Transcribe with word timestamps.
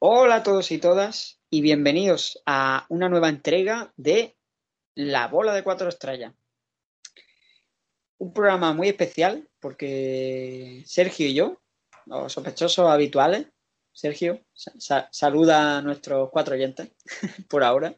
Hola 0.00 0.36
a 0.36 0.42
todos 0.42 0.70
y 0.70 0.78
todas 0.78 1.40
y 1.50 1.60
bienvenidos 1.60 2.42
a 2.46 2.86
una 2.88 3.08
nueva 3.08 3.28
entrega 3.28 3.92
de 3.96 4.36
La 4.94 5.28
Bola 5.28 5.54
de 5.54 5.64
Cuatro 5.64 5.88
Estrellas. 5.88 6.32
Un 8.18 8.32
programa 8.32 8.72
muy 8.72 8.88
especial 8.88 9.48
porque 9.60 10.82
Sergio 10.86 11.26
y 11.26 11.34
yo, 11.34 11.58
los 12.06 12.32
sospechosos 12.32 12.88
habituales, 12.88 13.46
Sergio, 13.92 14.40
sa- 14.54 15.08
saluda 15.10 15.78
a 15.78 15.82
nuestros 15.82 16.30
cuatro 16.30 16.54
oyentes 16.54 16.90
por 17.48 17.64
ahora. 17.64 17.94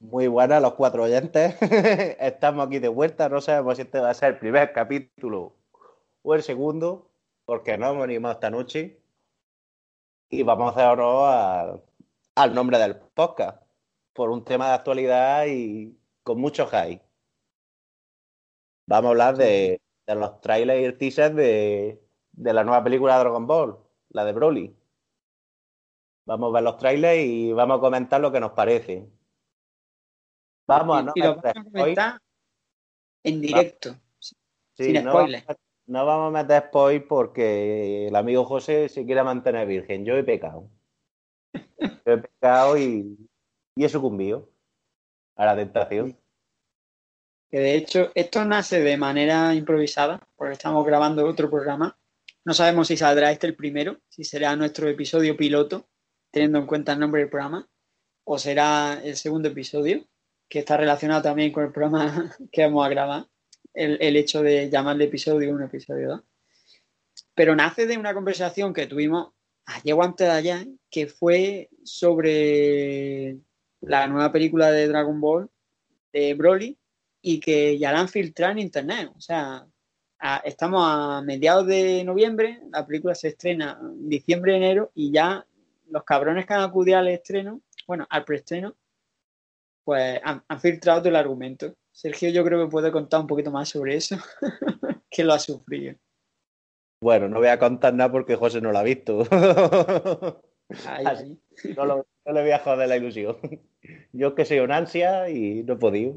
Muy 0.00 0.26
buenas 0.26 0.60
los 0.60 0.74
cuatro 0.74 1.04
oyentes. 1.04 1.56
Estamos 2.20 2.66
aquí 2.66 2.78
de 2.78 2.88
vuelta. 2.88 3.28
No 3.30 3.40
sabemos 3.40 3.76
si 3.76 3.82
este 3.82 4.00
va 4.00 4.10
a 4.10 4.14
ser 4.14 4.34
el 4.34 4.38
primer 4.38 4.72
capítulo 4.74 5.54
o 6.22 6.34
el 6.34 6.42
segundo, 6.42 7.10
porque 7.46 7.78
no 7.78 7.90
hemos 7.90 8.04
animado 8.04 8.34
esta 8.34 8.50
noche. 8.50 9.00
Y 10.28 10.42
vamos 10.42 10.68
a 10.68 10.70
hacer 10.72 10.88
honor 10.98 11.28
al, 11.32 11.82
al 12.34 12.54
nombre 12.54 12.78
del 12.78 12.96
podcast, 12.96 13.62
por 14.12 14.30
un 14.30 14.44
tema 14.44 14.68
de 14.68 14.74
actualidad 14.74 15.46
y 15.46 15.96
con 16.22 16.40
mucho 16.40 16.66
hype. 16.66 17.02
Vamos 18.86 19.08
a 19.08 19.10
hablar 19.10 19.36
de, 19.36 19.80
de 20.06 20.14
los 20.14 20.40
trailers 20.40 20.80
y 20.80 20.84
el 20.84 20.98
teaser 20.98 21.34
de, 21.34 22.02
de 22.32 22.52
la 22.52 22.64
nueva 22.64 22.82
película 22.82 23.14
de 23.14 23.20
Dragon 23.20 23.46
Ball, 23.46 23.78
la 24.10 24.24
de 24.24 24.32
Broly. 24.32 24.76
Vamos 26.26 26.50
a 26.50 26.54
ver 26.54 26.62
los 26.64 26.76
trailers 26.78 27.20
y 27.24 27.52
vamos 27.52 27.78
a 27.78 27.80
comentar 27.80 28.20
lo 28.20 28.32
que 28.32 28.40
nos 28.40 28.52
parece. 28.52 29.06
Vamos 30.66 30.98
a 30.98 31.02
no 31.02 31.12
y, 31.14 31.20
lo 31.20 31.36
meter 31.36 31.52
vamos 31.54 31.68
a 31.68 31.78
comentar 31.78 32.20
en 33.22 33.40
directo. 33.40 33.94
Sí, 34.18 34.34
sin 34.86 35.04
no 35.04 35.10
spoiler. 35.12 35.44
Vamos, 35.46 35.58
a- 35.60 35.63
no 35.86 36.06
vamos 36.06 36.28
a 36.28 36.42
meter 36.42 36.64
spoil 36.68 37.04
porque 37.04 38.08
el 38.08 38.16
amigo 38.16 38.44
José 38.44 38.88
se 38.88 39.04
quiere 39.04 39.22
mantener 39.22 39.66
virgen. 39.66 40.04
Yo 40.04 40.16
he 40.16 40.24
pecado. 40.24 40.70
Yo 41.52 42.12
he 42.12 42.18
pecado 42.18 42.78
y, 42.78 43.16
y 43.76 43.84
he 43.84 43.88
sucumbido 43.88 44.50
a 45.36 45.46
la 45.46 45.56
tentación. 45.56 46.18
Que 47.50 47.58
de 47.58 47.74
hecho 47.76 48.10
esto 48.14 48.44
nace 48.44 48.80
de 48.80 48.96
manera 48.96 49.54
improvisada, 49.54 50.26
porque 50.36 50.54
estamos 50.54 50.84
grabando 50.86 51.26
otro 51.26 51.50
programa. 51.50 51.98
No 52.44 52.52
sabemos 52.52 52.88
si 52.88 52.96
saldrá 52.96 53.30
este 53.30 53.46
el 53.46 53.56
primero, 53.56 54.00
si 54.08 54.24
será 54.24 54.56
nuestro 54.56 54.88
episodio 54.88 55.36
piloto, 55.36 55.88
teniendo 56.30 56.58
en 56.58 56.66
cuenta 56.66 56.92
el 56.92 57.00
nombre 57.00 57.20
del 57.20 57.30
programa, 57.30 57.68
o 58.24 58.38
será 58.38 59.00
el 59.02 59.16
segundo 59.16 59.48
episodio, 59.48 60.04
que 60.48 60.60
está 60.60 60.76
relacionado 60.76 61.22
también 61.22 61.52
con 61.52 61.64
el 61.64 61.72
programa 61.72 62.34
que 62.52 62.62
vamos 62.62 62.84
a 62.84 62.88
grabar, 62.88 63.26
el, 63.74 63.98
el 64.00 64.16
hecho 64.16 64.42
de 64.42 64.70
llamarle 64.70 65.04
episodio 65.04 65.52
1, 65.52 65.66
episodio 65.66 66.08
2. 66.08 66.20
Pero 67.34 67.56
nace 67.56 67.86
de 67.86 67.98
una 67.98 68.14
conversación 68.14 68.72
que 68.72 68.86
tuvimos 68.86 69.32
ayer 69.66 69.94
o 69.94 70.02
antes 70.02 70.26
de 70.26 70.32
ayer, 70.32 70.66
que 70.90 71.06
fue 71.06 71.68
sobre 71.84 73.38
la 73.80 74.06
nueva 74.06 74.32
película 74.32 74.70
de 74.70 74.88
Dragon 74.88 75.20
Ball 75.20 75.50
de 76.12 76.34
Broly 76.34 76.78
y 77.20 77.40
que 77.40 77.78
ya 77.78 77.92
la 77.92 78.00
han 78.00 78.08
filtrado 78.08 78.52
en 78.52 78.60
internet. 78.60 79.10
O 79.16 79.20
sea, 79.20 79.66
estamos 80.44 80.82
a 80.86 81.22
mediados 81.22 81.66
de 81.66 82.04
noviembre, 82.04 82.60
la 82.70 82.86
película 82.86 83.14
se 83.14 83.28
estrena 83.28 83.78
en 83.80 84.08
diciembre, 84.08 84.56
enero, 84.56 84.90
y 84.94 85.12
ya 85.12 85.46
los 85.90 86.04
cabrones 86.04 86.46
que 86.46 86.54
han 86.54 86.62
acudido 86.62 86.98
al 86.98 87.08
estreno, 87.08 87.60
bueno, 87.86 88.06
al 88.08 88.24
preestreno, 88.24 88.76
pues 89.84 90.20
han, 90.24 90.42
han 90.48 90.60
filtrado 90.60 91.00
todo 91.00 91.08
el 91.10 91.16
argumento. 91.16 91.74
Sergio 91.94 92.28
yo 92.30 92.44
creo 92.44 92.64
que 92.64 92.70
puede 92.70 92.90
contar 92.90 93.20
un 93.20 93.26
poquito 93.28 93.52
más 93.52 93.68
sobre 93.68 93.94
eso, 93.94 94.16
que 95.10 95.22
lo 95.22 95.32
ha 95.32 95.38
sufrido. 95.38 95.94
Bueno, 97.00 97.28
no 97.28 97.38
voy 97.38 97.46
a 97.48 97.58
contar 97.58 97.94
nada 97.94 98.10
porque 98.10 98.34
José 98.34 98.60
no 98.60 98.72
lo 98.72 98.78
ha 98.78 98.82
visto. 98.82 99.22
Ahí, 100.86 101.04
Así. 101.06 101.40
No, 101.76 101.84
lo- 101.86 102.06
no 102.26 102.32
le 102.32 102.42
voy 102.42 102.50
a 102.50 102.58
joder 102.58 102.88
la 102.88 102.96
ilusión. 102.96 103.36
Yo 104.12 104.28
es 104.28 104.34
que 104.34 104.44
soy 104.44 104.58
un 104.60 104.72
ansia 104.72 105.28
y 105.28 105.62
no 105.62 105.74
he 105.74 105.76
podido. 105.76 106.14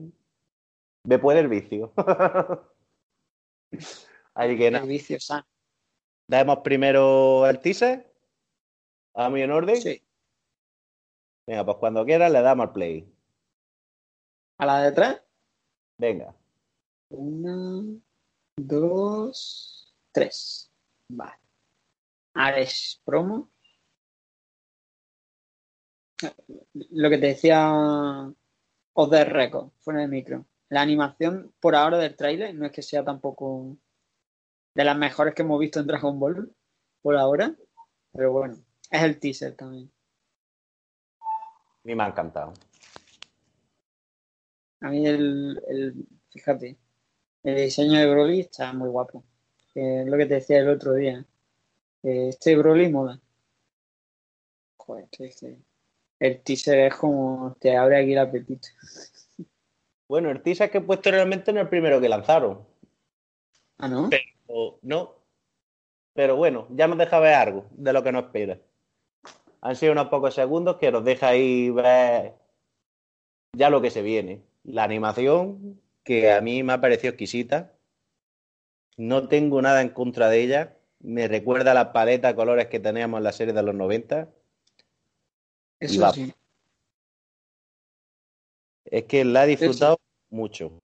Me 1.04 1.20
puede 1.20 1.42
el 1.42 1.48
vicio. 1.50 1.94
Así 4.34 4.58
que 4.58 4.72
nada. 4.72 4.84
El 4.84 4.90
vicio 4.90 5.20
sano. 5.20 5.46
Damos 6.28 6.60
primero 6.60 7.48
el 7.48 7.60
teaser. 7.60 8.12
A 9.14 9.30
mí 9.30 9.42
en 9.42 9.52
orden. 9.52 9.76
Sí. 9.82 10.04
Venga, 11.46 11.66
pues 11.66 11.78
cuando 11.78 12.06
quieras 12.06 12.32
le 12.32 12.42
damos 12.42 12.68
al 12.68 12.74
play. 12.74 13.14
A 14.58 14.66
la 14.66 14.82
de 14.82 14.88
atrás. 14.88 15.22
Venga. 15.98 16.36
Una, 17.10 18.00
dos, 18.58 19.94
tres. 20.12 20.72
Vale. 21.10 21.40
Ahora 22.34 22.60
es 22.60 23.02
promo. 23.04 23.50
Lo 26.74 27.10
que 27.10 27.18
te 27.18 27.28
decía 27.28 28.32
Other 28.94 29.34
Record, 29.34 29.70
fuera 29.80 30.02
de 30.02 30.08
micro. 30.08 30.46
La 30.70 30.82
animación 30.82 31.54
por 31.60 31.76
ahora 31.76 31.98
del 31.98 32.16
tráiler 32.16 32.54
no 32.54 32.66
es 32.66 32.72
que 32.72 32.82
sea 32.82 33.04
tampoco 33.04 33.78
de 34.76 34.84
las 34.84 34.98
mejores 34.98 35.34
que 35.34 35.44
hemos 35.44 35.60
visto 35.60 35.80
en 35.80 35.88
Dragon 35.88 36.20
Ball 36.20 36.54
por 37.02 37.16
ahora, 37.16 37.56
pero 38.12 38.32
bueno, 38.32 38.58
es 38.92 39.02
el 39.02 39.20
teaser 39.20 39.56
también. 39.56 39.92
A 41.20 41.26
mí 41.84 41.96
me 41.96 42.04
ha 42.04 42.08
encantado. 42.08 42.54
A 44.82 44.90
mí 44.90 45.06
el, 45.08 45.62
el 45.68 46.08
fíjate, 46.30 46.78
el 47.44 47.56
diseño 47.56 48.00
de 48.00 48.10
Broly 48.10 48.42
está 48.42 48.74
muy 48.74 48.90
guapo. 48.90 49.24
Es 49.74 50.08
lo 50.08 50.18
que 50.18 50.26
te 50.26 50.36
decía 50.36 50.60
el 50.60 50.70
otro 50.70 50.94
día. 50.94 51.26
que 52.02 52.30
este 52.30 52.56
Broly 52.56 52.92
mola. 52.92 53.20
Joder, 54.78 55.08
que 55.10 55.26
es 55.26 55.40
que 55.40 55.58
el 56.20 56.42
teaser 56.42 56.80
es 56.80 56.96
como 56.96 57.56
te 57.60 57.76
abre 57.76 57.98
aquí 57.98 58.14
el 58.14 58.20
apetito. 58.20 58.70
Bueno, 60.08 60.32
el 60.32 60.42
teaser 60.42 60.72
que 60.72 60.80
he 60.80 60.82
puesto 60.82 61.12
realmente 61.12 61.52
no 61.52 61.60
es 61.60 61.66
el 61.66 61.70
primero 61.70 62.00
que 62.00 62.10
lanzaron. 62.10 62.66
Ah, 63.78 63.88
¿no? 63.88 64.10
No. 64.82 65.16
Pero 66.14 66.36
bueno, 66.36 66.68
ya 66.72 66.88
nos 66.88 66.98
deja 66.98 67.20
ver 67.20 67.34
algo 67.36 67.66
de 67.72 67.94
lo 67.94 68.02
que 68.02 68.12
nos 68.12 68.24
espera. 68.24 68.58
Han 69.62 69.76
sido 69.76 69.92
unos 69.92 70.08
pocos 70.08 70.34
segundos 70.34 70.78
que 70.78 70.92
nos 70.92 71.04
deja 71.04 71.30
ahí 71.30 71.70
ver 71.70 72.34
ya 73.54 73.70
lo 73.70 73.82
que 73.82 73.92
se 73.92 74.02
viene. 74.02 74.42
La 74.68 74.84
animación, 74.84 75.82
que 76.04 76.32
a 76.32 76.42
mí 76.42 76.62
me 76.62 76.74
ha 76.74 76.82
parecido 76.82 77.10
exquisita. 77.10 77.74
No 78.98 79.28
tengo 79.28 79.62
nada 79.62 79.82
en 79.82 79.90
contra 79.90 80.30
de 80.30 80.42
ella. 80.44 80.78
Me 81.00 81.28
recuerda 81.28 81.72
a 81.72 81.74
la 81.74 81.94
paleta 81.94 82.28
de 82.28 82.36
colores 82.36 82.68
que 82.68 82.80
teníamos 82.80 83.18
en 83.18 83.24
la 83.24 83.32
serie 83.32 83.54
de 83.54 83.64
los 83.64 83.74
90. 83.74 84.30
Eso 85.80 86.02
va. 86.02 86.14
sí. 86.14 86.34
Es 88.86 89.04
que 89.06 89.26
la 89.26 89.46
he 89.46 89.48
disfrutado 89.48 90.00
mucho. 90.30 90.80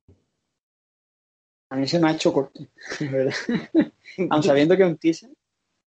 A 1.69 1.75
mí 1.75 1.87
se 1.87 1.99
me 1.99 2.09
ha 2.09 2.13
hecho 2.13 2.31
corto, 2.31 2.61
verdad. 2.99 3.33
Aun 4.29 4.43
sabiendo 4.43 4.77
que 4.77 4.83
es 4.83 4.89
un 4.89 4.97
teaser, 4.97 5.29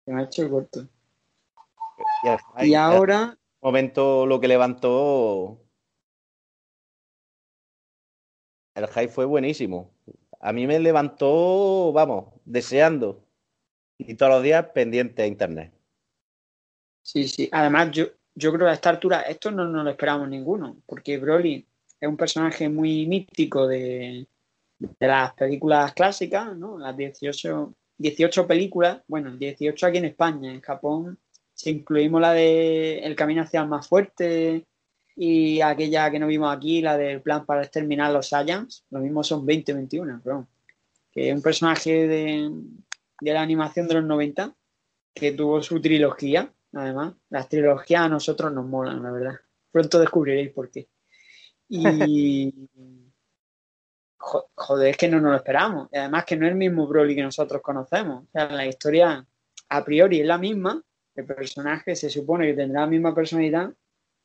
se 0.03 0.11
me 0.11 0.21
ha 0.21 0.25
hecho 0.25 0.49
corto. 0.49 0.87
Y, 2.59 2.67
Y 2.67 2.75
ahora, 2.75 3.37
momento 3.61 4.25
lo 4.25 4.39
que 4.39 4.47
levantó 4.47 5.61
el 8.75 8.87
hype 8.87 9.09
fue 9.09 9.25
buenísimo. 9.25 9.91
A 10.39 10.53
mí 10.53 10.67
me 10.67 10.79
levantó, 10.79 11.91
vamos, 11.93 12.33
deseando. 12.45 13.23
Y 13.97 14.13
todos 14.15 14.33
los 14.33 14.43
días 14.43 14.67
pendiente 14.73 15.23
a 15.23 15.27
internet. 15.27 15.73
sí, 17.01 17.27
sí. 17.27 17.49
Además, 17.51 17.91
yo, 17.91 18.05
yo 18.35 18.53
creo 18.53 18.67
que 18.67 18.71
a 18.71 18.75
esta 18.75 18.89
altura 18.89 19.21
esto 19.21 19.51
no 19.51 19.65
nos 19.65 19.83
lo 19.83 19.89
esperamos 19.89 20.29
ninguno, 20.29 20.77
porque 20.85 21.17
Broly 21.17 21.67
es 21.99 22.07
un 22.07 22.15
personaje 22.15 22.69
muy 22.69 23.05
mítico 23.05 23.67
de, 23.67 24.27
de 24.79 25.07
las 25.07 25.33
películas 25.33 25.93
clásicas, 25.93 26.55
¿no? 26.55 26.79
Las 26.79 26.95
18, 26.95 27.73
18 27.97 28.47
películas, 28.47 29.01
bueno, 29.07 29.35
18 29.35 29.85
aquí 29.85 29.97
en 29.97 30.05
España, 30.05 30.53
en 30.53 30.61
Japón, 30.61 31.19
si 31.53 31.71
incluimos 31.71 32.21
la 32.21 32.31
de 32.31 32.99
El 32.99 33.15
camino 33.17 33.41
hacia 33.41 33.61
el 33.61 33.67
más 33.67 33.87
fuerte 33.87 34.65
y 35.21 35.59
aquella 35.61 36.09
que 36.09 36.17
no 36.19 36.27
vimos 36.27 36.55
aquí, 36.55 36.81
la 36.81 36.97
del 36.97 37.21
plan 37.21 37.45
para 37.45 37.61
exterminar 37.63 38.11
los 38.13 38.29
Saiyans, 38.29 38.85
lo 38.89 38.99
mismo 38.99 39.21
son 39.23 39.45
20, 39.45 39.73
21, 39.73 40.21
pero 40.23 40.47
que 41.11 41.29
es 41.29 41.35
un 41.35 41.41
personaje 41.41 42.07
de, 42.07 42.49
de 43.19 43.33
la 43.33 43.41
animación 43.41 43.87
de 43.87 43.95
los 43.95 44.03
90 44.05 44.55
que 45.13 45.31
tuvo 45.33 45.61
su 45.61 45.81
trilogía, 45.81 46.49
además. 46.73 47.15
Las 47.29 47.49
trilogías 47.49 48.01
a 48.03 48.09
nosotros 48.09 48.53
nos 48.53 48.65
molan, 48.65 49.03
la 49.03 49.11
verdad. 49.11 49.35
Pronto 49.71 49.99
descubriréis 49.99 50.51
por 50.51 50.69
qué. 50.71 50.87
Y. 51.67 52.53
jo- 54.17 54.49
Joder, 54.55 54.89
es 54.89 54.97
que 54.97 55.07
no 55.09 55.19
nos 55.19 55.31
lo 55.31 55.37
esperamos. 55.37 55.89
Y 55.91 55.97
además 55.97 56.25
que 56.25 56.35
no 56.37 56.45
es 56.45 56.51
el 56.51 56.57
mismo 56.57 56.87
Broly 56.87 57.15
que 57.15 57.23
nosotros 57.23 57.61
conocemos. 57.61 58.23
O 58.25 58.31
sea, 58.31 58.49
la 58.51 58.65
historia 58.65 59.25
a 59.69 59.83
priori 59.85 60.21
es 60.21 60.27
la 60.27 60.37
misma. 60.37 60.81
El 61.15 61.25
personaje 61.25 61.95
se 61.95 62.09
supone 62.09 62.47
que 62.47 62.53
tendrá 62.53 62.81
la 62.81 62.87
misma 62.87 63.13
personalidad, 63.13 63.73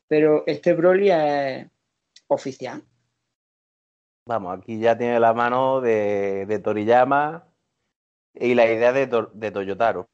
pero 0.08 0.44
este 0.46 0.74
Broly 0.74 1.10
es 1.10 1.66
oficial. 2.28 2.82
Vamos, 4.26 4.58
aquí 4.58 4.78
ya 4.78 4.96
tiene 4.96 5.20
la 5.20 5.34
mano 5.34 5.80
de, 5.80 6.46
de 6.46 6.58
Toriyama 6.58 7.46
y 8.34 8.54
la 8.54 8.66
idea 8.66 8.92
de, 8.92 9.06
To- 9.06 9.30
de 9.34 9.50
Toyotaro. 9.50 10.08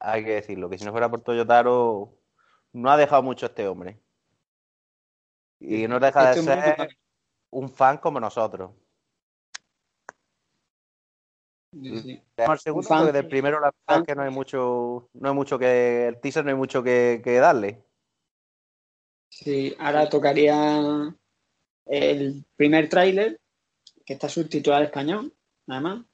Hay 0.00 0.24
que 0.24 0.34
decirlo, 0.34 0.68
que 0.68 0.78
si 0.78 0.84
no 0.84 0.90
fuera 0.90 1.08
por 1.08 1.20
Toyotaro 1.20 2.18
no 2.72 2.90
ha 2.90 2.96
dejado 2.96 3.22
mucho 3.22 3.46
este 3.46 3.68
hombre. 3.68 4.00
Y 5.60 5.86
no 5.86 6.00
deja 6.00 6.24
de 6.24 6.40
Este 6.40 6.42
ser 6.42 6.88
un 7.50 7.68
fan 7.70 7.98
como 7.98 8.18
nosotros. 8.18 8.72
Sí, 11.72 12.22
al 12.36 12.58
segundo, 12.58 12.88
fan 12.88 12.98
porque 13.06 13.12
del 13.12 13.28
primero 13.28 13.60
la 13.60 13.72
verdad 13.86 14.02
es 14.02 14.06
que 14.06 14.14
no 14.16 14.22
hay 14.22 14.30
mucho, 14.30 15.08
no 15.14 15.28
hay 15.28 15.34
mucho 15.34 15.58
que, 15.58 16.08
el 16.08 16.20
teaser 16.20 16.44
no 16.44 16.50
hay 16.50 16.56
mucho 16.56 16.82
que, 16.82 17.20
que 17.22 17.38
darle. 17.38 17.84
Sí, 19.32 19.74
ahora 19.78 20.10
tocaría 20.10 21.16
el 21.86 22.44
primer 22.54 22.88
tráiler, 22.90 23.40
que 24.04 24.12
está 24.12 24.28
subtitulado 24.28 24.80
al 24.82 24.88
español, 24.88 25.34
nada 25.66 25.80
más. 25.80 26.04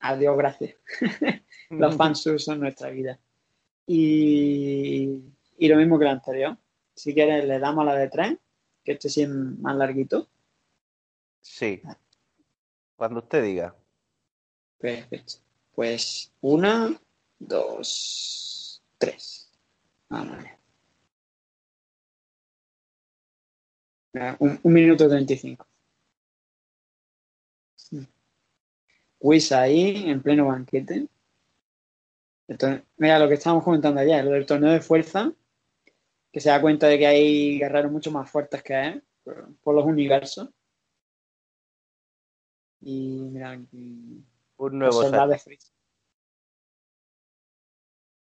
Adiós, 0.00 0.36
gracias. 0.36 0.74
Los 1.70 1.96
fans 1.96 2.28
son 2.38 2.60
nuestra 2.60 2.90
vida. 2.90 3.18
Y, 3.86 5.08
y 5.56 5.68
lo 5.68 5.76
mismo 5.76 5.98
que 5.98 6.04
el 6.04 6.10
anterior. 6.10 6.58
Si 6.96 7.14
quieres, 7.14 7.44
le 7.44 7.58
damos 7.60 7.82
a 7.82 7.92
la 7.92 7.96
de 7.96 8.08
tres, 8.08 8.36
que 8.82 8.92
este 8.92 9.08
sí 9.08 9.22
es 9.22 9.28
más 9.28 9.76
larguito. 9.76 10.28
Sí. 11.40 11.80
Cuando 12.96 13.20
usted 13.20 13.44
diga. 13.44 13.74
Perfecto. 14.78 15.34
Pues 15.74 16.32
una, 16.40 17.00
dos, 17.38 18.82
tres. 18.98 19.48
Vamos 20.08 20.38
a 20.38 20.42
ver. 20.42 20.63
Un, 24.38 24.60
un 24.62 24.72
minuto 24.72 25.08
treinta 25.08 25.32
y 25.32 25.36
cinco. 25.36 25.66
Ahí, 29.52 30.10
en 30.10 30.22
pleno 30.22 30.46
banquete. 30.46 31.08
Entonces, 32.46 32.82
mira 32.98 33.18
lo 33.18 33.26
que 33.26 33.34
estábamos 33.34 33.64
comentando 33.64 34.00
ayer, 34.00 34.22
lo 34.22 34.32
del 34.32 34.44
torneo 34.44 34.70
de 34.70 34.82
fuerza, 34.82 35.32
que 36.30 36.40
se 36.40 36.50
da 36.50 36.60
cuenta 36.60 36.88
de 36.88 36.98
que 36.98 37.06
hay 37.06 37.58
guerreros 37.58 37.90
mucho 37.90 38.10
más 38.10 38.30
fuertes 38.30 38.62
que 38.62 38.74
él, 38.74 39.04
por, 39.62 39.74
los 39.74 39.84
universos. 39.86 40.50
Y 42.82 43.30
mira 43.32 43.52
aquí. 43.52 44.22
Un 44.58 44.78
nuevo 44.78 45.02
Freezer. 45.38 45.72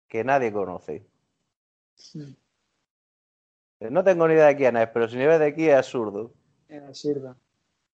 que 0.08 0.24
nadie 0.24 0.50
conoce. 0.50 1.06
Mm. 2.14 2.45
No 3.80 4.02
tengo 4.02 4.26
ni 4.26 4.34
idea 4.34 4.46
de 4.46 4.56
quién 4.56 4.76
es, 4.76 4.88
pero 4.88 5.08
si 5.08 5.16
ni 5.16 5.26
ves 5.26 5.38
de 5.38 5.46
aquí 5.46 5.68
es 5.68 5.74
absurdo. 5.76 6.32
Es 6.68 6.82
absurdo. 6.82 7.36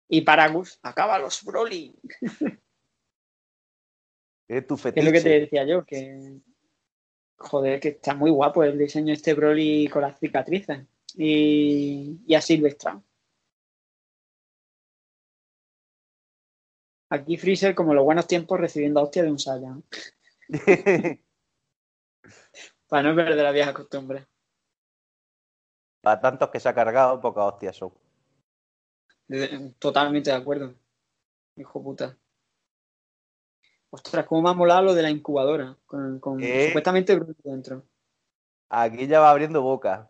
Y 0.08 0.22
Paragus, 0.22 0.80
acaba 0.84 1.18
los 1.20 1.44
Broly. 1.44 1.96
Es 4.48 4.68
tu 4.68 4.76
Que 4.76 4.90
es 4.90 5.06
lo 5.06 5.12
que 5.14 5.22
te 5.22 5.24
fetiche. 5.24 5.40
decía 5.40 5.66
yo, 5.66 5.86
que. 5.86 6.42
Joder, 7.38 7.80
que 7.80 7.88
está 7.88 8.14
muy 8.14 8.30
guapo 8.30 8.66
el 8.66 8.78
diseño 8.78 9.08
de 9.08 9.14
este 9.14 9.34
Broly 9.34 9.88
con 9.88 10.02
las 10.02 10.20
cicatrices. 10.20 10.86
Y, 11.16 12.20
y 12.28 12.36
a 12.36 12.42
Silvestra. 12.42 13.02
Aquí 17.10 17.38
Freezer, 17.38 17.74
como 17.76 17.94
los 17.94 18.04
buenos 18.04 18.28
tiempos, 18.28 18.60
recibiendo 18.60 19.02
hostia 19.02 19.24
de 19.24 19.32
un 19.32 19.40
Saiyan. 19.40 19.84
Para 22.90 23.10
no 23.10 23.16
perder 23.16 23.38
la 23.38 23.52
vieja 23.52 23.74
costumbre. 23.74 24.28
Para 26.02 26.20
tantos 26.20 26.50
que 26.50 26.60
se 26.60 26.68
ha 26.68 26.74
cargado, 26.74 27.22
pocas 27.22 27.46
hostias 27.46 27.76
son. 27.76 27.92
Totalmente 29.80 30.32
de 30.32 30.36
acuerdo. 30.36 30.74
Hijo 31.56 31.82
puta. 31.82 32.18
Ostras, 33.92 34.26
cómo 34.26 34.42
me 34.42 34.50
ha 34.50 34.54
molado 34.54 34.82
lo 34.84 34.94
de 34.94 35.04
la 35.04 35.10
incubadora. 35.10 35.78
Con, 35.86 36.20
con 36.20 36.42
¿Eh? 36.42 36.68
supuestamente 36.68 37.16
Broly 37.16 37.36
dentro. 37.44 37.84
Aquí 38.70 39.06
ya 39.06 39.20
va 39.20 39.32
abriendo 39.32 39.62
boca. 39.62 40.10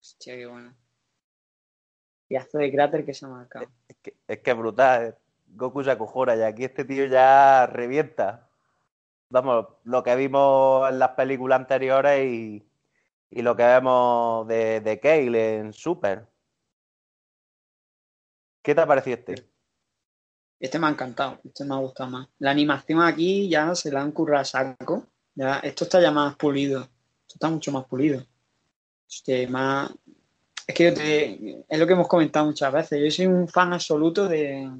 Hostia, 0.00 0.36
qué 0.36 0.46
bueno. 0.46 0.74
Pedazo 2.28 2.58
de 2.58 2.72
cráter 2.72 3.04
que 3.04 3.12
se 3.12 3.26
ha 3.26 3.28
marcado. 3.28 3.66
Es 3.88 3.96
que 3.96 4.14
es, 4.26 4.38
que 4.38 4.50
es 4.50 4.56
brutal. 4.56 5.06
eh. 5.06 5.14
Goku 5.52 5.82
se 5.82 5.90
acojona 5.90 6.36
y 6.36 6.42
aquí 6.42 6.64
este 6.64 6.84
tío 6.84 7.06
ya 7.06 7.66
revienta. 7.66 8.48
Vamos, 9.30 9.66
lo 9.84 10.02
que 10.04 10.14
vimos 10.14 10.88
en 10.88 11.00
las 11.00 11.10
películas 11.10 11.58
anteriores 11.58 12.24
y, 12.24 12.69
y 13.30 13.42
lo 13.42 13.56
que 13.56 13.62
vemos 13.64 14.46
de, 14.48 14.80
de 14.80 14.98
Kale 15.00 15.56
en 15.58 15.72
Super. 15.72 16.26
¿Qué 18.62 18.74
te 18.74 18.80
ha 18.80 18.86
parecido 18.86 19.16
este? 19.18 19.48
Este 20.58 20.78
me 20.78 20.86
ha 20.88 20.90
encantado, 20.90 21.40
este 21.44 21.64
me 21.64 21.74
ha 21.74 21.78
gustado 21.78 22.10
más. 22.10 22.28
La 22.38 22.50
animación 22.50 23.00
aquí 23.00 23.48
ya 23.48 23.74
se 23.74 23.90
la 23.90 24.02
han 24.02 24.12
currado 24.12 24.42
a 24.42 24.44
saco. 24.44 25.06
Ya, 25.34 25.60
esto 25.60 25.84
está 25.84 26.00
ya 26.02 26.10
más 26.10 26.36
pulido. 26.36 26.82
Esto 26.82 27.34
está 27.34 27.48
mucho 27.48 27.72
más 27.72 27.86
pulido. 27.86 28.26
Este, 29.08 29.46
más... 29.46 29.90
Es 30.66 30.74
que 30.74 30.84
yo 30.84 30.94
te- 30.94 31.64
es 31.66 31.78
lo 31.78 31.86
que 31.86 31.92
hemos 31.94 32.08
comentado 32.08 32.46
muchas 32.46 32.72
veces. 32.72 33.00
Yo 33.02 33.10
soy 33.10 33.26
un 33.26 33.48
fan 33.48 33.72
absoluto 33.72 34.28
de, 34.28 34.70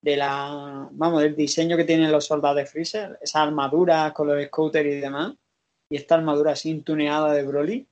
de 0.00 0.16
la, 0.16 0.88
vamos, 0.92 1.22
del 1.22 1.36
diseño 1.36 1.76
que 1.76 1.84
tienen 1.84 2.10
los 2.10 2.24
soldados 2.24 2.56
de 2.56 2.66
Freezer, 2.66 3.18
esas 3.20 3.42
armaduras 3.42 4.12
con 4.12 4.28
los 4.28 4.42
scooters 4.46 4.86
y 4.88 5.00
demás, 5.00 5.34
y 5.94 5.96
esta 5.96 6.16
armadura 6.16 6.50
así 6.50 6.70
intuneada 6.70 7.32
de 7.32 7.44
Broly, 7.44 7.86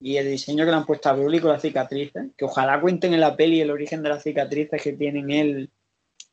y 0.00 0.16
el 0.16 0.26
diseño 0.26 0.64
que 0.64 0.72
le 0.72 0.76
han 0.76 0.84
puesto 0.84 1.08
a 1.08 1.12
Broly 1.12 1.38
con 1.38 1.52
las 1.52 1.62
cicatrices, 1.62 2.32
que 2.36 2.44
ojalá 2.44 2.80
cuenten 2.80 3.14
en 3.14 3.20
la 3.20 3.36
peli 3.36 3.60
el 3.60 3.70
origen 3.70 4.02
de 4.02 4.08
las 4.08 4.24
cicatrices 4.24 4.82
que 4.82 4.94
tienen 4.94 5.30
él 5.30 5.70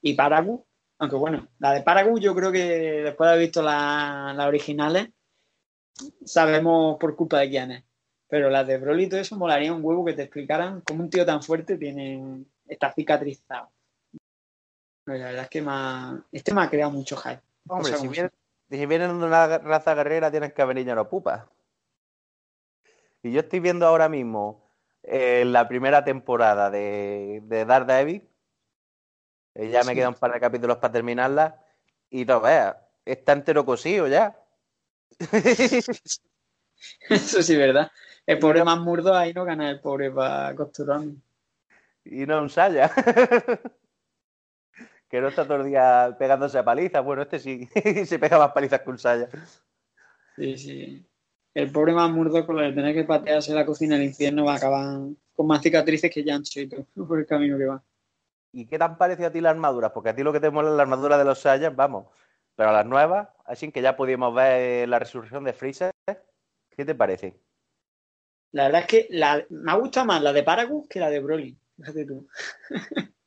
y 0.01 0.15
Paragu, 0.15 0.65
aunque 0.97 1.15
bueno, 1.17 1.47
la 1.59 1.73
de 1.73 1.83
Paragu 1.83 2.17
yo 2.19 2.33
creo 2.33 2.51
que 2.51 2.63
después 3.03 3.27
de 3.27 3.33
haber 3.33 3.45
visto 3.45 3.61
la- 3.61 4.33
las 4.35 4.47
originales, 4.47 5.09
sabemos 6.25 6.97
por 6.99 7.15
culpa 7.15 7.39
de 7.39 7.49
quién 7.51 7.71
es. 7.71 7.83
Pero 8.27 8.49
las 8.49 8.65
de 8.65 8.79
Broly 8.79 9.03
y 9.03 9.09
todo 9.09 9.19
eso 9.19 9.37
molaría 9.37 9.71
un 9.73 9.85
huevo 9.85 10.03
que 10.03 10.13
te 10.13 10.23
explicaran 10.23 10.81
cómo 10.81 11.03
un 11.03 11.09
tío 11.11 11.23
tan 11.23 11.43
fuerte 11.43 11.77
tiene 11.77 12.43
está 12.67 12.91
cicatrizado. 12.93 13.69
Pero 15.03 15.19
la 15.19 15.25
verdad 15.25 15.43
es 15.43 15.49
que 15.49 15.61
me 15.61 15.71
ha- 15.71 16.19
este 16.31 16.51
me 16.51 16.61
ha 16.63 16.69
creado 16.69 16.91
mucho 16.91 17.15
hype. 17.17 17.41
Hombre, 17.67 17.91
si 17.97 18.07
vienen, 18.07 18.31
si 18.77 18.85
vienen 18.85 19.19
de 19.19 19.25
una 19.25 19.57
raza 19.59 19.93
guerrera, 19.95 20.31
tienes 20.31 20.53
que 20.53 20.65
venir 20.65 20.89
a 20.91 20.95
los 20.95 21.07
pupas. 21.07 21.43
Y 23.23 23.31
yo 23.31 23.41
estoy 23.41 23.59
viendo 23.59 23.85
ahora 23.85 24.09
mismo 24.09 24.69
eh, 25.03 25.43
la 25.45 25.67
primera 25.67 26.03
temporada 26.03 26.69
de, 26.71 27.41
de 27.43 27.65
Daredevil. 27.65 28.27
Eh, 29.55 29.69
ya 29.69 29.83
me 29.83 29.93
Sí. 29.93 29.95
quedan 29.95 30.09
un 30.09 30.15
par 30.19 30.33
de 30.33 30.39
capítulos 30.39 30.77
para 30.77 30.93
terminarla. 30.93 31.63
Y 32.09 32.25
no 32.25 32.41
veas, 32.41 32.75
está 33.05 33.33
entero 33.33 33.65
cosido 33.65 34.07
ya. 34.07 34.37
Eso 37.09 37.41
sí, 37.43 37.55
¿verdad? 37.55 37.91
El 38.25 38.39
pobre 38.39 38.63
más 38.63 38.79
murdo 38.79 39.13
ahí 39.15 39.33
no 39.33 39.45
gana 39.45 39.69
el 39.69 39.79
pobre 39.81 40.11
para 40.11 40.55
costurarme. 40.55 41.15
y 42.05 42.25
no 42.25 42.41
un 42.41 42.49
Saya. 42.49 42.91
que 45.11 45.19
no 45.19 45.27
está 45.27 45.43
todo 45.43 45.57
el 45.57 45.65
día 45.65 46.15
pegándose 46.17 46.57
a 46.57 46.63
palizas. 46.63 47.03
Bueno, 47.03 47.23
este 47.23 47.37
sí 47.37 47.67
se 48.05 48.17
pega 48.17 48.39
más 48.39 48.53
palizas 48.53 48.79
que 48.79 48.89
un 48.89 48.97
Saya. 48.97 49.27
Sí, 50.37 50.57
sí. 50.57 51.05
El 51.53 51.69
pobre 51.69 51.91
más 51.91 52.09
murdo 52.09 52.45
con 52.45 52.55
lo 52.55 52.61
de 52.61 52.71
tener 52.71 52.95
que 52.95 53.03
patearse 53.03 53.53
la 53.53 53.65
cocina 53.65 53.97
del 53.97 54.05
infierno 54.05 54.45
va 54.45 54.53
a 54.53 54.55
acabar 54.55 54.99
con 55.35 55.47
más 55.47 55.61
cicatrices 55.61 56.09
que 56.09 56.23
Jancho 56.23 56.61
y 56.61 56.69
todo 56.69 56.85
por 57.07 57.19
el 57.19 57.25
camino 57.25 57.57
que 57.57 57.65
va. 57.65 57.83
¿Y 58.53 58.65
qué 58.65 58.79
tan 58.79 58.97
parecido 58.97 59.27
a 59.27 59.31
ti 59.31 59.41
la 59.41 59.49
armadura? 59.49 59.91
Porque 59.91 60.09
a 60.09 60.15
ti 60.15 60.23
lo 60.23 60.31
que 60.31 60.39
te 60.39 60.49
mola 60.49 60.69
es 60.69 60.75
la 60.75 60.83
armadura 60.83 61.17
de 61.17 61.25
los 61.25 61.39
Saiyans, 61.39 61.75
vamos. 61.75 62.07
Pero 62.55 62.69
a 62.69 62.73
las 62.73 62.85
nuevas, 62.85 63.27
así 63.45 63.69
que 63.71 63.81
ya 63.81 63.97
pudimos 63.97 64.33
ver 64.33 64.87
la 64.87 64.99
resurrección 64.99 65.43
de 65.43 65.53
Freezer, 65.53 65.91
¿qué 66.69 66.85
te 66.85 66.95
parece? 66.95 67.37
La 68.53 68.65
verdad 68.65 68.81
es 68.81 68.87
que 68.87 69.07
la, 69.09 69.45
me 69.49 69.71
ha 69.71 69.75
gustado 69.75 70.05
más 70.05 70.21
la 70.21 70.31
de 70.31 70.43
Paragus 70.43 70.87
que 70.87 70.99
la 70.99 71.09
de 71.09 71.19
Broly. 71.19 71.57
Fíjate 71.75 72.05
tú. 72.05 72.27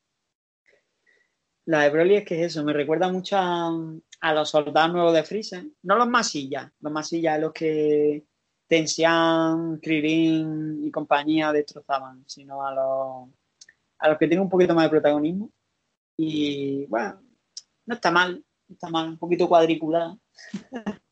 la 1.67 1.83
de 1.83 1.91
Broly 1.91 2.17
es 2.17 2.25
que 2.25 2.35
es 2.41 2.53
eso, 2.53 2.65
me 2.65 2.73
recuerda 2.73 3.11
mucho 3.11 3.37
a, 3.39 4.35
los 4.35 4.51
soldados 4.51 4.93
nuevos 4.93 5.15
de 5.15 5.23
Freezer. 5.23 5.65
No 5.83 5.97
los 5.97 6.09
masillas, 6.09 6.71
los 6.81 6.93
masillas 6.93 7.41
los 7.41 7.53
que 7.53 8.25
Tensian, 8.67 9.79
Krillin 9.79 10.85
y 10.85 10.91
compañía 10.91 11.53
destrozaban, 11.53 12.25
sino 12.27 12.67
a 12.67 12.75
los, 12.75 13.29
a 13.99 14.09
los 14.09 14.19
que 14.19 14.27
tienen 14.27 14.43
un 14.43 14.51
poquito 14.51 14.75
más 14.75 14.85
de 14.85 14.91
protagonismo. 14.91 15.51
Y 16.17 16.87
bueno, 16.87 17.21
no 17.87 17.95
está 17.95 18.11
mal, 18.11 18.45
está 18.69 18.89
mal, 18.89 19.09
un 19.11 19.19
poquito 19.19 19.49
cuadriculada. 19.49 20.17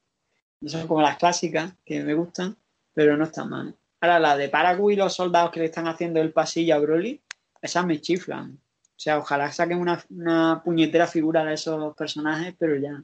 no 0.60 0.68
son 0.68 0.86
como 0.86 1.02
las 1.02 1.16
clásicas 1.16 1.74
que 1.84 2.02
me 2.02 2.14
gustan, 2.14 2.56
pero 2.92 3.16
no 3.16 3.24
está 3.24 3.44
mal. 3.44 3.74
Ahora, 4.00 4.18
la 4.18 4.36
de 4.36 4.48
Paragu 4.48 4.90
y 4.90 4.96
los 4.96 5.14
soldados 5.14 5.50
que 5.50 5.60
le 5.60 5.66
están 5.66 5.86
haciendo 5.86 6.20
el 6.20 6.32
pasillo 6.32 6.74
a 6.74 6.78
Broly, 6.78 7.22
esas 7.60 7.86
me 7.86 8.00
chiflan. 8.00 8.58
O 9.02 9.04
sea, 9.04 9.18
ojalá 9.18 9.50
saquen 9.50 9.80
una, 9.80 10.00
una 10.10 10.62
puñetera 10.64 11.08
figura 11.08 11.44
de 11.44 11.54
esos 11.54 11.92
personajes, 11.96 12.54
pero 12.56 12.76
ya. 12.76 13.02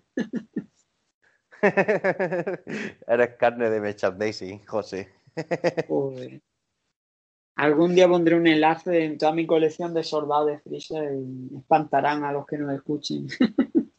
Eres 3.08 3.34
carne 3.36 3.68
de 3.68 3.80
merchandising, 3.80 4.64
José. 4.64 5.12
Joder. 5.88 6.40
Algún 7.56 7.96
día 7.96 8.06
pondré 8.06 8.36
un 8.36 8.46
enlace 8.46 9.06
en 9.06 9.18
toda 9.18 9.32
mi 9.32 9.44
colección 9.44 9.92
de 9.92 10.04
soldados 10.04 10.46
de 10.46 10.60
Freezer 10.60 11.14
y 11.14 11.56
espantarán 11.56 12.22
a 12.22 12.30
los 12.30 12.46
que 12.46 12.58
nos 12.58 12.72
escuchen. 12.76 13.26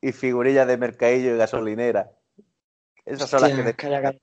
Y 0.00 0.12
figurillas 0.12 0.66
de 0.66 0.78
mercadillo 0.78 1.34
y 1.34 1.38
gasolinera. 1.38 2.10
Esas 3.04 3.28
son 3.28 3.42
las 3.42 3.52
que 3.52 3.74
calla, 3.74 4.02
calla. 4.02 4.18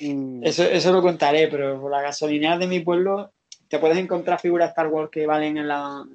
eso, 0.00 0.62
eso 0.62 0.92
lo 0.92 1.02
contaré, 1.02 1.48
pero 1.48 1.80
por 1.80 1.90
la 1.90 2.02
gasolinera 2.02 2.58
de 2.58 2.66
mi 2.68 2.78
pueblo 2.80 3.32
te 3.72 3.78
puedes 3.78 3.96
encontrar 3.96 4.38
figuras 4.38 4.68
Star 4.68 4.88
Wars 4.88 5.08
que 5.10 5.26
valen 5.26 5.56
en, 5.56 5.66
la, 5.66 6.06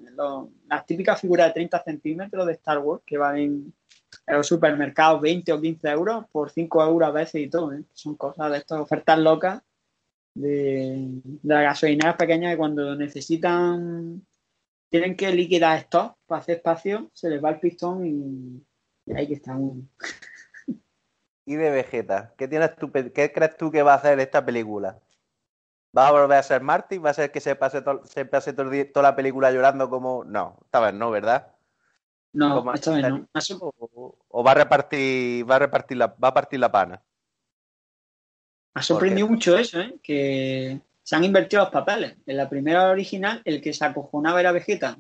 las 0.70 0.86
típicas 0.86 1.20
figuras 1.20 1.48
de 1.48 1.54
30 1.54 1.84
centímetros 1.86 2.46
de 2.46 2.54
Star 2.54 2.78
Wars 2.78 3.02
que 3.04 3.18
valen 3.18 3.74
en 4.28 4.36
los 4.36 4.46
supermercados 4.46 5.20
20 5.22 5.54
o 5.54 5.60
15 5.60 5.88
euros 5.88 6.26
por 6.32 6.52
5 6.52 6.84
euros 6.84 7.10
a 7.10 7.12
veces 7.12 7.42
y 7.42 7.50
todo. 7.50 7.74
¿eh? 7.74 7.82
Son 7.94 8.14
cosas 8.14 8.52
de 8.52 8.60
estas 8.60 8.80
ofertas 8.80 9.18
locas 9.18 9.64
de, 10.36 11.08
de 11.24 11.56
las 11.56 11.64
gasolineras 11.64 12.16
pequeñas 12.16 12.52
que 12.52 12.58
cuando 12.58 12.96
necesitan, 12.96 14.24
tienen 14.92 15.16
que 15.16 15.32
liquidar 15.32 15.80
esto 15.80 16.16
para 16.28 16.42
hacer 16.42 16.58
espacio, 16.58 17.10
se 17.12 17.28
les 17.28 17.44
va 17.44 17.50
el 17.50 17.60
pistón 17.60 18.06
y, 18.06 18.64
y 19.08 19.18
ahí 19.18 19.26
que 19.26 19.34
está 19.34 19.56
uno. 19.56 19.82
y 21.44 21.56
de 21.56 21.72
Vegeta, 21.72 22.36
¿qué, 22.38 22.48
tienes 22.48 22.76
tú, 22.76 22.92
¿qué 22.92 23.32
crees 23.34 23.58
tú 23.58 23.72
que 23.72 23.82
va 23.82 23.94
a 23.94 23.98
hacer 23.98 24.20
esta 24.20 24.46
película? 24.46 25.02
¿Va 25.98 26.10
a 26.10 26.12
volver 26.12 26.38
a 26.38 26.44
ser 26.44 26.62
Marty? 26.62 27.00
¿Va 27.00 27.10
a 27.10 27.14
ser 27.14 27.32
que 27.32 27.40
se 27.40 27.56
pase, 27.56 27.84
se 28.04 28.26
pase 28.26 28.54
toda 28.54 29.02
la 29.02 29.16
película 29.16 29.52
llorando 29.52 29.90
como.? 29.90 30.24
No, 30.24 30.60
esta 30.66 30.80
vez 30.80 30.94
no, 30.94 31.10
¿verdad? 31.10 31.48
No, 32.34 32.72
esta 32.74 32.92
vez 32.92 33.10
no. 33.10 33.28
O, 33.62 34.16
o, 34.28 34.44
va 34.44 34.52
a 34.52 34.56
repartir, 34.56 35.50
va 35.50 35.56
a 35.56 35.60
repartir 35.60 35.98
la, 35.98 36.08
va 36.08 36.28
a 36.28 36.34
partir 36.34 36.60
la 36.60 36.72
pana. 36.72 37.02
Ha 38.76 38.84
sorprendido 38.84 39.28
mucho 39.28 39.58
eso, 39.58 39.82
¿eh? 39.82 39.96
Que 40.04 40.80
se 41.02 41.16
han 41.16 41.24
invertido 41.24 41.64
los 41.64 41.72
papeles. 41.72 42.16
En 42.28 42.38
la 42.38 42.48
primera 42.48 42.92
original, 42.92 43.42
el 43.44 43.60
que 43.60 43.74
se 43.74 43.84
acojonaba 43.84 44.40
era 44.40 44.52
Vegeta 44.52 45.00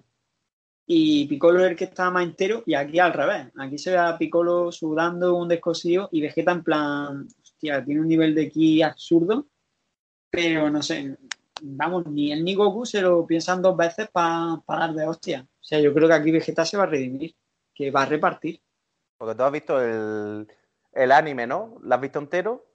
y 0.88 1.28
Piccolo 1.28 1.60
era 1.60 1.70
el 1.70 1.76
que 1.76 1.84
estaba 1.84 2.10
más 2.10 2.24
entero 2.24 2.64
y 2.66 2.74
aquí 2.74 2.98
al 2.98 3.14
revés. 3.14 3.48
Aquí 3.58 3.78
se 3.78 3.92
ve 3.92 3.98
a 3.98 4.18
Piccolo 4.18 4.72
sudando 4.72 5.36
un 5.36 5.50
descosido 5.50 6.10
y 6.12 6.22
Vegeta 6.22 6.54
en 6.54 6.64
plan, 6.64 7.28
hostia, 7.44 7.86
tiene 7.86 8.02
un 8.02 8.08
nivel 8.08 8.34
de 8.34 8.50
ki 8.50 8.82
absurdo, 8.82 9.46
pero 10.30 10.70
no 10.70 10.82
sé, 10.82 11.18
vamos, 11.62 12.06
ni 12.08 12.32
él 12.32 12.44
ni 12.44 12.56
Goku 12.56 12.86
se 12.86 13.02
lo 13.02 13.26
piensan 13.26 13.62
dos 13.62 13.76
veces 13.76 14.10
para 14.10 14.62
dar 14.68 14.94
de 14.94 15.08
hostia. 15.08 15.42
O 15.42 15.64
sea, 15.64 15.80
yo 15.80 15.94
creo 15.94 16.08
que 16.08 16.14
aquí 16.14 16.32
Vegeta 16.32 16.66
se 16.66 16.78
va 16.78 16.84
a 16.84 16.88
redimir, 16.88 17.36
que 17.74 17.92
va 17.92 18.04
a 18.04 18.08
repartir. 18.08 18.62
Porque 19.18 19.36
tú 19.36 19.44
has 19.44 19.52
visto 19.52 19.82
el, 19.82 20.48
el 20.94 21.12
anime, 21.12 21.48
¿no? 21.48 21.78
¿Lo 21.82 21.96
has 21.96 22.02
visto 22.02 22.20
entero? 22.20 22.68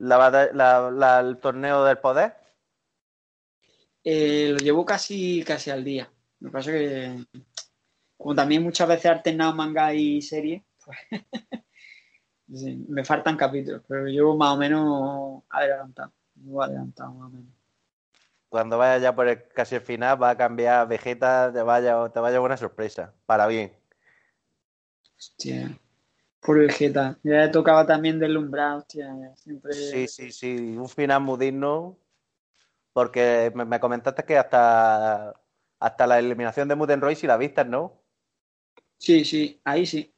la, 0.00 0.90
la, 0.90 1.20
el 1.20 1.38
torneo 1.38 1.84
del 1.84 1.98
poder? 1.98 2.34
Eh, 4.02 4.50
lo 4.52 4.58
llevo 4.58 4.84
casi, 4.84 5.44
casi 5.44 5.70
al 5.70 5.84
día. 5.84 6.10
Lo 6.40 6.48
que 6.48 6.52
pasa 6.52 6.70
es 6.74 6.76
que, 6.76 7.40
como 8.16 8.34
también 8.34 8.62
muchas 8.62 8.88
veces 8.88 9.04
he 9.04 9.08
alternado 9.08 9.54
manga 9.54 9.92
y 9.92 10.22
serie, 10.22 10.64
pues 10.84 10.98
sí, 12.52 12.84
me 12.88 13.04
faltan 13.04 13.36
capítulos, 13.36 13.82
pero 13.86 14.06
llevo 14.06 14.36
más 14.36 14.54
o 14.54 14.56
menos 14.56 15.42
adelantado. 15.50 16.12
Llevo 16.42 16.62
adelantado 16.62 17.12
más 17.12 17.26
o 17.26 17.30
menos. 17.30 17.52
Cuando 18.48 18.78
vaya 18.78 18.98
ya 18.98 19.14
por 19.14 19.28
el, 19.28 19.46
casi 19.48 19.76
el 19.76 19.80
final, 19.80 20.20
va 20.20 20.30
a 20.30 20.36
cambiar 20.36 20.88
Vegeta, 20.88 21.52
te 21.52 21.62
vaya, 21.62 22.08
te 22.08 22.18
vaya 22.18 22.40
buena 22.40 22.56
sorpresa, 22.56 23.14
para 23.24 23.46
bien. 23.46 23.72
Hostia. 25.16 25.78
Por 26.40 26.58
Vegeta. 26.58 27.18
Ya 27.22 27.50
tocaba 27.50 27.86
también 27.86 28.18
deslumbrar, 28.18 28.78
hostia. 28.78 29.14
Siempre... 29.36 29.72
Sí, 29.72 30.08
sí, 30.08 30.32
sí. 30.32 30.76
Un 30.76 30.88
final 30.88 31.20
muy 31.20 31.38
digno. 31.38 31.96
Porque 32.92 33.52
me, 33.54 33.78
comentaste 33.78 34.24
que 34.24 34.36
hasta, 34.36 35.32
hasta 35.78 36.06
la 36.06 36.18
eliminación 36.18 36.66
de 36.66 36.74
Muten 36.74 37.00
Roy 37.00 37.14
si 37.14 37.26
la 37.26 37.36
viste, 37.36 37.64
¿no? 37.64 38.02
Sí, 38.98 39.24
sí, 39.24 39.60
ahí 39.64 39.86
sí. 39.86 40.12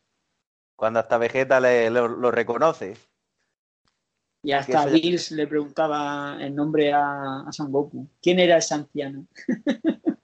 Cuando 0.75 1.01
hasta 1.01 1.19
Vegeta 1.19 1.61
le, 1.61 1.91
lo, 1.91 2.31
reconoce. 2.31 2.97
Y 4.43 4.53
hasta 4.53 4.87
Bills 4.87 5.31
le 5.31 5.47
preguntaba 5.47 6.37
el 6.41 6.55
nombre 6.55 6.93
a, 6.93 7.43
a 7.47 7.53
Son 7.53 7.71
Goku. 7.71 8.09
¿Quién 8.21 8.41
era 8.41 8.57
ese 8.57 8.75
anciano? 8.75 9.27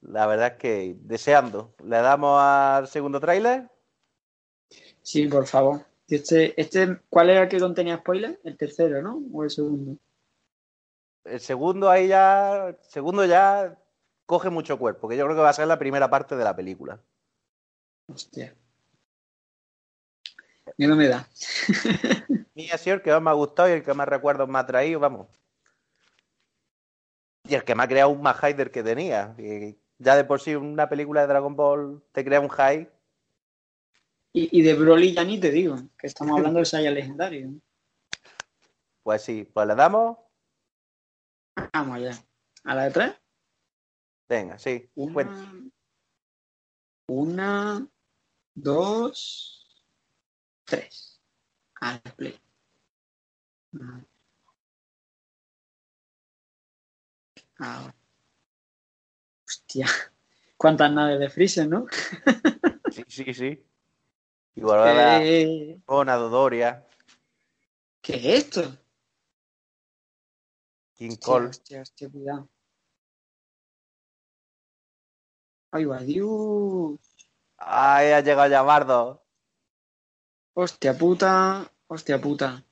la 0.00 0.26
verdad 0.26 0.52
es 0.52 0.58
que 0.58 0.96
deseando. 1.00 1.74
¿Le 1.84 1.98
damos 1.98 2.40
al 2.40 2.88
segundo 2.88 3.20
tráiler? 3.20 3.70
Sí, 5.02 5.28
por 5.28 5.46
favor. 5.46 5.86
Este, 6.08 6.60
este, 6.60 7.00
¿Cuál 7.08 7.30
era 7.30 7.42
el 7.44 7.48
que 7.48 7.60
contenía 7.60 7.98
spoiler? 7.98 8.40
El 8.44 8.56
tercero, 8.56 9.02
¿no? 9.02 9.22
¿O 9.32 9.44
el 9.44 9.50
segundo? 9.50 9.96
El 11.24 11.40
segundo 11.40 11.90
ahí 11.90 12.08
ya. 12.08 12.68
El 12.68 12.78
segundo 12.82 13.24
ya 13.24 13.78
coge 14.26 14.50
mucho 14.50 14.78
cuerpo, 14.78 15.08
que 15.08 15.16
yo 15.16 15.24
creo 15.24 15.36
que 15.36 15.42
va 15.42 15.50
a 15.50 15.54
ser 15.54 15.68
la 15.68 15.78
primera 15.78 16.10
parte 16.10 16.36
de 16.36 16.44
la 16.44 16.56
película. 16.56 17.00
Hostia. 18.08 18.54
Miedo 20.76 20.96
me 20.96 21.08
da. 21.08 21.28
Mí 22.54 22.70
ha 22.70 22.78
sido 22.78 22.96
el 22.96 23.02
que 23.02 23.10
más 23.12 23.22
me 23.22 23.30
ha 23.30 23.34
gustado 23.34 23.68
y 23.68 23.72
el 23.72 23.82
que 23.82 23.94
más 23.94 24.08
recuerdos 24.08 24.48
me 24.48 24.58
ha 24.58 24.66
traído, 24.66 25.00
vamos. 25.00 25.28
Y 27.44 27.54
el 27.54 27.64
que 27.64 27.74
me 27.74 27.84
ha 27.84 27.88
creado 27.88 28.10
un 28.10 28.22
más 28.22 28.40
del 28.40 28.70
que 28.70 28.82
tenía. 28.82 29.34
ya 29.98 30.16
de 30.16 30.24
por 30.24 30.40
sí 30.40 30.54
una 30.54 30.88
película 30.88 31.20
de 31.22 31.28
Dragon 31.28 31.54
Ball 31.54 32.02
te 32.12 32.24
crea 32.24 32.40
un 32.40 32.50
hype 32.50 32.90
y, 34.38 34.60
de 34.60 34.74
Broly 34.74 35.14
ya 35.14 35.24
ni 35.24 35.40
te 35.40 35.50
digo, 35.50 35.78
que 35.98 36.08
estamos 36.08 36.36
hablando 36.36 36.58
de 36.58 36.66
Saya 36.66 36.90
legendario. 36.90 37.54
Pues 39.02 39.22
sí, 39.22 39.48
pues 39.50 39.66
le 39.66 39.74
damos. 39.74 40.18
Vamos 41.72 41.96
allá. 41.96 42.12
¿A 42.64 42.74
la 42.74 42.84
de 42.84 42.90
tres? 42.90 43.14
Venga, 44.28 44.58
sí. 44.58 44.90
Una, 44.94 45.70
una 47.08 47.88
dos, 48.54 49.65
tres. 50.66 51.20
Al 51.80 52.00
play. 52.16 52.38
Ahora. 57.58 57.94
Hostia. 59.46 59.86
¿Cuántas 60.56 60.92
naves 60.92 61.20
de 61.20 61.30
Freezer, 61.30 61.68
no? 61.68 61.86
sí, 62.90 63.04
sí, 63.08 63.34
sí. 63.34 63.64
Igual 64.54 64.80
a 64.80 65.24
eh... 65.24 65.80
Ona 65.86 66.16
Dodoria. 66.16 66.86
¿Qué 68.00 68.16
es 68.16 68.44
esto? 68.44 68.76
King 70.94 71.10
hostia, 71.10 71.26
Cole. 71.26 71.48
Hostia, 71.48 71.82
hostia, 71.82 72.10
cuidado. 72.10 72.48
Ay, 75.70 75.84
va, 75.84 75.98
Dios. 75.98 76.98
Ay, 77.58 78.12
ha 78.12 78.20
llegado 78.20 78.48
Yamardo. 78.48 79.25
Hostia 80.58 80.96
puta. 80.96 81.70
Hostia 81.86 82.18
puta. 82.18 82.64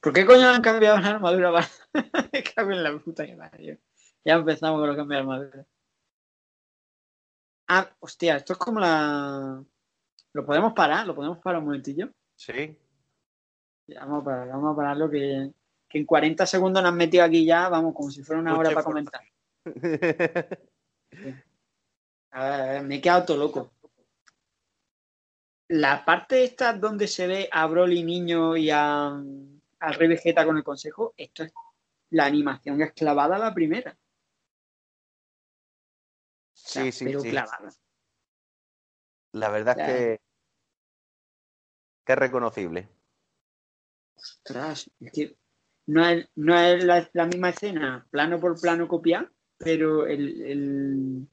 ¿Por 0.00 0.12
qué 0.12 0.24
coño 0.24 0.48
han 0.48 0.62
cambiado 0.62 1.00
la 1.00 1.08
armadura? 1.08 1.68
Cago 2.54 2.70
en 2.70 2.84
la 2.84 2.96
puta 2.98 3.26
que 3.26 3.80
Ya 4.24 4.34
empezamos 4.34 4.78
con 4.78 4.86
los 4.86 4.96
cambios 4.96 5.08
de 5.08 5.20
armadura. 5.20 5.66
Ah, 7.66 7.90
hostia, 7.98 8.36
esto 8.36 8.52
es 8.52 8.60
como 8.60 8.78
la. 8.78 9.60
¿Lo 10.34 10.46
podemos 10.46 10.72
parar? 10.72 11.04
¿Lo 11.04 11.16
podemos 11.16 11.38
parar 11.38 11.58
un 11.58 11.66
momentillo? 11.66 12.10
Sí. 12.36 12.78
Ya, 13.88 14.04
vamos 14.04 14.22
a 14.22 14.24
parar, 14.24 14.48
vamos 14.48 14.72
a 14.72 14.76
pararlo 14.76 15.10
que, 15.10 15.52
que 15.88 15.98
en 15.98 16.06
40 16.06 16.46
segundos 16.46 16.80
nos 16.80 16.92
han 16.92 16.96
metido 16.96 17.24
aquí 17.24 17.44
ya, 17.44 17.68
vamos, 17.68 17.92
como 17.92 18.12
si 18.12 18.22
fuera 18.22 18.40
una 18.40 18.56
hora 18.56 18.70
para 18.70 18.84
comentar. 18.84 19.22
A 22.30 22.44
ver, 22.44 22.60
a 22.60 22.66
ver, 22.66 22.82
me 22.82 22.96
he 22.96 23.00
quedado 23.00 23.24
todo 23.24 23.38
loco. 23.38 23.72
La 25.68 26.04
parte 26.04 26.44
esta 26.44 26.72
donde 26.72 27.08
se 27.08 27.26
ve 27.26 27.48
a 27.50 27.66
Broly 27.66 28.04
niño 28.04 28.56
y 28.56 28.70
a, 28.70 29.08
al 29.08 29.94
Rey 29.94 30.08
Vegeta 30.08 30.44
con 30.44 30.56
el 30.56 30.64
consejo, 30.64 31.14
esto 31.16 31.44
es 31.44 31.52
la 32.10 32.24
animación 32.24 32.80
es 32.82 32.92
clavada 32.92 33.36
a 33.36 33.40
la 33.40 33.54
primera. 33.54 33.90
O 33.90 33.96
sea, 36.52 36.84
sí, 36.84 36.92
sí, 36.92 37.04
pero 37.06 37.20
sí. 37.20 37.30
clavada. 37.30 37.70
La 39.32 39.50
verdad 39.50 39.78
es 39.78 39.86
que 39.86 40.20
que 42.06 42.12
es 42.12 42.18
reconocible. 42.18 42.88
Ostras, 44.14 44.88
es 45.00 45.12
que 45.12 45.36
no 45.86 46.08
es, 46.08 46.28
no 46.36 46.58
es 46.58 46.84
la, 46.84 47.10
la, 47.12 47.26
misma 47.26 47.50
escena, 47.50 48.06
plano 48.10 48.40
por 48.40 48.58
plano 48.60 48.86
copiar, 48.86 49.30
pero 49.58 50.06
el, 50.06 50.42
el, 50.42 51.28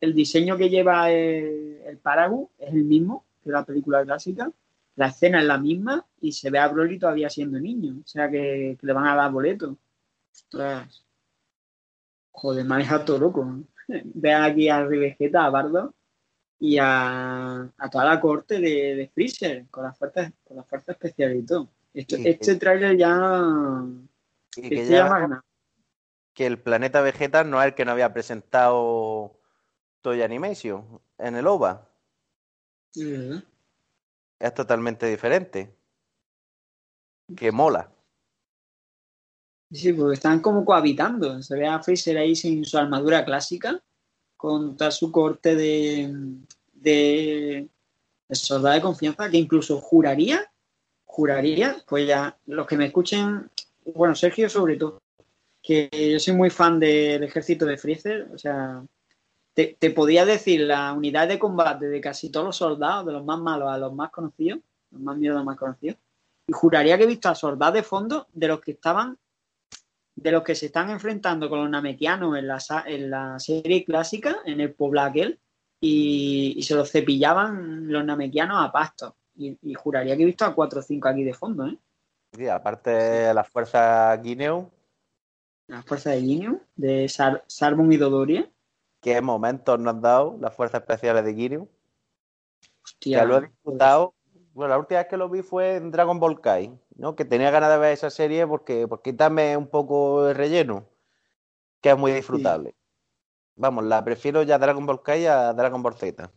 el 0.00 0.14
diseño 0.14 0.58
que 0.58 0.68
lleva 0.68 1.10
el, 1.10 1.80
el 1.86 1.98
Paragu 1.98 2.50
es 2.58 2.74
el 2.74 2.84
mismo 2.84 3.27
que 3.48 3.52
la 3.52 3.64
película 3.64 4.04
clásica. 4.04 4.52
La 4.96 5.06
escena 5.06 5.40
es 5.40 5.46
la 5.46 5.58
misma 5.58 6.06
y 6.20 6.32
se 6.32 6.50
ve 6.50 6.58
a 6.58 6.68
Broly 6.68 6.98
todavía 6.98 7.30
siendo 7.30 7.58
niño. 7.58 8.00
O 8.04 8.06
sea 8.06 8.30
que, 8.30 8.76
que 8.78 8.86
le 8.86 8.92
van 8.92 9.06
a 9.06 9.14
dar 9.14 9.32
boleto. 9.32 9.76
Ostras. 10.32 11.04
Joder, 12.30 12.66
dejado 12.66 13.04
todo 13.04 13.18
loco. 13.18 13.60
Vean 13.88 14.42
aquí 14.42 14.68
a 14.68 14.82
Vegeta, 14.82 15.44
a 15.44 15.50
Bardo, 15.50 15.94
y 16.58 16.78
a, 16.78 17.62
a 17.76 17.90
toda 17.90 18.04
la 18.04 18.20
corte 18.20 18.60
de, 18.60 18.96
de, 18.96 19.08
Freezer 19.08 19.66
con 19.70 19.84
las 19.84 19.96
fuerzas 19.96 20.32
con 20.44 20.56
la 20.56 20.64
fuerza 20.64 20.92
especial 20.92 21.36
y 21.36 21.42
todo. 21.42 21.68
Esto, 21.94 22.16
y 22.16 22.28
este 22.28 22.52
que, 22.52 22.58
tráiler 22.58 22.96
ya 22.96 23.82
y 24.56 24.68
que, 24.68 24.82
este 24.82 24.92
ya, 24.92 25.42
que 26.34 26.46
el 26.46 26.58
planeta 26.58 27.00
Vegeta 27.00 27.44
no 27.44 27.60
es 27.60 27.68
el 27.68 27.74
que 27.74 27.84
no 27.84 27.92
había 27.92 28.12
presentado 28.12 29.38
Toy 30.00 30.22
Animation 30.22 31.00
en 31.18 31.36
el 31.36 31.46
OVA. 31.46 31.87
Uh 32.96 33.00
-huh. 33.00 33.44
es 34.38 34.54
totalmente 34.54 35.06
diferente. 35.06 35.74
Que 37.36 37.52
mola. 37.52 37.90
Sí, 39.70 39.92
porque 39.92 40.14
están 40.14 40.40
como 40.40 40.64
cohabitando. 40.64 41.42
Se 41.42 41.54
ve 41.54 41.66
a 41.66 41.82
Freezer 41.82 42.16
ahí 42.16 42.34
sin 42.34 42.64
su 42.64 42.78
armadura 42.78 43.24
clásica, 43.24 43.82
con 44.36 44.76
toda 44.76 44.90
su 44.90 45.12
corte 45.12 45.54
de, 45.54 46.38
de, 46.72 47.68
de 48.28 48.34
soldado 48.34 48.74
de 48.74 48.80
confianza, 48.80 49.30
que 49.30 49.36
incluso 49.36 49.80
juraría, 49.80 50.50
juraría, 51.04 51.84
pues 51.86 52.06
ya 52.06 52.38
los 52.46 52.66
que 52.66 52.76
me 52.76 52.86
escuchen, 52.86 53.50
bueno, 53.94 54.14
Sergio 54.14 54.48
sobre 54.48 54.76
todo, 54.76 55.02
que 55.62 55.90
yo 56.12 56.18
soy 56.18 56.34
muy 56.34 56.48
fan 56.48 56.80
del 56.80 57.24
ejército 57.24 57.66
de 57.66 57.76
Freezer, 57.76 58.30
o 58.32 58.38
sea, 58.38 58.82
te, 59.58 59.76
te, 59.76 59.90
podía 59.90 60.24
decir 60.24 60.60
la 60.60 60.92
unidad 60.92 61.26
de 61.26 61.36
combate 61.36 61.88
de 61.88 62.00
casi 62.00 62.30
todos 62.30 62.46
los 62.46 62.56
soldados, 62.56 63.04
de 63.06 63.12
los 63.12 63.24
más 63.24 63.40
malos 63.40 63.68
a 63.68 63.76
los 63.76 63.92
más 63.92 64.10
conocidos, 64.10 64.60
los 64.92 65.00
más 65.00 65.16
miedos 65.16 65.34
a 65.34 65.38
los 65.40 65.46
más 65.46 65.56
conocidos, 65.56 65.96
y 66.46 66.52
juraría 66.52 66.96
que 66.96 67.02
he 67.02 67.08
visto 67.08 67.28
a 67.28 67.34
soldados 67.34 67.74
de 67.74 67.82
fondo 67.82 68.28
de 68.32 68.46
los 68.46 68.60
que 68.60 68.70
estaban 68.70 69.18
de 70.14 70.30
los 70.30 70.44
que 70.44 70.54
se 70.54 70.66
están 70.66 70.90
enfrentando 70.90 71.48
con 71.48 71.58
los 71.58 71.70
namekianos 71.70 72.38
en 72.38 72.46
la, 72.46 72.58
en 72.86 73.10
la 73.10 73.40
serie 73.40 73.84
clásica, 73.84 74.38
en 74.44 74.60
el 74.60 74.74
pueblo 74.74 75.00
aquel, 75.00 75.40
y, 75.80 76.54
y, 76.56 76.62
se 76.62 76.76
los 76.76 76.92
cepillaban 76.92 77.90
los 77.90 78.04
namekianos 78.04 78.64
a 78.64 78.70
pasto. 78.70 79.16
Y, 79.34 79.58
y, 79.60 79.74
juraría 79.74 80.16
que 80.16 80.22
he 80.22 80.26
visto 80.26 80.44
a 80.44 80.54
4 80.54 80.78
o 80.78 80.82
5 80.82 81.08
aquí 81.08 81.24
de 81.24 81.34
fondo, 81.34 81.66
¿eh? 81.66 81.76
Sí, 82.32 82.46
aparte 82.46 82.90
de 82.90 83.34
las 83.34 83.48
fuerzas 83.48 84.22
Guineo. 84.22 84.70
Las 85.66 85.84
fuerzas 85.84 86.14
de 86.14 86.20
Guineo, 86.20 86.60
de 86.76 87.08
Sar 87.08 87.44
Sarbon 87.48 87.92
y 87.92 87.96
Dodoria. 87.96 88.48
¿Qué 89.00 89.20
momentos 89.20 89.78
nos 89.78 89.94
han 89.94 90.00
dado 90.02 90.36
las 90.40 90.54
fuerzas 90.54 90.80
especiales 90.80 91.24
de 91.24 91.32
Guineo? 91.32 91.68
Hostia. 92.84 93.20
Que 93.20 93.26
lo 93.26 93.38
he 93.38 93.40
disfrutado. 93.42 94.14
Bueno, 94.52 94.70
la 94.70 94.78
última 94.78 95.00
vez 95.00 95.08
que 95.08 95.16
lo 95.16 95.28
vi 95.28 95.42
fue 95.42 95.76
en 95.76 95.90
Dragon 95.90 96.18
Ball 96.18 96.40
Kai. 96.40 96.78
¿no? 96.98 97.14
Que 97.14 97.24
tenía 97.24 97.50
ganas 97.50 97.70
de 97.70 97.78
ver 97.78 97.92
esa 97.92 98.10
serie 98.10 98.46
porque, 98.46 98.86
porque 98.86 99.16
un 99.56 99.68
poco 99.68 100.24
de 100.24 100.34
relleno, 100.34 100.86
que 101.80 101.90
es 101.90 101.96
muy 101.96 102.12
disfrutable. 102.12 102.70
Sí. 102.70 102.76
Vamos, 103.56 103.84
la 103.84 104.04
prefiero 104.04 104.42
ya 104.42 104.58
Dragon 104.58 104.84
Ball 104.84 105.02
Kai 105.02 105.26
a 105.26 105.52
Dragon 105.52 105.82
Ball 105.82 105.94
Z. 105.94 106.30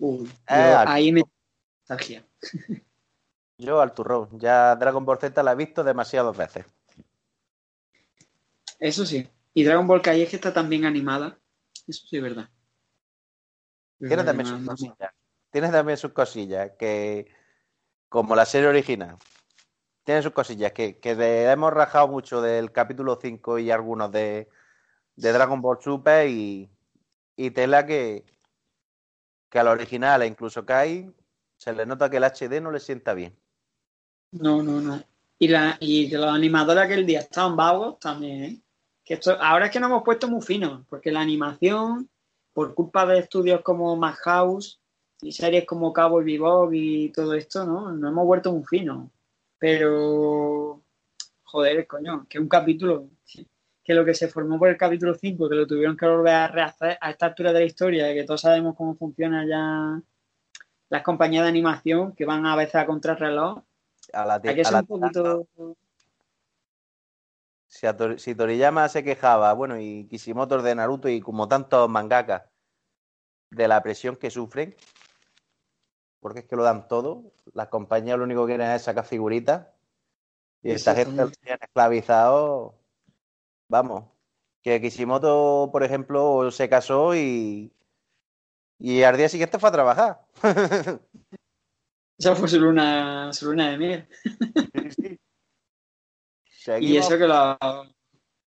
Eh, 0.00 0.74
ahí 0.86 1.12
me 1.12 1.22
yo 3.58 3.80
al 3.80 3.92
turrón, 3.92 4.38
ya 4.38 4.76
Dragon 4.76 5.04
Ball 5.04 5.18
Z 5.18 5.42
la 5.42 5.52
he 5.52 5.56
visto 5.56 5.82
demasiadas 5.84 6.36
veces. 6.36 6.64
Eso 8.78 9.04
sí. 9.04 9.28
Y 9.54 9.64
Dragon 9.64 9.86
Ball 9.86 10.02
Kai 10.02 10.22
es 10.22 10.30
que 10.30 10.36
está 10.36 10.52
también 10.52 10.84
animada. 10.84 11.38
Eso 11.86 12.06
sí 12.06 12.16
es 12.16 12.22
verdad. 12.22 12.48
Tiene 13.98 14.24
también 14.24 14.46
sus 14.46 14.66
cosillas. 14.66 15.12
Tiene 15.50 15.68
también 15.70 15.98
sus 15.98 16.12
cosillas 16.12 16.72
que 16.78 17.26
como 18.08 18.34
la 18.34 18.44
serie 18.44 18.68
original 18.68 19.18
tiene 20.10 20.22
sus 20.22 20.32
cosillas, 20.32 20.72
que, 20.72 20.98
que 20.98 21.14
de, 21.14 21.44
hemos 21.50 21.72
rajado 21.72 22.08
mucho 22.08 22.40
del 22.42 22.72
capítulo 22.72 23.18
5 23.20 23.58
y 23.58 23.70
algunos 23.70 24.10
de, 24.10 24.48
de 25.14 25.32
Dragon 25.32 25.60
Ball 25.60 25.78
Super 25.80 26.28
y, 26.28 26.68
y 27.36 27.50
tela 27.50 27.86
que, 27.86 28.24
que 29.48 29.58
a 29.58 29.64
la 29.64 29.70
original, 29.70 30.24
incluso 30.24 30.66
Kai, 30.66 31.14
se 31.56 31.72
le 31.72 31.86
nota 31.86 32.10
que 32.10 32.16
el 32.16 32.24
HD 32.24 32.60
no 32.60 32.70
le 32.70 32.80
sienta 32.80 33.14
bien. 33.14 33.38
No, 34.32 34.62
no, 34.62 34.80
no. 34.80 35.00
Y, 35.38 35.48
la, 35.48 35.76
y 35.80 36.10
que 36.10 36.18
los 36.18 36.34
animadores 36.34 36.82
aquel 36.82 37.06
día 37.06 37.20
estaban 37.20 37.56
vagos 37.56 37.98
también, 37.98 38.44
¿eh? 38.44 38.60
Que 39.10 39.14
esto, 39.14 39.36
ahora 39.40 39.66
es 39.66 39.72
que 39.72 39.80
nos 39.80 39.90
hemos 39.90 40.04
puesto 40.04 40.28
muy 40.28 40.40
finos, 40.40 40.86
porque 40.88 41.10
la 41.10 41.20
animación, 41.20 42.08
por 42.52 42.76
culpa 42.76 43.04
de 43.06 43.18
estudios 43.18 43.60
como 43.62 43.96
Madhouse 43.96 44.80
y 45.20 45.32
series 45.32 45.66
como 45.66 45.92
Cabo 45.92 46.22
y 46.22 46.26
Bebop 46.26 46.72
y 46.72 47.08
todo 47.08 47.34
esto, 47.34 47.66
¿no? 47.66 47.90
Nos 47.90 48.12
hemos 48.12 48.24
vuelto 48.24 48.52
muy 48.52 48.62
finos. 48.62 49.10
Pero, 49.58 50.80
joder, 51.42 51.88
coño, 51.88 52.24
que 52.28 52.38
un 52.38 52.46
capítulo, 52.46 53.08
que 53.82 53.94
lo 53.94 54.04
que 54.04 54.14
se 54.14 54.28
formó 54.28 54.60
por 54.60 54.68
el 54.68 54.76
capítulo 54.76 55.12
5, 55.12 55.48
que 55.48 55.56
lo 55.56 55.66
tuvieron 55.66 55.96
que 55.96 56.06
volver 56.06 56.34
a 56.34 56.46
rehacer 56.46 56.96
a 57.00 57.10
esta 57.10 57.26
altura 57.26 57.52
de 57.52 57.58
la 57.58 57.66
historia, 57.66 58.14
que 58.14 58.22
todos 58.22 58.42
sabemos 58.42 58.76
cómo 58.76 58.94
funcionan 58.94 59.48
ya 59.48 60.00
las 60.88 61.02
compañías 61.02 61.42
de 61.42 61.48
animación, 61.48 62.14
que 62.14 62.26
van 62.26 62.46
a 62.46 62.54
veces 62.54 62.76
a 62.76 62.86
contrarreloj. 62.86 63.60
A 64.12 64.24
la 64.24 64.34
Hay 64.34 64.54
que 64.54 64.64
ser 64.64 64.76
un 64.76 64.86
poquito... 64.86 65.48
Si, 67.80 67.86
a 67.86 67.96
Tor 67.96 68.20
si, 68.20 68.34
Toriyama 68.34 68.90
se 68.90 69.02
quejaba, 69.02 69.54
bueno, 69.54 69.80
y 69.80 70.06
Kishimoto 70.06 70.60
de 70.60 70.74
Naruto 70.74 71.08
y 71.08 71.22
como 71.22 71.48
tantos 71.48 71.88
mangakas, 71.88 72.42
de 73.50 73.68
la 73.68 73.82
presión 73.82 74.16
que 74.16 74.30
sufren, 74.30 74.76
porque 76.20 76.40
es 76.40 76.44
que 76.44 76.56
lo 76.56 76.62
dan 76.62 76.88
todo. 76.88 77.32
Las 77.54 77.68
compañías 77.68 78.18
lo 78.18 78.24
único 78.24 78.44
que 78.44 78.50
quieren 78.50 78.70
es 78.72 78.82
sacar 78.82 79.06
figuritas. 79.06 79.66
Y 80.62 80.72
esta 80.72 80.94
gente 80.94 81.22
lo 81.22 81.30
tienen 81.30 81.58
esclavizado. 81.62 82.74
Vamos. 83.70 84.04
Que 84.62 84.78
Kishimoto, 84.82 85.70
por 85.72 85.82
ejemplo, 85.82 86.50
se 86.50 86.68
casó 86.68 87.14
y. 87.14 87.72
Y 88.78 89.04
al 89.04 89.16
día 89.16 89.30
siguiente 89.30 89.58
fue 89.58 89.70
a 89.70 89.72
trabajar. 89.72 90.26
Esa 92.18 92.36
fue 92.36 92.46
su 92.46 92.60
luna, 92.60 93.32
su 93.32 93.46
luna 93.46 93.70
de 93.70 93.78
miel. 93.78 94.08
Sí, 94.22 94.90
sí. 94.90 95.20
Y 96.80 96.96
eso 96.96 97.16
que 97.18 97.26
los, 97.26 97.56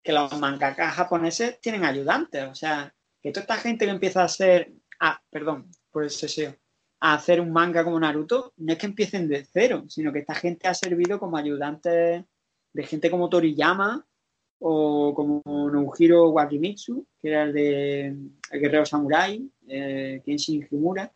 que 0.02 0.12
los 0.12 0.38
mangakas 0.38 0.94
japoneses 0.94 1.60
tienen 1.60 1.84
ayudantes. 1.84 2.44
O 2.44 2.54
sea, 2.54 2.94
que 3.22 3.30
toda 3.30 3.42
esta 3.42 3.56
gente 3.56 3.84
que 3.84 3.90
empieza 3.90 4.22
a 4.22 4.28
ser. 4.28 4.72
Ah, 5.00 5.20
perdón, 5.30 5.70
por 5.90 6.04
el 6.04 6.10
seseo 6.10 6.54
a 7.04 7.14
hacer 7.14 7.40
un 7.40 7.52
manga 7.52 7.82
como 7.82 7.98
Naruto, 7.98 8.52
no 8.58 8.72
es 8.72 8.78
que 8.78 8.86
empiecen 8.86 9.26
de 9.26 9.44
cero, 9.44 9.84
sino 9.88 10.12
que 10.12 10.20
esta 10.20 10.36
gente 10.36 10.68
ha 10.68 10.74
servido 10.74 11.18
como 11.18 11.36
ayudante 11.36 12.24
de 12.72 12.82
gente 12.84 13.10
como 13.10 13.28
Toriyama 13.28 14.06
o 14.60 15.12
como 15.12 15.42
Nobuhiro 15.44 16.28
Wakimitsu, 16.28 17.04
que 17.20 17.28
era 17.28 17.42
el 17.42 17.52
de 17.52 18.06
El 18.06 18.60
Guerrero 18.60 18.86
Samurai, 18.86 19.44
eh, 19.66 20.22
Kenshin 20.24 20.64
Himura, 20.70 21.12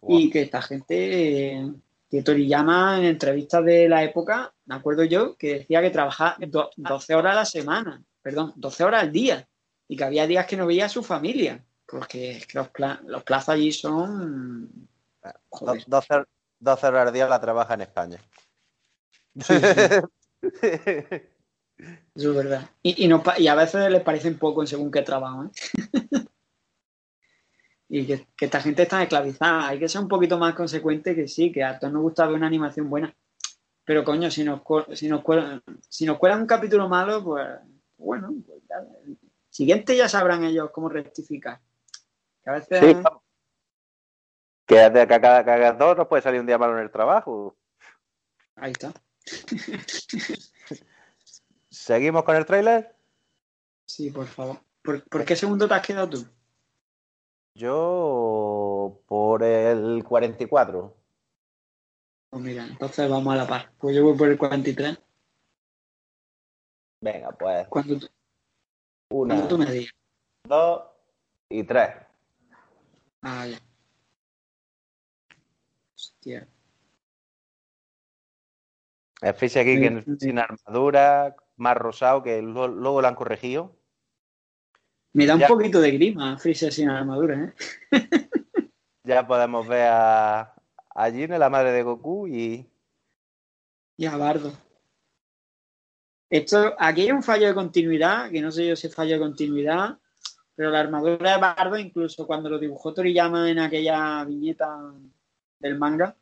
wow. 0.00 0.20
y 0.20 0.30
que 0.30 0.40
esta 0.40 0.62
gente, 0.62 1.52
eh, 1.52 1.72
que 2.10 2.22
Toriyama 2.22 2.98
en 2.98 3.04
entrevistas 3.04 3.64
de 3.64 3.88
la 3.88 4.02
época, 4.02 4.52
me 4.66 4.74
acuerdo 4.74 5.04
yo, 5.04 5.36
que 5.36 5.60
decía 5.60 5.80
que 5.80 5.90
trabajaba 5.90 6.36
do, 6.40 6.70
12 6.76 7.14
horas 7.14 7.32
a 7.32 7.36
la 7.36 7.44
semana, 7.44 8.02
perdón, 8.20 8.52
12 8.56 8.84
horas 8.84 9.02
al 9.04 9.12
día, 9.12 9.48
y 9.86 9.96
que 9.96 10.04
había 10.04 10.26
días 10.26 10.46
que 10.46 10.56
no 10.56 10.66
veía 10.66 10.86
a 10.86 10.88
su 10.88 11.04
familia, 11.04 11.64
porque 11.86 12.32
es 12.32 12.46
que 12.46 12.58
los, 12.58 12.68
los 13.04 13.22
plazos 13.22 13.50
allí 13.50 13.70
son 13.70 14.88
12, 15.52 16.24
12, 16.58 16.86
horas 16.86 17.06
al 17.06 17.12
día 17.12 17.28
la 17.28 17.40
trabaja 17.40 17.74
en 17.74 17.80
España. 17.82 18.18
Sí, 19.38 19.54
sí. 19.54 19.62
Eso 22.14 22.30
es 22.30 22.36
verdad. 22.36 22.68
Y, 22.82 23.04
y, 23.04 23.08
no, 23.08 23.22
y, 23.38 23.46
a 23.46 23.54
veces 23.54 23.90
les 23.90 24.02
parecen 24.02 24.36
poco 24.36 24.62
en 24.62 24.66
según 24.66 24.90
qué 24.90 25.02
trabajo. 25.02 25.44
¿eh? 25.44 25.50
y 27.92 28.06
que, 28.06 28.28
que, 28.36 28.44
esta 28.44 28.60
gente 28.60 28.84
está 28.84 29.02
esclavizada. 29.02 29.68
Hay 29.68 29.80
que 29.80 29.88
ser 29.88 30.00
un 30.00 30.08
poquito 30.08 30.38
más 30.38 30.54
consecuente 30.54 31.14
que 31.14 31.26
sí, 31.26 31.50
que 31.50 31.64
a 31.64 31.76
todos 31.78 31.92
nos 31.92 32.02
gusta 32.02 32.24
ver 32.24 32.36
una 32.36 32.46
animación 32.46 32.88
buena. 32.88 33.12
Pero 33.84 34.04
coño, 34.04 34.30
si 34.30 34.44
nos, 34.44 34.62
si 34.94 35.08
nos, 35.08 35.22
cuelan, 35.22 35.60
si 35.88 36.06
nos 36.06 36.16
cuelan 36.16 36.42
un 36.42 36.46
capítulo 36.46 36.88
malo, 36.88 37.24
pues 37.24 37.48
bueno, 37.98 38.32
pues 38.46 38.62
el 38.70 39.18
siguiente 39.48 39.96
ya 39.96 40.08
sabrán 40.08 40.44
ellos 40.44 40.70
cómo 40.70 40.88
rectificar. 40.88 41.60
Que 42.44 42.50
a 42.50 42.52
veces. 42.52 42.80
Sí, 42.80 42.96
que 44.66 44.80
acá 44.80 45.20
cada 45.20 45.44
cagador 45.44 45.98
nos 45.98 46.06
puede 46.06 46.22
salir 46.22 46.40
un 46.40 46.46
día 46.46 46.58
malo 46.58 46.78
en 46.78 46.84
el 46.84 46.92
trabajo. 46.92 47.56
Ahí 48.54 48.70
está. 48.70 48.92
¿Seguimos 51.68 52.22
con 52.22 52.36
el 52.36 52.46
tráiler? 52.46 52.94
Sí, 53.84 54.12
por 54.12 54.28
favor. 54.28 54.60
¿Por, 54.80 55.02
¿Por, 55.08 55.24
qué 55.24 55.34
segundo 55.34 55.66
te 55.66 55.74
has 55.74 55.84
quedado 55.84 56.08
tú? 56.10 56.39
Yo 57.60 59.02
por 59.06 59.42
el 59.42 60.02
44. 60.02 60.96
Pues 62.30 62.42
mira, 62.42 62.66
entonces 62.66 63.10
vamos 63.10 63.34
a 63.34 63.36
la 63.36 63.46
par. 63.46 63.70
Pues 63.78 63.94
yo 63.94 64.02
voy 64.02 64.16
por 64.16 64.28
el 64.28 64.38
43. 64.38 64.98
Venga, 67.02 67.32
pues. 67.32 67.68
Cuando 67.68 67.98
tú, 67.98 68.08
Una, 69.10 69.34
cuando 69.34 69.48
tú 69.48 69.58
me 69.58 69.70
digas. 69.70 69.92
dos 70.44 70.84
y 71.50 71.62
tres. 71.64 71.90
Ah, 73.20 73.46
ya. 73.46 73.58
Hostia. 75.94 76.48
Fish 79.34 79.58
aquí 79.58 79.78
que 79.78 80.16
sin 80.18 80.38
armadura, 80.38 81.36
más 81.56 81.76
rosado, 81.76 82.22
que 82.22 82.40
luego 82.40 83.02
lo 83.02 83.06
han 83.06 83.14
corregido. 83.14 83.76
Me 85.12 85.26
da 85.26 85.34
un 85.34 85.40
ya, 85.40 85.48
poquito 85.48 85.80
de 85.80 85.90
grima 85.90 86.38
Freezer 86.38 86.72
sin 86.72 86.88
armadura, 86.88 87.44
¿eh? 87.44 87.54
ya 89.04 89.26
podemos 89.26 89.66
ver 89.66 89.88
a, 89.90 90.54
a 90.94 91.08
la 91.08 91.50
madre 91.50 91.72
de 91.72 91.82
Goku, 91.82 92.28
y. 92.28 92.66
Y 93.96 94.06
a 94.06 94.16
Bardo. 94.16 94.52
Esto, 96.30 96.74
aquí 96.78 97.02
hay 97.02 97.10
un 97.10 97.24
fallo 97.24 97.48
de 97.48 97.54
continuidad, 97.54 98.30
que 98.30 98.40
no 98.40 98.52
sé 98.52 98.68
yo 98.68 98.76
si 98.76 98.86
es 98.86 98.94
fallo 98.94 99.14
de 99.14 99.18
continuidad, 99.20 99.98
pero 100.54 100.70
la 100.70 100.78
armadura 100.80 101.32
de 101.32 101.40
Bardo, 101.40 101.76
incluso 101.76 102.24
cuando 102.24 102.48
lo 102.48 102.58
dibujó 102.58 102.94
Toriyama 102.94 103.50
en 103.50 103.58
aquella 103.58 104.24
viñeta 104.24 104.94
del 105.58 105.76
manga, 105.76 106.16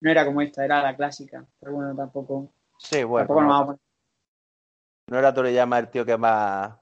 no 0.00 0.10
era 0.10 0.24
como 0.24 0.42
esta, 0.42 0.64
era 0.64 0.82
la 0.82 0.96
clásica. 0.96 1.46
Pero 1.60 1.72
bueno, 1.72 1.94
tampoco. 1.94 2.52
Sí, 2.78 3.04
bueno. 3.04 3.28
tampoco 3.28 3.66
poner- 3.66 3.80
No 5.08 5.18
era 5.18 5.32
Toriyama 5.32 5.78
el 5.78 5.88
tío 5.90 6.04
que 6.04 6.16
más. 6.16 6.74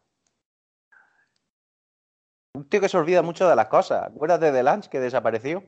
Un 2.57 2.65
tío 2.71 2.81
que 2.81 2.89
se 2.89 2.97
olvida 2.97 3.21
mucho 3.21 3.47
de 3.47 3.55
las 3.55 3.69
cosas. 3.69 4.05
Acuérdate 4.05 4.51
de 4.51 4.63
Lance 4.63 4.89
que 4.89 4.99
desapareció. 4.99 5.63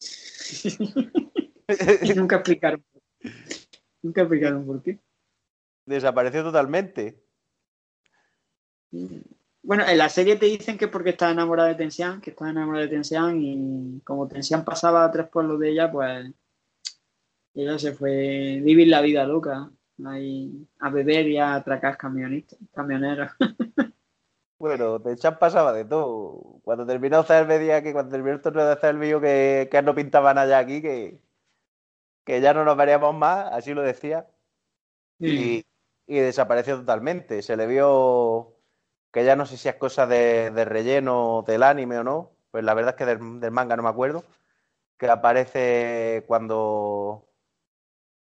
Y 2.00 2.14
nunca 2.14 2.36
explicaron. 2.36 2.82
Nunca 4.00 4.22
explicaron 4.22 4.64
por 4.64 4.82
qué. 4.82 4.98
desapareció 5.84 6.42
totalmente. 6.42 7.22
Bueno, 9.62 9.84
en 9.86 9.98
la 9.98 10.08
serie 10.08 10.36
te 10.36 10.46
dicen 10.46 10.78
que 10.78 10.86
es 10.86 10.90
porque 10.90 11.10
está 11.10 11.30
enamorada 11.30 11.68
de 11.68 11.74
Tensian, 11.74 12.22
que 12.22 12.30
está 12.30 12.48
enamorada 12.48 12.86
de 12.86 12.90
Tensian 12.90 13.42
y 13.42 14.00
como 14.00 14.26
Tensian 14.26 14.64
pasaba 14.64 15.04
a 15.04 15.10
tres 15.10 15.28
pueblos 15.28 15.60
de 15.60 15.68
ella, 15.72 15.92
pues 15.92 16.32
ella 17.52 17.78
se 17.78 17.92
fue 17.92 18.60
a 18.60 18.62
vivir 18.62 18.88
la 18.88 19.02
vida 19.02 19.26
loca, 19.26 19.70
ahí 20.06 20.66
a 20.80 20.88
beber 20.88 21.28
y 21.28 21.36
a 21.36 21.56
atracar 21.56 21.98
camionistas, 21.98 22.58
camioneros. 22.72 23.30
Bueno, 24.58 24.98
de 24.98 25.16
Chan 25.16 25.38
pasaba 25.38 25.72
de 25.72 25.84
todo. 25.84 26.60
Cuando 26.64 26.84
terminó 26.84 27.24
CLB, 27.24 27.46
decía 27.46 27.82
que 27.82 27.92
cuando 27.92 28.10
terminó 28.10 28.34
el 28.34 28.42
torneo 28.42 28.74
de 28.74 28.92
vio 28.94 29.20
que, 29.20 29.68
que 29.70 29.82
no 29.82 29.94
pintaban 29.94 30.36
allá 30.36 30.58
aquí, 30.58 30.82
que, 30.82 31.20
que 32.24 32.40
ya 32.40 32.52
no 32.52 32.64
nos 32.64 32.76
veríamos 32.76 33.14
más, 33.14 33.52
así 33.52 33.72
lo 33.72 33.82
decía. 33.82 34.26
y, 35.20 35.64
y 36.06 36.18
desapareció 36.18 36.78
totalmente. 36.78 37.42
Se 37.42 37.56
le 37.56 37.66
vio 37.66 38.56
que 39.12 39.24
ya 39.24 39.36
no 39.36 39.46
sé 39.46 39.56
si 39.56 39.68
es 39.68 39.76
cosa 39.76 40.06
de, 40.06 40.50
de 40.50 40.64
relleno 40.64 41.44
del 41.46 41.62
anime 41.62 41.98
o 41.98 42.04
no, 42.04 42.32
pues 42.50 42.64
la 42.64 42.74
verdad 42.74 42.94
es 42.94 42.96
que 42.96 43.06
del, 43.06 43.40
del 43.40 43.50
manga 43.50 43.76
no 43.76 43.82
me 43.82 43.88
acuerdo, 43.88 44.24
que 44.98 45.08
aparece 45.08 46.24
cuando, 46.26 47.28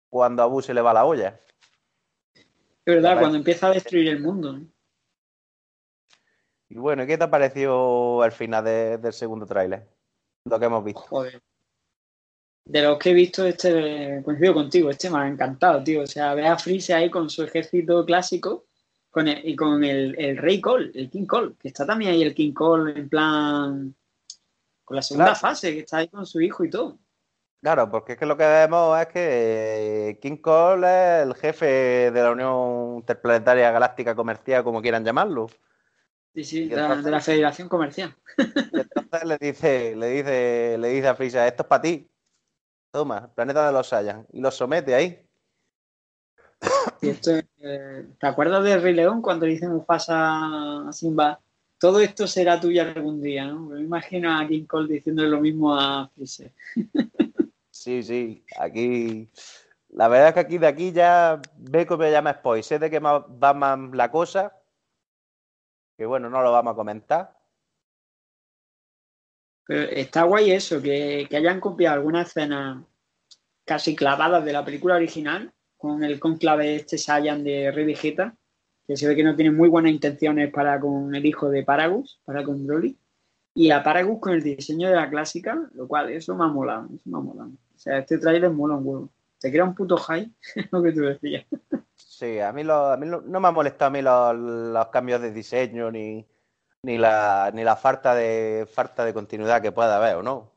cuando 0.09 0.43
a 0.43 0.47
Abu 0.47 0.63
se 0.63 0.75
le 0.75 0.81
va 0.81 0.95
la 0.95 1.05
olla. 1.05 1.41
Es 2.35 2.95
verdad, 2.95 3.19
cuando 3.21 3.37
empieza 3.37 3.69
a 3.69 3.73
destruir 3.73 4.09
el 4.09 4.21
mundo. 4.21 4.53
¿no? 4.55 4.67
Y 6.75 6.79
bueno, 6.79 7.03
¿y 7.03 7.07
¿qué 7.07 7.19
te 7.19 7.29
pareció 7.29 8.23
al 8.23 8.33
final 8.33 8.65
de- 8.65 8.97
del 8.97 9.13
segundo 9.13 9.45
tráiler? 9.45 9.87
Lo 10.47 10.59
que 10.59 10.65
hemos 10.65 10.83
visto. 10.83 11.03
Joder. 11.03 11.39
De 12.65 12.83
los 12.83 12.99
que 12.99 13.11
he 13.11 13.15
visto, 13.15 13.45
este, 13.45 14.23
coincido 14.25 14.55
contigo, 14.55 14.89
este 14.89 15.11
me 15.11 15.19
ha 15.19 15.29
encantado, 15.29 15.83
tío. 15.85 16.03
O 16.03 16.07
sea, 16.07 16.33
ve 16.35 16.47
a 16.47 16.57
Freeze 16.57 16.95
ahí 16.95 17.11
con 17.11 17.29
su 17.29 17.43
ejército 17.43 18.07
clásico 18.07 18.65
con 19.11 19.29
el- 19.29 19.47
y 19.47 19.55
con 19.55 19.85
el, 19.85 20.19
el 20.19 20.39
Rey 20.39 20.61
Cole, 20.63 20.91
el 20.95 21.11
King 21.11 21.27
Cole, 21.27 21.55
que 21.61 21.69
está 21.69 21.85
también 21.85 22.13
ahí 22.13 22.23
el 22.23 22.35
King 22.35 22.53
Cole 22.55 22.99
en 22.99 23.09
plan. 23.09 23.95
con 24.85 24.97
la 24.97 25.03
segunda 25.03 25.27
Claro. 25.27 25.41
fase, 25.41 25.73
que 25.75 25.81
está 25.81 25.99
ahí 25.99 26.09
con 26.09 26.25
su 26.27 26.41
hijo 26.41 26.65
y 26.65 26.71
todo. 26.71 26.99
Claro, 27.63 27.91
porque 27.91 28.13
es 28.13 28.19
que 28.19 28.27
lo 28.27 28.37
que 28.37 28.45
vemos 28.47 28.99
es 29.01 29.07
que 29.09 30.19
King 30.21 30.37
Cole 30.39 30.87
es 31.21 31.27
el 31.27 31.35
jefe 31.35 32.11
de 32.11 32.23
la 32.23 32.31
Unión 32.33 32.97
Interplanetaria 32.97 33.71
Galáctica 33.71 34.15
Comercial, 34.15 34.65
como 34.65 34.81
quieran 34.83 35.05
llamarlo. 35.05 35.47
Sí, 36.35 36.45
sí, 36.45 36.69
de 36.69 36.77
la, 36.77 36.83
entonces- 36.83 37.05
de 37.05 37.11
la 37.11 37.21
Federación 37.21 37.69
Comercial. 37.69 38.15
Y 38.39 38.81
entonces 38.81 39.25
le 39.25 39.39
dice, 39.39 39.97
le 39.97 40.07
dice, 40.09 40.79
le 40.79 40.89
dice 40.89 41.09
a 41.09 41.15
Freezer, 41.15 41.47
esto 41.47 41.63
es 41.63 41.69
para 41.69 41.83
ti. 41.83 42.09
Toma, 42.91 43.19
el 43.19 43.31
planeta 43.31 43.67
de 43.67 43.73
los 43.73 43.87
Saiyan. 43.89 44.27
Y 44.33 44.41
lo 44.41 44.51
somete 44.51 44.95
ahí. 44.95 45.27
Y 47.01 47.09
esto, 47.09 47.33
es, 47.33 47.45
eh, 47.59 48.07
¿Te 48.19 48.27
acuerdas 48.27 48.63
de 48.65 48.79
Rey 48.79 48.95
León 48.95 49.21
cuando 49.21 49.47
le 49.47 49.53
dice 49.53 49.69
Mufasa 49.69 50.89
a 50.89 50.93
Simba? 50.93 51.41
Todo 51.79 52.01
esto 52.01 52.27
será 52.27 52.61
tuyo 52.61 52.83
algún 52.83 53.21
día, 53.21 53.47
¿no? 53.47 53.61
Me 53.61 53.81
imagino 53.81 54.33
a 54.39 54.47
King 54.47 54.67
Cole 54.67 54.95
diciéndole 54.95 55.29
lo 55.29 55.41
mismo 55.41 55.75
a 55.75 56.09
Freezer. 56.15 56.53
Sí, 57.71 58.03
sí. 58.03 58.45
Aquí. 58.59 59.29
La 59.89 60.07
verdad 60.09 60.29
es 60.29 60.35
que 60.35 60.41
aquí 60.41 60.59
de 60.59 60.67
aquí 60.69 60.93
ya 60.93 61.41
ve 61.57 61.87
que 61.87 61.97
me 61.97 62.11
llama 62.11 62.35
spoil. 62.35 62.63
Sé 62.63 62.79
de 62.79 62.89
que 62.89 63.01
va 63.01 63.55
más 63.55 63.79
la 63.93 64.11
cosa. 64.11 64.57
Que 65.97 66.07
bueno, 66.07 66.31
no 66.31 66.43
lo 66.43 66.53
vamos 66.53 66.73
a 66.73 66.77
comentar. 66.77 67.43
Pero 69.67 69.83
está 69.91 70.25
guay 70.25 70.51
eso, 70.51 70.83
que, 70.83 71.29
hayan 71.33 71.61
copiado 71.61 71.97
algunas 71.97 72.29
escenas 72.29 72.85
casi 73.65 73.95
clavadas 73.95 74.45
de 74.45 74.53
la 74.53 74.65
película 74.65 74.97
original, 74.97 75.53
con 75.77 76.03
el 76.05 76.19
conclave 76.19 76.77
este 76.77 76.99
Saiyan 76.99 77.45
de 77.45 77.71
Rey 77.71 77.85
Vegeta, 77.85 78.37
que 78.87 78.97
se 78.97 79.07
ve 79.07 79.17
que 79.17 79.25
no 79.25 79.37
tiene 79.37 79.51
muy 79.51 79.69
buenas 79.69 79.93
intenciones 79.93 80.51
para 80.53 80.79
con 80.81 81.15
el 81.15 81.25
hijo 81.25 81.49
de 81.49 81.63
Paragus, 81.63 82.21
para 82.25 82.43
con 82.43 82.67
Broly, 82.67 82.99
y 83.55 83.71
a 83.71 83.83
Paragus 83.83 84.21
con 84.21 84.33
el 84.33 84.43
diseño 84.43 84.89
de 84.89 84.97
la 84.97 85.09
clásica, 85.09 85.69
lo 85.75 85.87
cual 85.87 86.11
eso 86.11 86.35
me 86.35 86.45
ha 86.45 86.49
molado, 86.49 86.87
eso 86.87 87.03
me 87.05 87.19
ha 87.19 87.21
molado. 87.21 87.51
O 87.75 87.79
sea, 87.79 87.99
este 87.99 88.19
trailer 88.19 88.51
mola 88.51 88.77
un 88.77 88.87
huevo. 88.87 89.13
Te 89.39 89.51
crea 89.51 89.65
un 89.65 89.75
puto 89.75 89.97
high, 89.97 90.31
lo 90.71 90.83
que 90.83 90.93
tú 90.93 91.01
decías. 91.01 91.47
Sí, 92.07 92.39
a 92.41 92.53
mí, 92.53 92.63
lo- 92.65 92.87
a 92.93 92.97
mí 92.97 93.07
lo- 93.07 93.21
no 93.23 93.41
me 93.41 93.49
ha 93.49 93.51
molestado 93.51 93.89
a 93.89 93.91
mí 93.91 94.03
los, 94.03 94.35
los 94.37 94.89
cambios 94.89 95.21
de 95.21 95.33
diseño 95.33 95.91
ni, 95.91 96.27
ni 96.83 96.99
la, 96.99 97.51
ni 97.55 97.65
la 97.65 97.77
falta 97.77 98.15
de 98.15 98.67
falta 98.73 99.05
de 99.05 99.15
continuidad 99.15 99.63
que 99.63 99.73
pueda 99.73 99.97
haber, 99.97 100.17
¿o 100.17 100.23
no? 100.23 100.53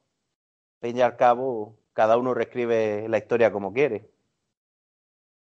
Fin 0.81 0.97
y 0.97 1.01
al 1.01 1.15
cabo, 1.17 1.77
cada 1.93 2.17
uno 2.17 2.33
reescribe 2.33 3.07
la 3.09 3.17
historia 3.17 3.51
como 3.51 3.73
quiere. 3.73 4.09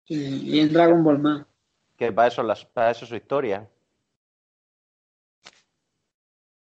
Sí, 0.05 0.41
y 0.45 0.61
en 0.61 0.73
Dragon 0.73 1.05
Ball 1.05 1.19
más. 1.19 1.47
que 1.97 2.13
para 2.13 2.29
eso, 2.29 2.43
las, 2.43 2.65
para 2.65 2.91
eso 2.91 3.05
es 3.05 3.09
su 3.11 3.17
historia. 3.17 3.69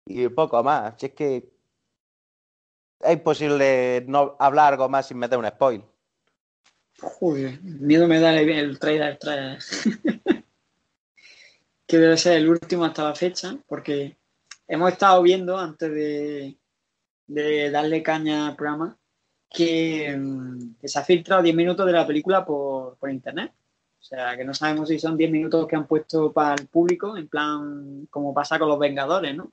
Y 0.06 0.28
poco 0.28 0.62
más. 0.62 0.94
Si 0.98 1.06
es 1.06 1.12
que 1.12 1.50
es 3.00 3.12
imposible 3.12 4.04
no 4.08 4.36
hablar 4.38 4.72
algo 4.74 4.88
más 4.88 5.06
sin 5.08 5.18
meter 5.18 5.38
un 5.38 5.46
spoil. 5.46 5.84
Joder, 7.00 7.60
miedo 7.62 8.06
me 8.06 8.20
da 8.20 8.38
el, 8.38 8.48
el 8.48 8.78
trailer, 8.78 9.18
trailer. 9.18 9.58
que 11.86 11.98
debe 11.98 12.16
ser 12.16 12.38
el 12.38 12.48
último 12.48 12.84
hasta 12.84 13.04
la 13.04 13.14
fecha, 13.14 13.56
porque 13.66 14.16
hemos 14.68 14.92
estado 14.92 15.22
viendo 15.22 15.58
antes 15.58 15.90
de, 15.90 16.56
de 17.26 17.70
darle 17.70 18.02
caña 18.02 18.48
al 18.48 18.56
programa 18.56 18.96
que, 19.50 20.16
mm, 20.16 20.76
se 20.84 20.98
ha 20.98 21.04
filtrado 21.04 21.42
10 21.42 21.54
minutos 21.54 21.84
de 21.86 21.92
la 21.92 22.06
película 22.06 22.44
por, 22.44 22.96
por 22.96 23.10
internet. 23.10 23.52
O 24.00 24.02
sea, 24.06 24.36
que 24.36 24.44
no 24.44 24.52
sabemos 24.54 24.88
si 24.88 24.98
son 24.98 25.16
10 25.16 25.30
minutos 25.30 25.66
que 25.66 25.76
han 25.76 25.86
puesto 25.86 26.32
para 26.32 26.54
el 26.54 26.66
público, 26.68 27.16
en 27.16 27.28
plan, 27.28 28.06
como 28.10 28.34
pasa 28.34 28.58
con 28.58 28.68
los 28.68 28.78
Vengadores, 28.78 29.34
¿no? 29.34 29.50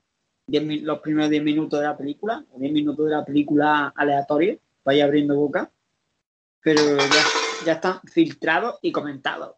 10 0.47 0.63
mi- 0.63 0.79
los 0.81 0.99
primeros 0.99 1.29
10 1.29 1.43
minutos 1.43 1.79
de 1.79 1.85
la 1.85 1.97
película, 1.97 2.43
o 2.51 2.59
10 2.59 2.71
minutos 2.73 3.05
de 3.05 3.11
la 3.11 3.23
película 3.25 3.93
aleatoria, 3.95 4.57
vaya 4.83 5.05
abriendo 5.05 5.35
boca 5.35 5.71
pero 6.63 6.97
ya, 6.97 7.23
ya 7.65 7.73
están 7.73 8.01
filtrados 8.03 8.79
y 8.81 8.91
comentados. 8.91 9.55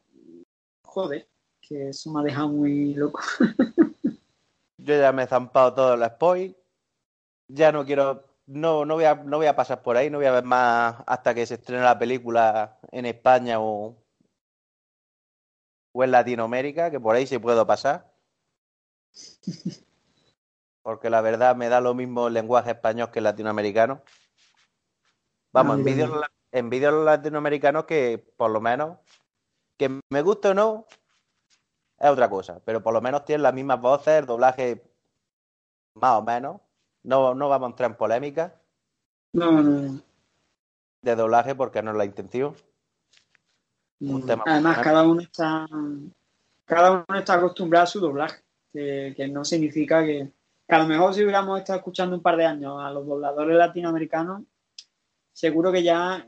Joder, 0.84 1.28
que 1.62 1.90
eso 1.90 2.12
me 2.12 2.22
ha 2.22 2.24
dejado 2.24 2.50
muy 2.50 2.94
loco. 2.94 3.22
Yo 4.78 5.00
ya 5.00 5.12
me 5.12 5.24
he 5.24 5.28
zampado 5.28 5.74
todo 5.74 5.94
el 5.94 6.06
spoil. 6.12 6.56
Ya 7.48 7.72
no 7.72 7.86
quiero. 7.86 8.26
No, 8.46 8.86
no, 8.86 8.96
voy 8.96 9.06
a, 9.06 9.16
no 9.16 9.38
voy 9.38 9.48
a 9.48 9.56
pasar 9.56 9.82
por 9.82 9.96
ahí, 9.96 10.10
no 10.10 10.18
voy 10.18 10.28
a 10.28 10.32
ver 10.34 10.44
más 10.44 10.98
hasta 11.08 11.34
que 11.34 11.46
se 11.46 11.54
estrene 11.54 11.82
la 11.82 11.98
película 11.98 12.78
en 12.92 13.06
España 13.06 13.62
o, 13.62 13.96
o 15.94 16.04
en 16.04 16.12
Latinoamérica, 16.12 16.92
que 16.92 17.00
por 17.00 17.16
ahí 17.16 17.26
sí 17.26 17.38
puedo 17.40 17.66
pasar. 17.66 18.14
Porque 20.82 21.10
la 21.10 21.22
verdad 21.22 21.56
me 21.56 21.70
da 21.70 21.80
lo 21.80 21.94
mismo 21.94 22.28
el 22.28 22.34
lenguaje 22.34 22.72
español 22.72 23.12
que 23.12 23.20
el 23.20 23.24
latinoamericano. 23.24 24.02
Vamos, 25.54 25.76
Ah, 25.76 25.80
en 25.80 25.86
mira, 25.86 26.10
vídeos 26.54 26.54
la- 26.54 26.60
en 26.60 26.70
vídeos 26.70 27.06
latinoamericanos 27.06 27.86
que 27.86 28.18
por 28.38 28.52
lo 28.52 28.62
menos, 28.62 28.98
que 29.78 30.00
me 30.10 30.22
guste 30.22 30.50
o 30.50 30.54
no, 30.54 30.86
es 32.00 32.10
otra 32.10 32.30
cosa. 32.30 32.60
Pero 32.64 32.82
por 32.84 32.94
lo 32.94 33.02
menos 33.02 33.26
tienen 33.26 33.44
las 33.44 33.54
mismas 33.54 33.82
voces, 33.82 34.20
el 34.20 34.26
doblaje 34.26 34.84
más 35.96 36.20
o 36.20 36.22
menos. 36.22 36.62
No, 37.04 37.34
no 37.34 37.50
vamos 37.50 37.68
a 37.68 37.70
entrar 37.72 37.92
en 37.92 37.98
polémica 37.98 38.56
No, 39.34 39.52
no, 39.52 39.62
no. 39.62 40.02
de 41.02 41.16
doblaje 41.16 41.54
porque 41.56 41.82
no 41.82 41.92
es 41.92 41.98
la 41.98 42.06
intención. 42.06 42.56
Un 44.00 44.26
tema 44.26 44.44
Además, 44.46 44.80
cada 44.80 45.04
uno 45.04 45.22
está 45.22 45.66
cada 46.66 46.92
uno 47.08 47.20
está 47.20 47.34
acostumbrado 47.36 47.84
a 47.84 47.88
su 47.88 48.00
doblaje, 48.00 48.42
que, 48.72 49.14
que 49.16 49.28
no 49.28 49.44
significa 49.44 50.04
que, 50.06 50.32
que 50.68 50.76
a 50.76 50.80
lo 50.80 50.88
mejor 50.88 51.14
si 51.14 51.24
hubiéramos 51.24 51.60
estado 51.60 51.80
escuchando 51.80 52.16
un 52.16 52.22
par 52.22 52.38
de 52.38 52.46
años 52.46 52.82
a 52.82 52.90
los 52.90 53.06
dobladores 53.06 53.58
latinoamericanos, 53.58 54.44
seguro 55.34 55.72
que 55.72 55.84
ya, 55.84 56.26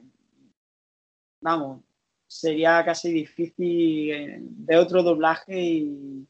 vamos, 1.45 1.81
sería 2.27 2.83
casi 2.83 3.11
difícil 3.11 4.11
eh, 4.11 4.39
de 4.41 4.77
otro 4.77 5.03
doblaje 5.03 5.61
y, 5.61 6.27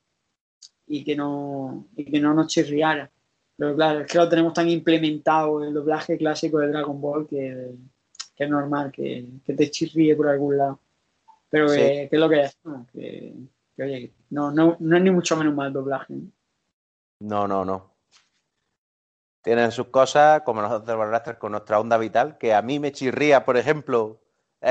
y 0.87 1.03
que 1.05 1.15
no 1.15 1.87
y 1.95 2.03
que 2.05 2.19
no 2.19 2.33
nos 2.33 2.47
chirriara. 2.47 3.09
Pero 3.57 3.73
claro, 3.75 4.01
es 4.01 4.11
que 4.11 4.17
lo 4.17 4.27
tenemos 4.27 4.53
tan 4.53 4.67
implementado 4.69 5.63
el 5.63 5.73
doblaje 5.73 6.17
clásico 6.17 6.59
de 6.59 6.67
Dragon 6.67 6.99
Ball 6.99 7.25
que, 7.25 7.71
que 8.35 8.43
es 8.43 8.49
normal 8.49 8.91
que, 8.91 9.25
que 9.45 9.53
te 9.53 9.71
chirríe 9.71 10.15
por 10.17 10.27
algún 10.27 10.57
lado. 10.57 10.79
Pero 11.49 11.69
Sí. 11.69 11.77
que, 11.77 12.07
que 12.09 12.15
es 12.17 12.19
lo 12.19 12.27
que 12.29 12.41
es, 12.41 12.57
¿no? 12.65 12.85
que, 12.91 13.33
que, 13.77 13.83
oye, 13.83 14.13
no, 14.31 14.51
no, 14.51 14.75
no 14.79 14.97
es 14.97 15.03
ni 15.03 15.11
mucho 15.11 15.37
menos 15.37 15.55
mal 15.55 15.71
doblaje. 15.71 16.13
¿no? 16.13 16.27
No, 17.21 17.47
no, 17.47 17.63
no. 17.63 17.95
tienen 19.41 19.71
sus 19.71 19.87
cosas, 19.87 20.41
como 20.41 20.61
nosotros 20.61 21.37
con 21.39 21.53
nuestra 21.53 21.79
onda 21.79 21.97
vital, 21.97 22.37
que 22.37 22.53
a 22.53 22.61
mí 22.61 22.79
me 22.79 22.91
chirría, 22.91 23.45
por 23.45 23.55
ejemplo, 23.55 24.19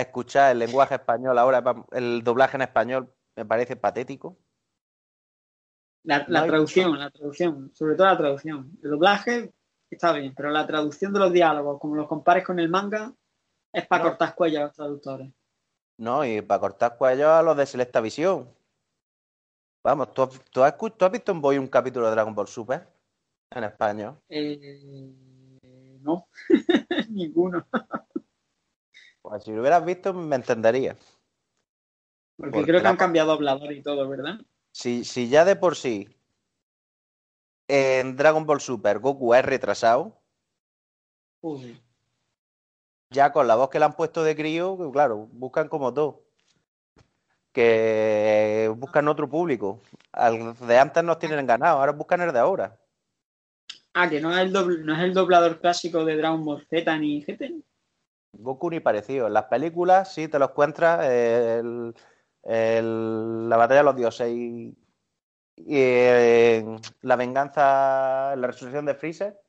escuchar 0.00 0.52
el 0.52 0.59
lenguaje 0.59 0.94
español 0.96 1.38
ahora, 1.38 1.62
el 1.92 2.22
doblaje 2.22 2.57
en 2.57 2.62
español 2.62 3.14
me 3.37 3.44
parece 3.44 3.76
patético. 3.76 4.37
La, 6.02 6.26
traducción, 6.26 6.98
la 6.98 7.11
traducción, 7.11 7.70
sobre 7.74 7.94
todo 7.94 8.07
la 8.07 8.18
traducción. 8.18 8.78
El 8.83 8.90
doblaje 8.90 9.54
está 9.90 10.12
bien, 10.12 10.35
pero 10.37 10.50
la 10.50 10.66
traducción 10.66 11.12
de 11.12 11.20
los 11.20 11.33
diálogos, 11.33 11.80
como 11.80 11.96
los 11.96 12.07
compares 12.07 12.44
con 12.44 12.59
el 12.59 12.68
manga, 12.68 13.14
es 13.72 13.87
para 13.87 14.04
cortar 14.04 14.35
cuellos 14.35 14.61
a 14.61 14.64
los 14.64 14.74
traductores. 14.74 15.33
No, 15.96 16.24
y 16.24 16.42
para 16.42 16.61
cortar 16.61 16.98
cuellos 16.98 17.28
a 17.28 17.42
los 17.42 17.57
de 17.57 17.66
Selecta 17.66 18.00
Visión. 18.00 18.48
Vamos, 19.83 20.12
¿tú, 20.12 20.22
has, 20.62 21.12
visto 21.12 21.33
en 21.33 21.40
Boy 21.40 21.59
un 21.59 21.68
capítulo 21.68 22.07
de 22.07 22.12
Dragon 22.12 22.35
Ball 22.35 22.48
Super 22.48 22.87
en 23.50 23.64
español? 23.64 24.18
Eh, 24.28 25.12
no, 26.00 26.28
ninguno. 27.09 27.66
pues 29.24 29.42
si 29.42 29.52
lo 29.52 29.62
hubieras 29.62 29.82
visto 29.87 30.12
me 30.12 30.37
entendería. 30.37 30.96
Porque, 32.37 32.62
creo 32.62 32.82
que 32.82 32.88
han 32.88 32.98
cambiado 32.98 33.32
hablador 33.32 33.72
y 33.72 33.82
todo, 33.82 34.06
¿verdad? 34.06 34.38
Si, 34.70 35.04
si 35.04 35.30
ya 35.30 35.46
de 35.46 35.56
por 35.56 35.76
sí 35.76 36.08
en 37.66 38.16
Dragon 38.16 38.44
Ball 38.44 38.60
Super 38.60 38.98
Goku 38.98 39.32
es 39.32 39.42
retrasado, 39.42 40.20
ya 43.08 43.32
con 43.32 43.48
la 43.48 43.54
voz 43.54 43.70
que 43.70 43.78
le 43.78 43.87
han 43.87 43.96
puesto 43.96 44.22
de 44.22 44.37
crío, 44.37 44.90
claro, 44.92 45.26
buscan 45.32 45.68
como 45.68 45.94
todo. 45.94 46.26
Que 47.52 48.70
buscan 48.76 49.08
otro 49.08 49.30
público. 49.30 49.80
Al 50.12 50.54
de 50.54 50.78
antes 50.78 51.02
nos 51.02 51.18
tienen 51.18 51.46
ganado, 51.46 51.78
ahora 51.78 51.92
buscan 51.92 52.20
el 52.20 52.32
de 52.32 52.40
ahora. 52.40 52.78
Ah, 53.94 54.10
que 54.10 54.20
no 54.20 54.37
es 54.37 54.38
el, 54.38 54.52
no 54.52 54.94
es 54.94 55.02
el 55.02 55.14
doblador 55.14 55.60
clásico 55.60 56.04
de 56.04 56.16
Dragon 56.16 56.44
Ball 56.44 56.66
Z 56.68 56.98
ni 56.98 57.22
GT. 57.22 57.64
Goku 58.38 58.70
ni 58.70 58.81
parecido. 58.81 59.27
En 59.27 59.33
las 59.33 59.44
películas 59.44 60.12
sí 60.12 60.29
te 60.29 60.38
lo 60.38 60.47
encuentras. 60.47 61.05
El, 61.07 61.94
la 63.49 63.57
batalla 63.57 63.81
de 63.81 63.85
los 63.85 63.97
dioses 63.97 64.29
y, 64.29 64.77
la 67.01 67.16
venganza, 67.16 68.35
la 68.37 68.47
resurrección 68.47 68.85
de 68.85 68.94
Freezer, 68.94 69.40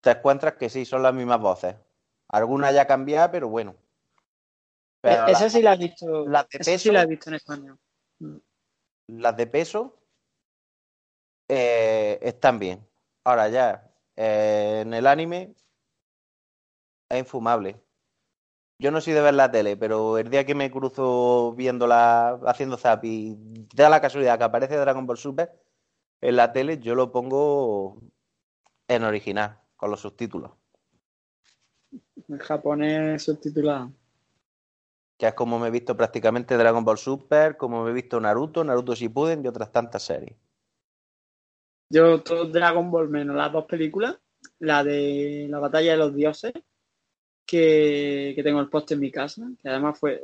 te 0.00 0.10
encuentras 0.10 0.54
que 0.54 0.68
sí, 0.68 0.84
son 0.84 1.02
las 1.02 1.14
mismas 1.14 1.40
voces. 1.40 1.76
Alguna 2.28 2.72
ya 2.72 2.86
cambiada, 2.86 3.30
pero 3.30 3.48
bueno. 3.48 3.76
esa 5.02 5.48
sí 5.48 5.62
la 5.62 5.72
has 5.72 5.78
visto. 5.78 6.26
Las 6.28 6.48
de 6.48 6.58
peso, 6.58 6.78
sí 6.78 6.90
la 6.90 7.02
he 7.02 7.06
visto 7.06 7.30
en 7.30 7.34
español. 7.34 7.78
Mm. 8.18 8.36
Las 9.08 9.36
de 9.36 9.46
peso 9.46 9.98
eh, 11.48 12.18
están 12.22 12.58
bien. 12.58 12.86
Ahora 13.24 13.48
ya, 13.48 13.90
eh, 14.16 14.80
en 14.82 14.94
el 14.94 15.06
anime 15.06 15.54
es 17.12 17.18
infumable. 17.20 17.80
Yo 18.78 18.90
no 18.90 19.00
soy 19.00 19.12
de 19.12 19.20
ver 19.20 19.34
la 19.34 19.50
tele, 19.50 19.76
pero 19.76 20.18
el 20.18 20.28
día 20.28 20.44
que 20.44 20.54
me 20.54 20.70
cruzo 20.70 21.52
viéndola, 21.52 22.40
haciendo 22.46 22.76
zap 22.76 23.04
y 23.04 23.36
da 23.74 23.88
la 23.88 24.00
casualidad 24.00 24.38
que 24.38 24.44
aparece 24.44 24.76
Dragon 24.76 25.06
Ball 25.06 25.18
Super 25.18 25.52
en 26.20 26.36
la 26.36 26.52
tele, 26.52 26.78
yo 26.78 26.94
lo 26.94 27.12
pongo 27.12 28.02
en 28.88 29.04
original, 29.04 29.60
con 29.76 29.90
los 29.90 30.00
subtítulos. 30.00 30.52
En 32.28 32.38
japonés 32.38 33.22
subtitulado. 33.22 33.92
Que 35.16 35.28
es 35.28 35.34
como 35.34 35.58
me 35.58 35.68
he 35.68 35.70
visto 35.70 35.96
prácticamente 35.96 36.56
Dragon 36.56 36.84
Ball 36.84 36.98
Super, 36.98 37.56
como 37.56 37.84
me 37.84 37.90
he 37.90 37.94
visto 37.94 38.20
Naruto, 38.20 38.64
Naruto 38.64 38.94
Shippuden 38.94 39.44
y 39.44 39.48
otras 39.48 39.70
tantas 39.70 40.02
series. 40.02 40.36
Yo 41.88 42.22
todo 42.22 42.46
Dragon 42.46 42.90
Ball 42.90 43.08
menos 43.08 43.36
las 43.36 43.52
dos 43.52 43.66
películas, 43.66 44.18
la 44.58 44.82
de 44.82 45.46
la 45.48 45.58
batalla 45.60 45.92
de 45.92 45.98
los 45.98 46.14
dioses 46.14 46.52
que, 47.46 48.40
tengo 48.42 48.60
el 48.60 48.68
post 48.68 48.92
en 48.92 49.00
mi 49.00 49.10
casa, 49.10 49.46
que 49.60 49.68
además 49.68 49.98
fue 49.98 50.22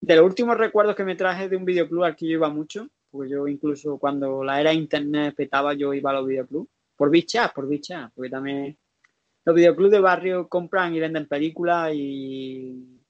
de 0.00 0.16
los 0.16 0.24
últimos 0.26 0.56
recuerdos 0.58 0.94
que 0.94 1.04
me 1.04 1.16
traje 1.16 1.48
de 1.48 1.56
un 1.56 1.64
videoclub 1.64 2.04
al 2.04 2.16
que 2.16 2.26
yo 2.26 2.32
iba 2.32 2.48
mucho, 2.48 2.88
porque 3.10 3.30
yo 3.30 3.48
incluso 3.48 3.98
cuando 3.98 4.44
la 4.44 4.60
era 4.60 4.72
internet 4.72 5.34
petaba, 5.36 5.74
yo 5.74 5.94
iba 5.94 6.10
a 6.10 6.14
los 6.14 6.26
videoclubs, 6.26 6.68
por 6.96 7.10
bichas, 7.10 7.52
por 7.52 7.66
bichas, 7.66 8.10
porque 8.14 8.30
también 8.30 8.76
los 9.44 9.54
videoclubs 9.54 9.90
de 9.90 10.00
barrio 10.00 10.48
compran 10.48 10.94
y 10.94 11.00
venden 11.00 11.26
películas 11.26 11.92
y 11.94 13.00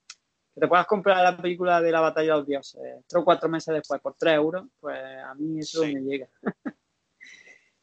que 0.54 0.60
te 0.60 0.68
puedas 0.68 0.86
comprar 0.86 1.22
la 1.22 1.36
película 1.36 1.80
de 1.80 1.90
la 1.90 2.00
batalla 2.00 2.32
de 2.32 2.38
los 2.38 2.46
dioses 2.46 2.80
tres 3.08 3.20
o 3.20 3.24
cuatro 3.24 3.48
meses 3.48 3.74
después 3.74 4.00
por 4.00 4.14
tres 4.14 4.34
euros, 4.34 4.66
pues 4.78 4.98
a 4.98 5.34
mí 5.34 5.58
eso 5.58 5.82
me 5.82 6.00
llega. 6.00 6.28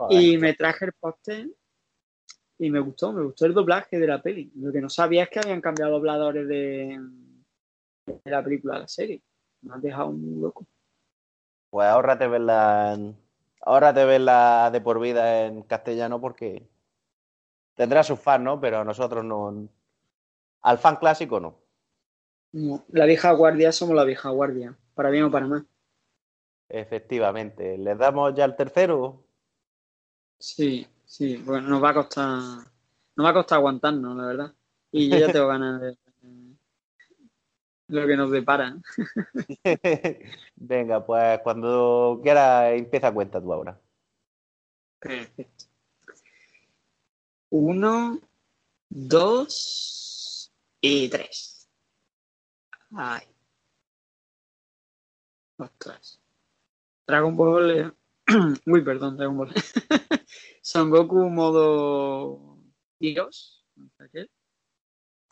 y 0.10 0.38
me 0.38 0.54
traje 0.54 0.86
el 0.86 0.94
póster 0.94 1.50
y 2.62 2.70
me 2.70 2.80
gustó, 2.80 3.12
me 3.12 3.24
gustó 3.24 3.48
el 3.48 3.56
doblaje 3.56 3.98
de 3.98 4.06
la 4.06 4.22
peli. 4.22 4.52
Lo 4.56 4.72
que 4.72 4.82
no 4.82 4.88
sabía 4.88 5.24
es 5.24 5.30
que 5.30 5.40
habían 5.40 5.62
cambiado 5.62 5.94
dobladores 5.94 6.48
de, 6.48 7.00
la 8.26 8.44
película 8.44 8.76
a 8.76 8.80
la 8.80 8.88
serie. 8.88 9.20
Me 9.64 9.74
has 9.74 9.82
dejado 9.82 10.12
muy 10.12 10.40
loco. 10.40 10.68
Pues 11.72 11.88
ahórrate 11.88 12.28
verla, 12.28 13.00
ahórrate 13.62 14.06
verla 14.06 14.70
de 14.72 14.80
por 14.80 15.00
vida 15.00 15.48
en 15.48 15.64
castellano 15.64 16.22
porque 16.22 16.70
tendrá 17.74 18.04
sus 18.04 18.20
fans, 18.20 18.44
¿no? 18.44 18.62
Pero 18.62 18.82
a 18.82 18.86
nosotros 18.86 19.26
no. 19.26 19.68
Al 20.62 20.78
fan 20.78 20.98
clásico 20.98 21.40
no. 21.40 21.58
no. 22.52 22.86
La 22.90 23.06
vieja 23.06 23.32
guardia 23.32 23.72
somos 23.72 23.96
la 23.96 24.04
vieja 24.04 24.30
guardia, 24.30 24.78
para 24.94 25.10
bien 25.10 25.24
o 25.24 25.32
para 25.32 25.48
mal. 25.48 25.66
Efectivamente. 26.70 27.76
¿Les 27.80 27.98
damos 27.98 28.36
ya 28.36 28.46
el 28.46 28.56
tercero? 28.56 29.24
Sí. 30.38 30.88
Sí, 31.12 31.36
bueno, 31.36 31.68
nos 31.68 31.84
va 31.84 31.90
a 31.90 31.94
costar, 31.94 32.24
nos 32.24 33.26
va 33.26 33.30
a 33.32 33.34
costar 33.34 33.58
aguantarnos, 33.58 34.16
la 34.16 34.26
verdad. 34.28 34.54
Y 34.94 35.10
yo 35.10 35.18
ya 35.18 35.30
tengo 35.30 35.48
ganas 35.48 35.82
de 35.82 35.98
lo 37.90 38.08
que 38.08 38.16
nos 38.16 38.32
depara. 38.32 38.78
Venga, 40.56 41.06
pues 41.06 41.40
cuando 41.44 42.18
quieras 42.24 42.72
empieza 42.76 43.14
cuenta 43.14 43.42
tú 43.42 43.52
ahora. 43.52 43.78
Perfecto. 45.00 45.66
Uno, 47.50 48.22
dos 48.88 50.50
y 50.80 51.10
tres. 51.10 51.68
Ay. 52.96 53.24
Ostras. 55.58 56.22
Dragon 57.06 57.36
Ball. 57.36 57.94
Uy, 58.66 58.82
perdón, 58.82 59.18
Dragon 59.18 59.40
Ball. 59.40 59.54
Son 60.62 60.90
Goku 60.92 61.30
modo 61.30 62.58
Dios. 63.00 63.66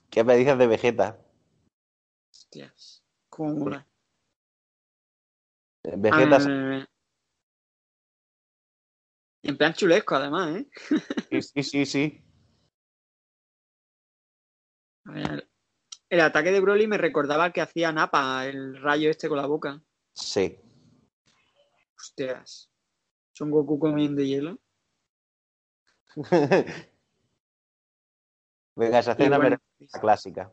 ¿Qué 0.10 0.24
me 0.24 0.36
dices 0.36 0.58
de 0.58 0.68
Vegeta? 0.68 1.20
Hostias, 2.32 3.04
¿cómo 3.30 3.54
una? 3.54 3.88
Vegeta. 5.84 6.38
Ah, 6.42 6.88
en 9.42 9.58
plan 9.58 9.74
chulesco, 9.74 10.16
además, 10.16 10.58
¿eh? 10.58 10.70
sí, 11.42 11.64
sí, 11.64 11.86
sí. 11.86 12.24
A 15.06 15.12
ver, 15.12 15.50
el 16.10 16.22
ataque 16.22 16.52
de 16.52 16.60
Broly 16.60 16.88
me 16.88 16.98
recordaba 16.98 17.52
que 17.52 17.62
hacía 17.62 17.92
Napa, 17.92 18.46
el 18.48 18.82
rayo 18.82 19.10
este 19.10 19.30
con 19.30 19.38
la 19.38 19.46
boca. 19.46 19.82
Sí. 20.14 20.60
Hostias. 21.96 22.70
Son 23.34 23.52
Goku 23.52 23.80
comiendo 23.80 24.22
hielo. 24.22 24.60
Venga, 28.76 29.00
esa 29.00 29.16
cena 29.16 29.38
bueno, 29.38 29.58
clásica. 30.00 30.52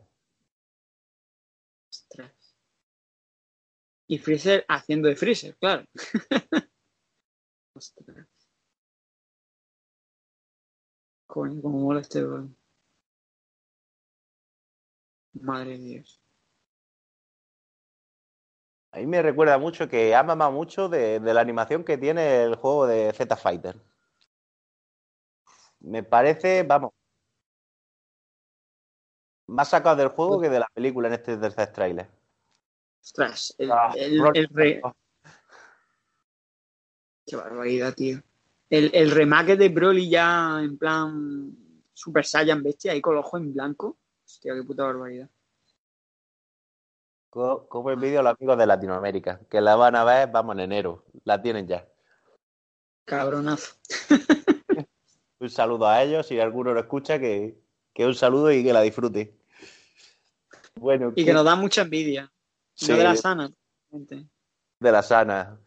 Y 4.07 4.17
Freezer 4.19 4.65
haciendo 4.67 5.07
de 5.07 5.15
Freezer, 5.15 5.55
claro. 5.57 5.85
Ostras. 7.73 8.27
Coño, 11.27 11.61
como 11.61 11.79
mola 11.79 12.01
este 12.01 12.25
Madre 15.33 15.71
de 15.71 15.77
Dios. 15.77 16.21
A 18.91 18.99
mí 18.99 19.05
me 19.05 19.21
recuerda 19.21 19.57
mucho 19.57 19.87
que 19.87 20.15
ha 20.15 20.23
mamado 20.23 20.51
mucho 20.51 20.89
de, 20.89 21.19
de 21.19 21.33
la 21.33 21.41
animación 21.41 21.83
que 21.83 21.97
tiene 21.97 22.43
el 22.43 22.55
juego 22.55 22.87
de 22.87 23.13
Z 23.13 23.35
Fighter. 23.35 23.75
Me 25.87 26.03
parece, 26.03 26.63
vamos, 26.63 26.91
más 29.47 29.69
sacado 29.69 29.95
del 29.95 30.09
juego 30.09 30.41
que 30.41 30.49
de 30.49 30.59
la 30.59 30.67
película 30.73 31.07
en 31.07 31.13
este 31.13 31.37
tercer 31.37 31.71
tráiler. 31.71 32.09
Ostras, 33.01 33.55
el, 33.57 33.71
ah, 33.71 33.93
el, 33.95 34.49
re... 34.49 34.81
Qué 37.25 37.35
barbaridad, 37.37 37.93
tío. 37.93 38.21
El, 38.69 38.91
el 38.93 39.11
remake 39.11 39.55
de 39.55 39.69
Broly 39.69 40.09
ya 40.09 40.59
en 40.61 40.77
plan 40.77 41.57
Super 41.93 42.25
Saiyan 42.25 42.61
bestia, 42.61 42.91
ahí 42.91 42.99
con 42.99 43.13
el 43.13 43.19
ojo 43.19 43.37
en 43.37 43.53
blanco. 43.53 43.97
Hostia, 44.25 44.53
qué 44.55 44.63
puta 44.63 44.83
barbaridad. 44.83 45.29
Como 47.29 47.89
el 47.91 47.97
vídeo 47.97 48.21
los 48.21 48.35
amigos 48.35 48.57
de 48.57 48.65
Latinoamérica, 48.65 49.39
que 49.49 49.61
la 49.61 49.75
van 49.75 49.95
a 49.95 50.03
ver, 50.03 50.29
vamos, 50.31 50.55
en 50.55 50.61
enero. 50.61 51.05
La 51.23 51.41
tienen 51.41 51.67
ya. 51.67 51.87
Cabronazo. 53.05 53.75
Un 55.39 55.49
saludo 55.49 55.87
a 55.87 56.01
ellos, 56.01 56.27
si 56.27 56.39
alguno 56.39 56.73
lo 56.73 56.79
escucha, 56.79 57.19
que, 57.19 57.59
que 57.93 58.05
un 58.05 58.15
saludo 58.15 58.51
y 58.51 58.63
que 58.63 58.73
la 58.73 58.81
disfrute. 58.81 59.37
Bueno, 60.75 61.13
y 61.15 61.25
que 61.25 61.33
nos 61.33 61.45
da 61.45 61.55
mucha 61.55 61.81
envidia. 61.81 62.31
No 62.87 62.97
de 62.97 63.03
la 63.03 63.15
sana. 63.15 63.51
De 63.89 64.91
la 64.91 65.01
sana. 65.01 65.59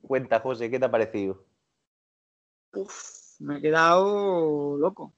Cuenta, 0.00 0.40
José, 0.40 0.70
¿qué 0.70 0.78
te 0.78 0.84
ha 0.84 0.90
parecido? 0.90 1.44
Uf, 2.72 3.40
me 3.40 3.58
he 3.58 3.60
quedado 3.60 4.76
loco. 4.76 5.12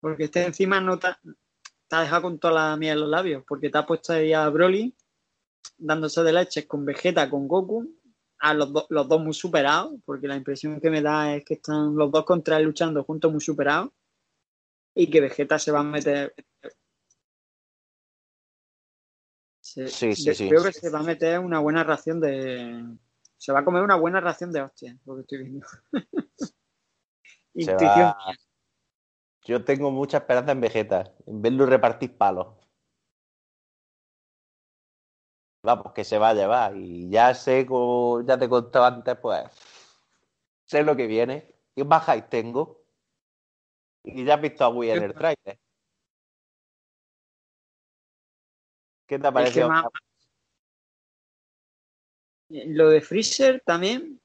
Porque 0.00 0.24
este 0.24 0.44
encima 0.44 0.80
no 0.80 0.98
te, 0.98 1.08
ha 1.90 2.00
dejado 2.00 2.22
con 2.22 2.38
toda 2.38 2.54
la 2.54 2.76
miel 2.76 2.94
en 2.94 3.00
los 3.00 3.08
labios. 3.10 3.44
Porque 3.46 3.70
te 3.70 3.78
ha 3.78 3.86
puesto 3.86 4.12
ahí 4.12 4.32
a 4.32 4.48
Broly 4.48 4.94
dándose 5.76 6.22
de 6.22 6.32
leches 6.32 6.66
con 6.66 6.84
Vegeta, 6.84 7.28
con 7.28 7.46
Goku. 7.46 7.97
A 8.40 8.54
los, 8.54 8.86
los 8.88 9.08
dos 9.08 9.20
muy 9.20 9.34
superados. 9.34 9.94
Porque 10.04 10.28
la 10.28 10.36
impresión 10.36 10.80
que 10.80 10.90
me 10.90 11.02
da 11.02 11.34
es 11.34 11.44
que 11.44 11.54
están 11.54 11.94
los 11.94 12.10
dos 12.10 12.24
contra 12.24 12.56
él 12.56 12.64
luchando 12.64 13.04
juntos 13.04 13.30
muy 13.30 13.40
superados. 13.40 13.90
Y 14.94 15.08
que 15.10 15.20
Vegeta 15.20 15.58
se 15.58 15.70
va 15.70 15.80
a 15.80 15.84
meter 15.84 16.34
sí, 19.68 20.14
sí, 20.14 20.34
sí. 20.34 20.48
Creo 20.48 20.62
que 20.62 20.72
se 20.72 20.90
va 20.90 21.00
a 21.00 21.02
meter 21.02 21.38
una 21.38 21.58
buena 21.60 21.84
ración 21.84 22.20
de. 22.20 22.84
Se 23.36 23.52
va 23.52 23.60
a 23.60 23.64
comer 23.64 23.82
una 23.82 23.96
buena 23.96 24.20
ración 24.20 24.52
de 24.52 24.62
hostia, 24.62 24.96
lo 25.04 25.14
que 25.16 25.20
estoy 25.22 25.38
viendo. 25.38 25.66
Intuición. 27.54 28.14
Yo 29.44 29.64
tengo 29.64 29.90
mucha 29.90 30.18
esperanza 30.18 30.52
en 30.52 30.60
Vegeta, 30.60 31.12
en 31.26 31.40
verlo 31.40 31.64
repartir 31.66 32.16
palos. 32.16 32.57
Vamos, 35.62 35.92
que 35.92 36.04
se 36.04 36.18
va 36.18 36.30
a 36.30 36.34
llevar. 36.34 36.76
Y 36.76 37.10
ya 37.10 37.34
sé, 37.34 37.66
como 37.66 38.22
ya 38.22 38.38
te 38.38 38.48
contaba 38.48 38.88
antes, 38.88 39.16
pues. 39.16 39.44
Sé 40.64 40.82
lo 40.82 40.96
que 40.96 41.06
viene. 41.06 41.54
¿Qué 41.74 41.82
bajáis 41.82 42.28
tengo? 42.28 42.82
Y 44.04 44.24
ya 44.24 44.34
has 44.34 44.40
visto 44.40 44.64
a 44.64 44.68
Wii 44.68 44.90
en 44.90 45.02
el 45.02 45.14
trailer. 45.14 45.58
¿Qué 49.06 49.18
te 49.18 49.26
ha 49.26 49.32
parecido? 49.32 49.70
Lo 52.50 52.88
de 52.88 53.00
Freezer 53.00 53.62
también 53.64 54.20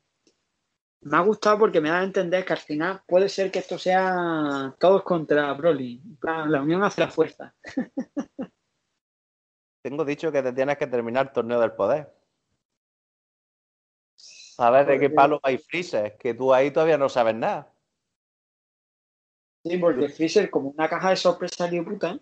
me 1.02 1.18
ha 1.18 1.22
gustado 1.22 1.60
porque 1.60 1.82
me 1.82 1.90
da 1.90 2.00
a 2.00 2.04
entender 2.04 2.46
que 2.46 2.54
al 2.54 2.60
final 2.60 3.02
puede 3.06 3.28
ser 3.28 3.52
que 3.52 3.60
esto 3.60 3.78
sea 3.78 4.74
todos 4.80 5.04
contra 5.04 5.52
Broly. 5.54 6.02
La 6.22 6.62
unión 6.62 6.84
hace 6.84 7.02
la 7.02 7.10
fuerza. 7.10 7.54
Tengo 9.84 10.04
dicho 10.06 10.32
que 10.32 10.42
te 10.42 10.54
tienes 10.54 10.78
que 10.78 10.88
terminar 10.88 11.28
el 11.28 11.34
torneo 11.34 11.60
del 11.60 11.74
poder. 11.74 12.10
A 14.58 14.70
ver 14.70 14.86
de 14.86 14.98
qué 14.98 15.10
palo 15.10 15.42
hay 15.44 15.58
Freezer, 15.58 16.18
que 16.18 16.34
tú 16.34 16.54
ahí 16.54 16.72
todavía 16.72 16.98
no 16.98 17.10
sabes 17.10 17.36
nada. 17.36 17.70
Sí, 19.66 19.78
porque 19.78 20.08
Freezer 20.08 20.50
como 20.50 20.70
una 20.70 20.88
caja 20.88 21.10
de 21.10 21.18
sorpresa 21.18 21.68
de 21.68 21.84
puta. 21.84 22.18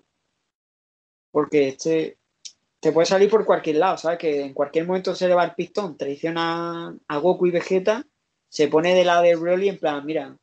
Porque 1.30 1.68
este 1.68 2.18
te 2.80 2.92
puede 2.92 3.06
salir 3.06 3.30
por 3.30 3.46
cualquier 3.46 3.76
lado, 3.76 3.98
¿sabes? 3.98 4.18
Que 4.18 4.42
en 4.42 4.56
cualquier 4.56 4.88
momento 4.88 5.14
se 5.14 5.28
le 5.28 5.36
va 5.36 5.46
el 5.46 5.54
pistón, 5.54 5.96
traiciona 5.96 6.98
a 7.08 7.18
Goku 7.20 7.46
y 7.46 7.52
Vegeta, 7.52 8.04
se 8.50 8.70
pone 8.70 8.96
de 8.96 9.06
lado 9.06 9.22
de 9.22 9.36
Broly 9.36 9.70
en 9.70 9.78
plan, 9.78 10.04
mira, 10.04 10.36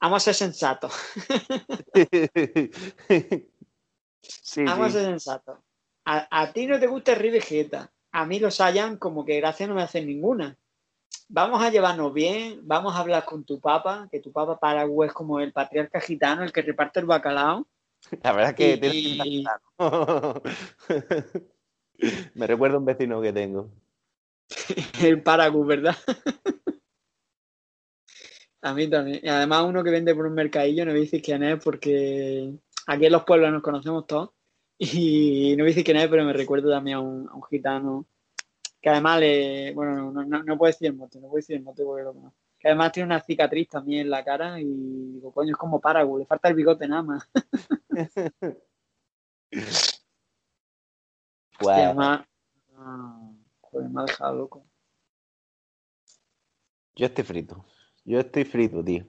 vamos 0.00 0.16
a 0.16 0.24
ser 0.24 0.34
sensatos. 0.34 0.92
vamos 4.56 4.88
a 4.88 4.90
ser 4.90 5.04
sensatos. 5.04 5.60
A, 6.04 6.52
ti 6.52 6.66
no 6.66 6.80
te 6.80 6.86
gusta 6.86 7.12
el 7.12 7.30
Vegeta. 7.30 7.92
A 8.12 8.26
mí 8.26 8.38
los 8.38 8.56
Saiyan 8.56 8.96
como 8.96 9.24
que 9.24 9.36
gracia 9.36 9.66
no 9.66 9.74
me 9.74 9.82
hacen 9.82 10.06
ninguna. 10.06 10.56
Vamos 11.28 11.62
a 11.62 11.70
llevarnos 11.70 12.12
bien, 12.12 12.60
vamos 12.62 12.94
a 12.94 12.98
hablar 12.98 13.24
con 13.24 13.44
tu 13.44 13.60
papa, 13.60 14.08
que 14.10 14.20
tu 14.20 14.32
papa 14.32 14.58
para 14.58 14.84
es 14.84 15.12
como 15.12 15.38
el 15.38 15.52
patriarca 15.52 16.00
gitano, 16.00 16.42
el 16.42 16.52
que 16.52 16.62
reparte 16.62 17.00
el 17.00 17.06
bacalao 17.06 17.66
La 18.22 18.32
verdad 18.32 18.50
es 18.50 18.56
que 18.56 18.88
y... 18.88 19.44
Me 22.34 22.46
recuerda 22.46 22.78
un 22.78 22.84
vecino 22.84 23.20
que 23.20 23.32
tengo. 23.32 23.70
El 25.02 25.22
Paragus, 25.22 25.66
¿verdad? 25.66 25.96
A 28.62 28.74
mí 28.74 28.90
también. 28.90 29.20
Y 29.22 29.28
además 29.28 29.64
uno 29.64 29.82
que 29.82 29.90
vende 29.90 30.14
por 30.14 30.26
un 30.26 30.34
mercadillo, 30.34 30.84
no 30.84 30.92
me 30.92 30.98
dices 30.98 31.22
quién 31.22 31.42
es 31.42 31.62
porque 31.62 32.52
aquí 32.86 33.06
en 33.06 33.12
los 33.12 33.24
pueblos 33.24 33.52
nos 33.52 33.62
conocemos 33.62 34.06
todos. 34.06 34.30
Y 34.82 35.54
no 35.56 35.64
me 35.64 35.68
dices 35.68 35.84
quién 35.84 35.98
es, 35.98 36.08
pero 36.08 36.24
me 36.24 36.32
recuerdo 36.32 36.70
también 36.70 36.96
a 36.96 37.00
un, 37.00 37.28
gitano 37.50 38.06
que 38.80 38.88
además 38.88 39.20
le... 39.20 39.74
Bueno, 39.74 40.10
no, 40.10 40.24
no, 40.24 40.42
no 40.42 40.56
puedo 40.56 40.72
decir 40.72 40.88
el 40.88 40.94
mote, 40.96 41.20
no 41.20 41.28
puedo 41.28 41.36
decir 41.36 41.56
el 41.56 41.62
mote 41.62 41.84
porque 41.84 42.02
lo 42.02 42.14
conozco 42.14 42.40
que 42.60 42.68
además 42.68 42.92
tiene 42.92 43.06
una 43.06 43.20
cicatriz 43.20 43.68
también 43.70 44.02
en 44.02 44.10
la 44.10 44.22
cara 44.22 44.60
y 44.60 44.66
digo, 44.66 45.32
coño, 45.32 45.52
es 45.52 45.56
como 45.56 45.80
Paragu, 45.80 46.18
le 46.18 46.26
falta 46.26 46.50
el 46.50 46.54
bigote 46.54 46.86
nada 46.86 47.02
más. 47.02 47.26
Hostia, 51.58 51.94
me, 51.94 53.88
me 53.88 54.00
ha 54.00 54.04
dejado 54.04 54.34
loco. 54.34 54.66
Yo 56.94 57.06
estoy 57.06 57.24
frito. 57.24 57.64
Yo 58.04 58.20
estoy 58.20 58.44
frito, 58.44 58.84
tío. 58.84 59.06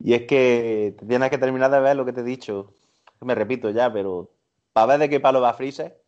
Y 0.00 0.14
es 0.14 0.26
que 0.26 0.96
tienes 1.06 1.30
que 1.30 1.38
terminar 1.38 1.70
de 1.70 1.80
ver 1.80 1.96
lo 1.96 2.04
que 2.04 2.12
te 2.12 2.20
he 2.20 2.24
dicho. 2.24 2.74
Me 3.20 3.34
repito 3.34 3.70
ya, 3.70 3.92
pero 3.92 4.30
para 4.72 4.86
ver 4.86 5.00
de 5.00 5.08
qué 5.08 5.20
palo 5.20 5.40
va 5.40 5.54
Freezer, 5.54 6.02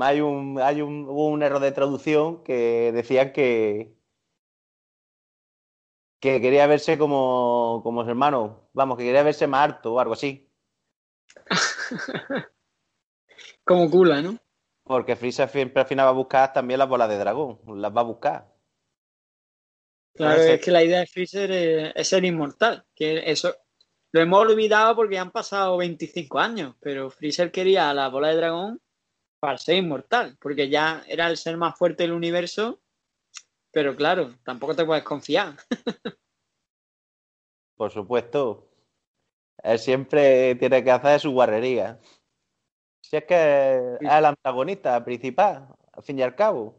hay 0.00 0.20
un, 0.20 0.58
hay 0.60 0.80
un, 0.82 1.08
hubo 1.08 1.28
un 1.28 1.42
error 1.42 1.60
de 1.60 1.72
traducción 1.72 2.42
que 2.42 2.92
decían 2.92 3.32
que, 3.32 3.94
que 6.20 6.40
quería 6.40 6.66
verse 6.66 6.98
como, 6.98 7.80
como 7.82 8.04
su 8.04 8.10
hermano. 8.10 8.68
Vamos, 8.72 8.98
que 8.98 9.04
quería 9.04 9.22
verse 9.22 9.46
más 9.46 9.64
harto 9.64 9.94
o 9.94 10.00
algo 10.00 10.14
así. 10.14 10.50
como 13.64 13.90
Kula, 13.90 14.22
¿no? 14.22 14.38
Porque 14.84 15.16
Freezer 15.16 15.48
siempre 15.48 15.82
al 15.82 15.88
final 15.88 16.06
va 16.06 16.10
a 16.10 16.14
buscar 16.14 16.52
también 16.52 16.78
las 16.78 16.88
bolas 16.88 17.08
de 17.08 17.18
dragón. 17.18 17.60
Las 17.66 17.94
va 17.94 18.00
a 18.00 18.04
buscar. 18.04 18.54
Claro, 20.14 20.42
es 20.42 20.60
que 20.60 20.70
la 20.70 20.82
idea 20.82 21.00
de 21.00 21.06
Freezer 21.06 21.50
es, 21.94 22.08
ser 22.08 22.24
inmortal. 22.24 22.84
Que 22.94 23.30
eso 23.30 23.54
lo 24.12 24.20
hemos 24.20 24.40
olvidado 24.40 24.96
porque 24.96 25.18
han 25.18 25.30
pasado 25.30 25.76
25 25.76 26.38
años. 26.38 26.74
Pero 26.80 27.10
Freezer 27.10 27.50
quería 27.50 27.92
la 27.94 28.08
bola 28.08 28.28
de 28.28 28.36
dragón 28.36 28.80
para 29.40 29.58
ser 29.58 29.76
inmortal. 29.76 30.36
Porque 30.40 30.68
ya 30.68 31.02
era 31.08 31.28
el 31.28 31.36
ser 31.36 31.56
más 31.56 31.76
fuerte 31.78 32.04
del 32.04 32.12
universo 32.12 32.80
pero 33.70 33.94
claro, 33.94 34.34
tampoco 34.44 34.74
te 34.74 34.84
puedes 34.84 35.04
confiar. 35.04 35.54
Por 37.76 37.90
supuesto. 37.90 38.64
Él 39.62 39.78
siempre 39.78 40.54
tiene 40.54 40.82
que 40.82 40.90
hacer 40.90 41.20
su 41.20 41.32
guarrería. 41.32 41.98
Si 43.00 43.16
es 43.16 43.24
que 43.24 43.96
es 44.00 44.10
el 44.10 44.24
antagonista 44.24 45.04
principal, 45.04 45.68
al 45.92 46.02
fin 46.02 46.18
y 46.18 46.22
al 46.22 46.34
cabo. 46.34 46.77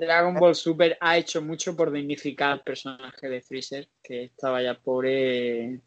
Dragon 0.00 0.34
Ball 0.34 0.54
Super 0.54 0.96
ha 1.00 1.18
hecho 1.18 1.42
mucho 1.42 1.76
por 1.76 1.90
dignificar 1.92 2.52
al 2.52 2.62
personaje 2.62 3.28
de 3.28 3.40
Freezer, 3.40 3.88
que 4.02 4.24
estaba 4.24 4.62
ya 4.62 4.74
pobre, 4.74 5.80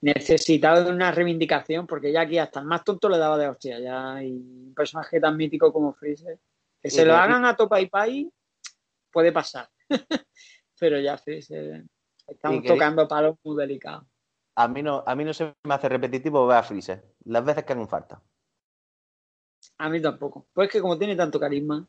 necesitado 0.00 0.84
de 0.84 0.90
una 0.90 1.10
reivindicación, 1.10 1.86
porque 1.86 2.12
ya 2.12 2.22
aquí 2.22 2.38
hasta 2.38 2.60
el 2.60 2.66
más 2.66 2.84
tonto 2.84 3.08
le 3.08 3.18
daba 3.18 3.38
de 3.38 3.48
hostia, 3.48 3.78
ya, 3.80 4.22
y 4.22 4.32
un 4.32 4.74
personaje 4.74 5.18
tan 5.20 5.36
mítico 5.36 5.72
como 5.72 5.92
Freezer 5.94 6.38
que 6.82 6.90
se 6.90 7.04
lo 7.04 7.14
hagan 7.14 7.44
a 7.44 7.56
Topa 7.56 7.80
y 7.80 7.86
Pai 7.86 8.30
puede 9.10 9.30
pasar. 9.30 9.70
Pero 10.80 10.98
ya 10.98 11.16
sí, 11.16 11.38
estamos 12.26 12.64
tocando 12.64 13.06
palos 13.06 13.36
muy 13.44 13.56
delicados. 13.56 14.04
A 14.56 14.66
mí, 14.66 14.82
no, 14.82 15.04
a 15.06 15.14
mí 15.14 15.24
no 15.24 15.32
se 15.32 15.54
me 15.62 15.74
hace 15.74 15.88
repetitivo 15.88 16.46
ver 16.46 16.58
a 16.58 16.62
Freezer. 16.62 17.04
Las 17.24 17.44
veces 17.44 17.64
que 17.64 17.72
hagan 17.72 17.88
falta. 17.88 18.20
A 19.78 19.88
mí 19.88 20.02
tampoco. 20.02 20.48
Pues 20.52 20.68
que 20.68 20.80
como 20.80 20.98
tiene 20.98 21.14
tanto 21.14 21.38
carisma. 21.38 21.86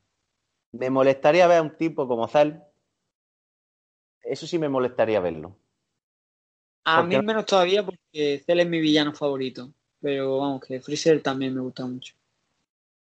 Me 0.74 0.90
molestaría 0.90 1.48
ver 1.48 1.60
a 1.60 1.62
un 1.62 1.76
tipo 1.78 2.08
como 2.08 2.28
Cell. 2.28 2.56
Eso 4.22 4.46
sí 4.46 4.60
me 4.60 4.70
molestaría 4.70 5.20
verlo. 5.20 5.56
A 6.86 7.02
mí 7.04 7.16
menos 7.22 7.46
todavía 7.46 7.86
porque 7.86 8.44
Cell 8.46 8.60
es 8.60 8.68
mi 8.68 8.82
villano 8.82 9.14
favorito. 9.14 9.74
Pero 10.02 10.40
vamos, 10.40 10.62
que 10.62 10.82
Freezer 10.82 11.24
también 11.24 11.56
me 11.56 11.62
gusta 11.62 11.86
mucho. 11.86 12.14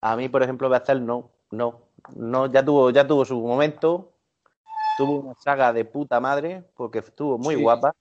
A 0.01 0.15
mí, 0.15 0.29
por 0.29 0.41
ejemplo, 0.41 0.69
ver 0.69 0.81
a 0.81 0.85
Cell 0.85 1.05
no 1.05 1.33
no, 1.53 1.89
no, 2.15 2.51
ya 2.51 2.65
tuvo, 2.65 2.89
ya 2.89 3.07
tuvo 3.07 3.23
su 3.23 3.39
momento. 3.39 4.11
Tuvo 4.97 5.19
una 5.19 5.35
saga 5.35 5.71
de 5.71 5.85
puta 5.85 6.19
madre, 6.19 6.63
porque 6.75 6.99
estuvo 6.99 7.37
muy 7.37 7.55
guapa. 7.55 7.95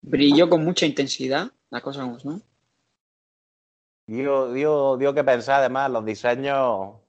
Brilló 0.00 0.48
con 0.48 0.64
mucha 0.64 0.86
intensidad, 0.86 1.50
la 1.70 1.80
cosa 1.80 2.04
¿no? 2.04 2.40
Dio, 4.06 4.52
dio, 4.52 4.96
dio 4.96 5.14
que 5.14 5.22
pensar, 5.22 5.60
además, 5.60 5.90
los 5.90 6.04
diseños. 6.04 7.01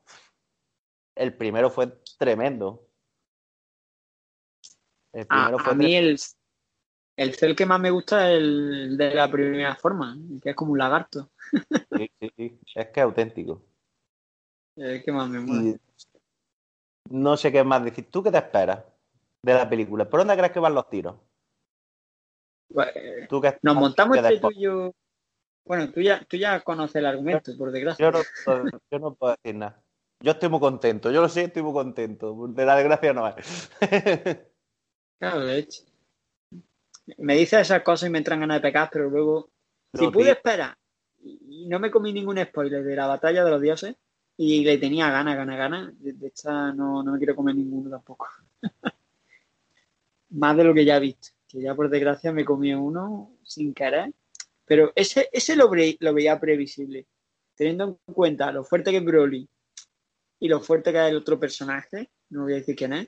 El 1.16 1.36
primero 1.36 1.70
fue 1.70 1.88
tremendo. 2.18 2.88
El 5.12 5.28
primero 5.28 5.58
a, 5.58 5.64
fue 5.64 5.74
a 5.74 5.76
mí 5.76 5.96
el, 5.96 6.20
el 7.18 7.36
cel 7.36 7.56
que 7.56 7.66
más 7.66 7.80
me 7.80 7.92
gusta 7.92 8.32
es 8.32 8.38
el 8.38 8.98
de 8.98 9.14
la 9.14 9.30
primera 9.30 9.76
forma, 9.76 10.18
que 10.42 10.52
es 10.52 10.56
como 10.56 10.72
un 10.74 10.80
lagarto. 10.80 11.32
Sí, 11.96 12.10
sí, 12.20 12.32
sí. 12.36 12.60
Es 12.74 12.88
que 12.88 13.00
es 13.00 13.04
auténtico. 13.04 13.62
Eh, 14.78 15.04
¿Qué 15.06 15.12
más 15.12 15.30
me 15.30 15.40
mueve? 15.40 15.80
No 17.12 17.38
sé 17.38 17.52
qué 17.52 17.64
más 17.64 17.84
decir. 17.84 18.10
¿Tú 18.10 18.24
qué 18.24 18.32
te 18.32 18.40
esperas? 18.40 18.84
de 19.44 19.54
la 19.54 19.70
película. 19.70 20.10
¿Por 20.10 20.22
dónde 20.22 20.36
crees 20.36 20.52
que 20.52 20.60
van 20.60 20.74
los 20.74 20.90
tiros? 20.90 21.16
Pues, 22.74 22.90
nos 23.62 23.76
montamos 23.76 24.18
entre 24.18 24.40
tú 24.40 24.52
y 24.52 24.62
yo. 24.62 24.94
Bueno, 25.66 25.92
tú 25.92 26.02
ya, 26.02 26.24
tú 26.26 26.38
ya 26.38 26.60
conoces 26.62 26.96
el 26.96 27.06
argumento, 27.06 27.56
por 27.58 27.72
desgracia. 27.72 28.06
Yo 28.06 28.12
no, 28.12 28.70
yo 28.92 29.00
no 29.00 29.14
puedo 29.14 29.36
decir 29.36 29.56
nada. 29.56 29.82
Yo 30.24 30.32
estoy 30.32 30.48
muy 30.48 30.62
contento, 30.62 31.12
yo 31.12 31.22
lo 31.22 31.28
sé, 31.28 31.44
estoy 31.44 31.64
muy 31.64 31.74
contento. 31.74 32.48
De 32.48 32.66
la 32.66 32.78
desgracia 32.78 33.12
no 33.12 33.28
es. 33.28 33.70
claro, 35.20 35.50
hecho. 35.50 35.84
Me 37.18 37.36
dice 37.36 37.60
esas 37.60 37.84
cosas 37.84 38.08
y 38.08 38.10
me 38.10 38.20
entran 38.20 38.40
ganas 38.40 38.62
de 38.62 38.62
pecar, 38.62 38.90
pero 38.90 39.10
luego. 39.10 39.50
si 39.94 40.08
pude 40.08 40.32
esperar 40.32 40.78
y 41.26 41.68
no 41.68 41.78
me 41.78 41.92
comí 41.92 42.14
ningún 42.14 42.42
spoiler 42.42 42.86
de 42.86 42.96
la 42.96 43.08
batalla 43.08 43.44
de 43.44 43.52
los 43.52 43.62
dioses 43.62 43.98
y 44.38 44.64
le 44.64 44.78
tenía 44.78 45.12
ganas, 45.12 45.36
ganas, 45.36 45.58
ganas, 45.58 45.94
de 46.00 46.16
esta 46.26 46.72
no, 46.72 47.04
no 47.04 47.12
me 47.12 47.18
quiero 47.18 47.36
comer 47.36 47.56
ninguno 47.56 47.90
tampoco. 47.90 48.30
Más 50.30 50.56
de 50.56 50.64
lo 50.64 50.74
que 50.74 50.86
ya 50.86 50.96
he 50.96 51.02
visto, 51.02 51.32
que 51.50 51.60
ya 51.60 51.76
por 51.76 51.90
desgracia 51.90 52.32
me 52.32 52.46
comí 52.46 52.74
uno 52.74 53.32
sin 53.44 53.74
querer. 53.74 54.14
Pero 54.64 54.94
ese, 54.96 55.28
ese 55.34 55.58
lo, 55.58 55.70
lo 56.00 56.14
veía 56.14 56.40
previsible, 56.40 57.08
teniendo 57.56 58.00
en 58.08 58.14
cuenta 58.14 58.54
lo 58.54 58.64
fuerte 58.64 58.90
que 58.92 58.98
es 58.98 59.04
Broly 59.04 59.50
y 60.40 60.48
lo 60.48 60.60
fuerte 60.62 60.92
que 60.92 61.04
es 61.04 61.12
el 61.12 61.18
otro 61.18 61.40
personaje, 61.40 62.10
no 62.30 62.44
voy 62.44 62.54
a 62.54 62.58
decir 62.58 62.76
quién 62.76 62.94
es, 62.94 63.08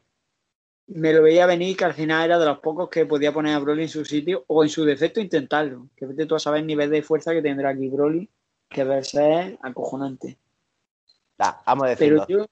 me 0.87 1.13
lo 1.13 1.23
veía 1.23 1.45
venir 1.45 1.75
que 1.75 1.85
al 1.85 1.93
final 1.93 2.25
era 2.25 2.39
de 2.39 2.45
los 2.45 2.59
pocos 2.59 2.89
que 2.89 3.05
podía 3.05 3.33
poner 3.33 3.55
a 3.55 3.59
Broly 3.59 3.83
en 3.83 3.89
su 3.89 4.05
sitio 4.05 4.43
o 4.47 4.63
en 4.63 4.69
su 4.69 4.85
defecto 4.85 5.19
intentarlo. 5.19 5.87
Que 5.95 6.05
vete 6.05 6.25
tú 6.25 6.35
a 6.35 6.39
saber 6.39 6.61
el 6.61 6.67
nivel 6.67 6.89
de 6.91 7.01
fuerza 7.01 7.33
que 7.33 7.41
tendrá 7.41 7.69
aquí 7.69 7.89
Broly, 7.89 8.29
que 8.69 8.83
verse 8.83 9.39
es 9.41 9.57
acojonante. 9.63 10.37
vamos 11.65 11.85
a 11.85 11.89
decirlo. 11.89 12.25
Pero 12.27 12.47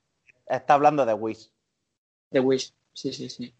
Está 0.47 0.73
hablando 0.73 1.05
de 1.05 1.13
Wish. 1.13 1.49
De 2.31 2.39
Wish, 2.39 2.73
sí, 2.93 3.13
sí, 3.13 3.29
sí. 3.29 3.53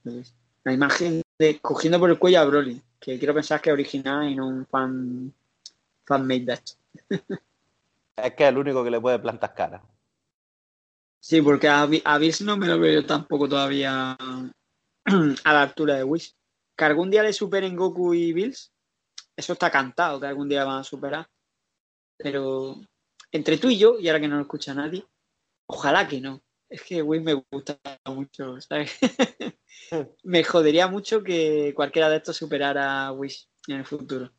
La 0.64 0.74
imagen 0.74 1.22
de 1.39 1.59
cogiendo 1.59 1.99
por 1.99 2.09
el 2.09 2.20
cuello 2.20 2.39
a 2.39 2.45
Broly, 2.45 2.82
que 2.99 3.18
quiero 3.18 3.34
pensar 3.34 3.61
que 3.61 3.70
es 3.70 3.74
original 3.74 4.30
y 4.30 4.36
no 4.36 4.47
un 4.47 4.66
fan, 4.66 5.34
fan 6.05 6.28
made 6.28 6.45
that. 6.45 6.59
es 8.18 8.34
que 8.34 8.43
es 8.43 8.49
el 8.49 8.57
único 8.57 8.84
que 8.84 8.91
le 8.91 8.99
puede 8.99 9.20
plantar 9.20 9.53
cara. 9.53 9.84
Sí, 11.24 11.42
porque 11.42 11.70
a, 11.70 11.84
a 11.84 12.18
Bills 12.18 12.42
no 12.42 12.58
me 12.58 12.68
lo 12.68 12.78
veo 12.78 13.06
tampoco 13.06 13.48
todavía 13.48 14.12
a 15.06 15.54
la 15.54 15.62
altura 15.62 15.96
de 15.96 16.04
Wish. 16.04 16.36
Que 16.76 16.84
algún 16.84 17.10
día 17.10 17.24
le 17.24 17.32
superen 17.32 17.78
Goku 17.78 18.14
y 18.14 18.34
Bills, 18.34 18.74
eso 19.34 19.54
está 19.54 19.72
cantado, 19.72 20.20
que 20.20 20.28
algún 20.28 20.50
día 20.50 20.66
van 20.66 20.80
a 20.80 20.84
superar. 20.84 21.26
Pero 22.18 22.76
entre 23.32 23.58
tú 23.58 23.70
y 23.70 23.78
yo, 23.78 23.98
y 23.98 24.10
ahora 24.10 24.20
que 24.20 24.28
no 24.28 24.36
lo 24.36 24.42
escucha 24.42 24.74
nadie, 24.74 25.06
ojalá 25.66 26.10
que 26.10 26.20
no. 26.20 26.42
Es 26.68 26.82
que 26.82 27.02
Wish 27.02 27.22
me 27.22 27.42
gusta 27.50 27.80
mucho, 28.06 28.60
¿sabes? 28.60 28.92
me 30.24 30.44
jodería 30.44 30.90
mucho 30.90 31.24
que 31.24 31.72
cualquiera 31.74 32.10
de 32.10 32.18
estos 32.18 32.36
superara 32.36 33.08
a 33.08 33.14
Wish 33.14 33.48
en 33.70 33.78
el 33.78 33.86
futuro. 33.86 34.30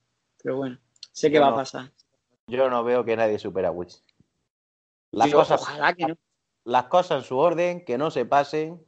Pero 0.42 0.58
bueno, 0.58 0.78
sé 1.12 1.30
que 1.30 1.38
va 1.38 1.48
a 1.48 1.54
pasar. 1.54 1.90
Yo 2.46 2.68
no 2.68 2.84
veo 2.84 3.06
que 3.06 3.16
nadie 3.16 3.38
supera 3.38 3.68
a 3.68 3.72
Wish. 3.72 4.02
Las 5.12 5.32
cosas, 5.32 5.62
ojalá 5.62 5.94
que 5.94 6.08
no 6.08 6.18
las 6.64 6.84
cosas 6.84 7.22
en 7.22 7.24
su 7.24 7.38
orden, 7.38 7.84
que 7.84 7.98
no 7.98 8.10
se 8.10 8.24
pasen, 8.24 8.84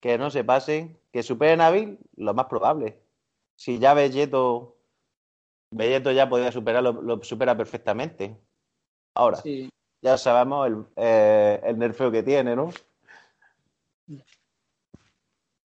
que 0.00 0.18
no 0.18 0.30
se 0.30 0.44
pasen, 0.44 0.98
que 1.12 1.22
superen 1.22 1.60
a 1.60 1.70
Bill, 1.70 1.98
lo 2.16 2.34
más 2.34 2.46
probable. 2.46 3.00
Si 3.56 3.78
ya 3.78 3.94
Belleto, 3.94 4.76
Belleto 5.70 6.10
ya 6.10 6.28
podía 6.28 6.50
superarlo, 6.50 6.92
lo 6.92 7.22
supera 7.22 7.56
perfectamente. 7.56 8.36
Ahora, 9.14 9.42
ya 10.00 10.18
sabemos 10.18 10.66
el, 10.66 10.84
eh, 10.96 11.60
el 11.64 11.78
nerfeo 11.78 12.10
que 12.10 12.22
tiene, 12.22 12.56
¿no? 12.56 12.70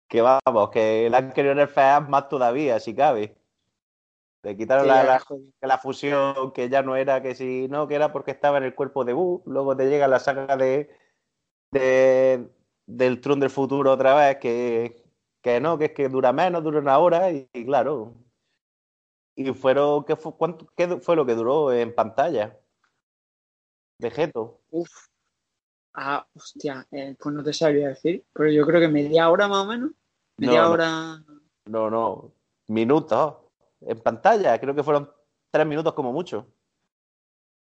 Que 0.08 0.22
vamos, 0.22 0.70
que 0.70 1.08
le 1.10 1.16
han 1.16 1.32
querido 1.32 1.54
nerfear 1.54 2.08
más 2.08 2.28
todavía, 2.28 2.78
si 2.80 2.94
cabe. 2.94 3.36
Le 4.44 4.58
quitaron 4.58 4.86
la, 4.86 5.22
la, 5.62 5.78
fusión 5.78 6.52
que 6.52 6.68
ya 6.68 6.82
no 6.82 6.96
era 6.96 7.22
que 7.22 7.34
si 7.34 7.66
no, 7.68 7.88
que 7.88 7.94
era 7.94 8.12
porque 8.12 8.30
estaba 8.30 8.58
en 8.58 8.64
el 8.64 8.74
cuerpo 8.74 9.02
de 9.02 9.14
Boo. 9.14 9.42
Luego 9.46 9.74
te 9.74 9.88
llega 9.88 10.06
la 10.06 10.20
saga 10.20 10.58
de, 10.58 10.90
de 11.70 12.46
del 12.84 13.22
Tron 13.22 13.40
del 13.40 13.48
futuro 13.48 13.92
otra 13.92 14.14
vez, 14.14 14.36
que, 14.36 15.02
que, 15.40 15.60
no, 15.60 15.78
que 15.78 15.86
es 15.86 15.92
que 15.92 16.10
dura 16.10 16.34
menos, 16.34 16.62
dura 16.62 16.78
una 16.78 16.98
hora, 16.98 17.32
y, 17.32 17.48
claro. 17.64 18.12
Y 19.34 19.50
fueron, 19.54 20.04
¿qué 20.04 20.14
fue, 20.14 20.36
cuánto, 20.36 20.68
¿qué 20.76 20.88
fue 20.98 21.16
lo 21.16 21.24
que 21.24 21.34
duró 21.34 21.72
en 21.72 21.94
pantalla? 21.94 22.54
Vegeto. 23.98 24.60
Uf. 24.70 25.06
Ah, 25.94 26.26
hostia, 26.34 26.86
eh, 26.90 27.16
pues 27.18 27.34
no 27.34 27.42
te 27.42 27.54
sabría 27.54 27.88
decir, 27.88 28.26
pero 28.34 28.50
yo 28.50 28.66
creo 28.66 28.80
que 28.80 28.88
media 28.88 29.30
hora 29.30 29.48
más 29.48 29.64
o 29.64 29.68
menos. 29.68 29.92
Media 30.36 30.68
hora. 30.68 31.24
No, 31.64 31.88
no, 31.88 32.30
minutos 32.66 33.43
en 33.86 34.00
pantalla. 34.00 34.58
Creo 34.58 34.74
que 34.74 34.82
fueron 34.82 35.10
tres 35.50 35.66
minutos 35.66 35.94
como 35.94 36.12
mucho. 36.12 36.46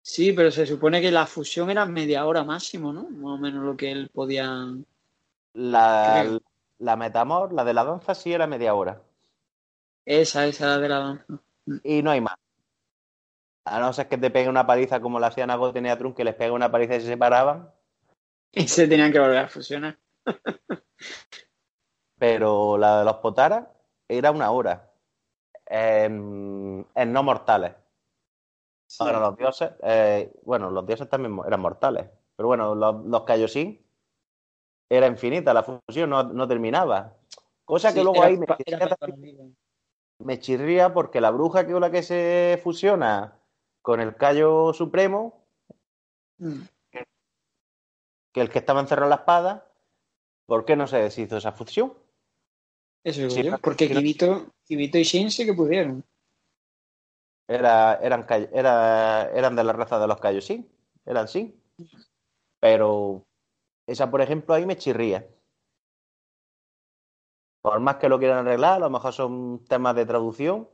Sí, 0.02 0.32
pero 0.32 0.50
se 0.50 0.66
supone 0.66 1.00
que 1.00 1.10
la 1.10 1.26
fusión 1.26 1.70
era 1.70 1.84
media 1.84 2.24
hora 2.26 2.44
máximo, 2.44 2.92
¿no? 2.92 3.10
Más 3.10 3.34
o 3.34 3.38
menos 3.38 3.64
lo 3.64 3.76
que 3.76 3.92
él 3.92 4.10
podía. 4.12 4.48
La, 5.52 6.38
la 6.78 6.96
Metamor, 6.96 7.52
la 7.52 7.64
de 7.64 7.74
la 7.74 7.84
danza, 7.84 8.14
sí 8.14 8.32
era 8.32 8.46
media 8.46 8.74
hora. 8.74 9.02
Esa, 10.04 10.46
esa 10.46 10.66
la 10.66 10.78
de 10.78 10.88
la 10.88 10.98
danza. 10.98 11.40
Y 11.82 12.02
no 12.02 12.10
hay 12.10 12.20
más. 12.20 12.36
A 13.64 13.80
no 13.80 13.92
ser 13.92 14.08
que 14.08 14.16
te 14.16 14.30
pegue 14.30 14.48
una 14.48 14.66
paliza 14.66 15.00
como 15.00 15.20
la 15.20 15.26
hacían 15.26 15.50
a 15.50 15.56
Goten 15.56 15.84
y 15.84 15.90
a 15.90 15.98
que 15.98 16.24
les 16.24 16.34
pega 16.34 16.52
una 16.52 16.70
paliza 16.70 16.96
y 16.96 17.00
se 17.00 17.08
separaban. 17.08 17.70
Y 18.52 18.66
se 18.68 18.88
tenían 18.88 19.12
que 19.12 19.20
volver 19.20 19.38
a 19.38 19.48
fusionar. 19.48 19.98
Pero 22.18 22.78
la 22.78 23.00
de 23.00 23.04
los 23.04 23.16
Potara 23.16 23.70
era 24.08 24.30
una 24.30 24.50
hora 24.50 24.87
en, 25.68 26.86
no 26.94 27.22
mortales. 27.22 27.74
Bueno, 28.98 29.20
los 29.20 29.36
dioses, 29.36 29.72
eh, 29.82 30.32
bueno, 30.44 30.70
los 30.70 30.86
dioses 30.86 31.08
también 31.08 31.38
eran 31.46 31.60
mortales, 31.60 32.08
pero 32.34 32.46
bueno, 32.46 32.74
los, 32.74 33.04
los 33.04 33.22
Kaioshin 33.24 33.78
era 34.88 35.06
infinita, 35.06 35.52
la 35.52 35.62
fusión 35.62 36.10
no, 36.10 36.48
terminaba. 36.48 37.14
Cosa 37.64 37.92
que 37.92 38.02
luego 38.02 38.22
ahí 38.22 38.38
me 40.18 40.40
chirría, 40.40 40.92
porque 40.94 41.20
la 41.20 41.30
bruja 41.30 41.66
que 41.66 41.72
con 41.72 41.82
la 41.82 41.90
que 41.90 42.02
se 42.02 42.58
fusiona 42.62 43.38
con 43.82 44.00
el 44.00 44.16
Cayo 44.16 44.72
Supremo, 44.72 45.44
mm. 46.38 46.60
que, 46.90 48.40
el 48.40 48.48
que 48.48 48.58
estaba 48.58 48.80
encerrado 48.80 49.06
en 49.06 49.10
la 49.10 49.16
espada, 49.16 49.70
¿por 50.46 50.64
qué 50.64 50.76
no 50.76 50.86
se 50.86 50.96
deshizo 50.96 51.36
esa 51.36 51.52
fusión? 51.52 51.92
Eso 53.04 53.26
es 53.26 53.60
porque 53.60 53.88
Kibito, 53.88 54.52
y 54.68 55.02
Shin 55.02 55.30
sí 55.30 55.46
que 55.46 55.54
pudieron. 55.54 56.04
Era, 57.46 57.94
eran, 58.02 58.26
era, 58.52 59.30
eran 59.32 59.56
de 59.56 59.64
la 59.64 59.72
raza 59.72 59.98
de 59.98 60.06
los 60.06 60.44
sí 60.44 60.68
eran 61.06 61.26
sí. 61.26 61.58
Pero 62.60 63.26
esa, 63.86 64.10
por 64.10 64.20
ejemplo, 64.20 64.54
ahí 64.54 64.66
me 64.66 64.76
chirría. 64.76 65.26
Por 67.62 67.80
más 67.80 67.96
que 67.96 68.08
lo 68.08 68.18
quieran 68.18 68.46
arreglar, 68.46 68.74
a 68.74 68.78
lo 68.80 68.90
mejor 68.90 69.12
son 69.14 69.64
temas 69.64 69.96
de 69.96 70.04
traducción. 70.04 70.68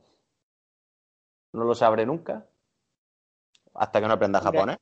No 1.53 1.63
lo 1.63 1.73
sabré 1.73 2.05
nunca. 2.05 2.45
Hasta 3.73 4.01
que 4.01 4.07
no 4.07 4.13
aprenda 4.13 4.41
japonés. 4.41 4.77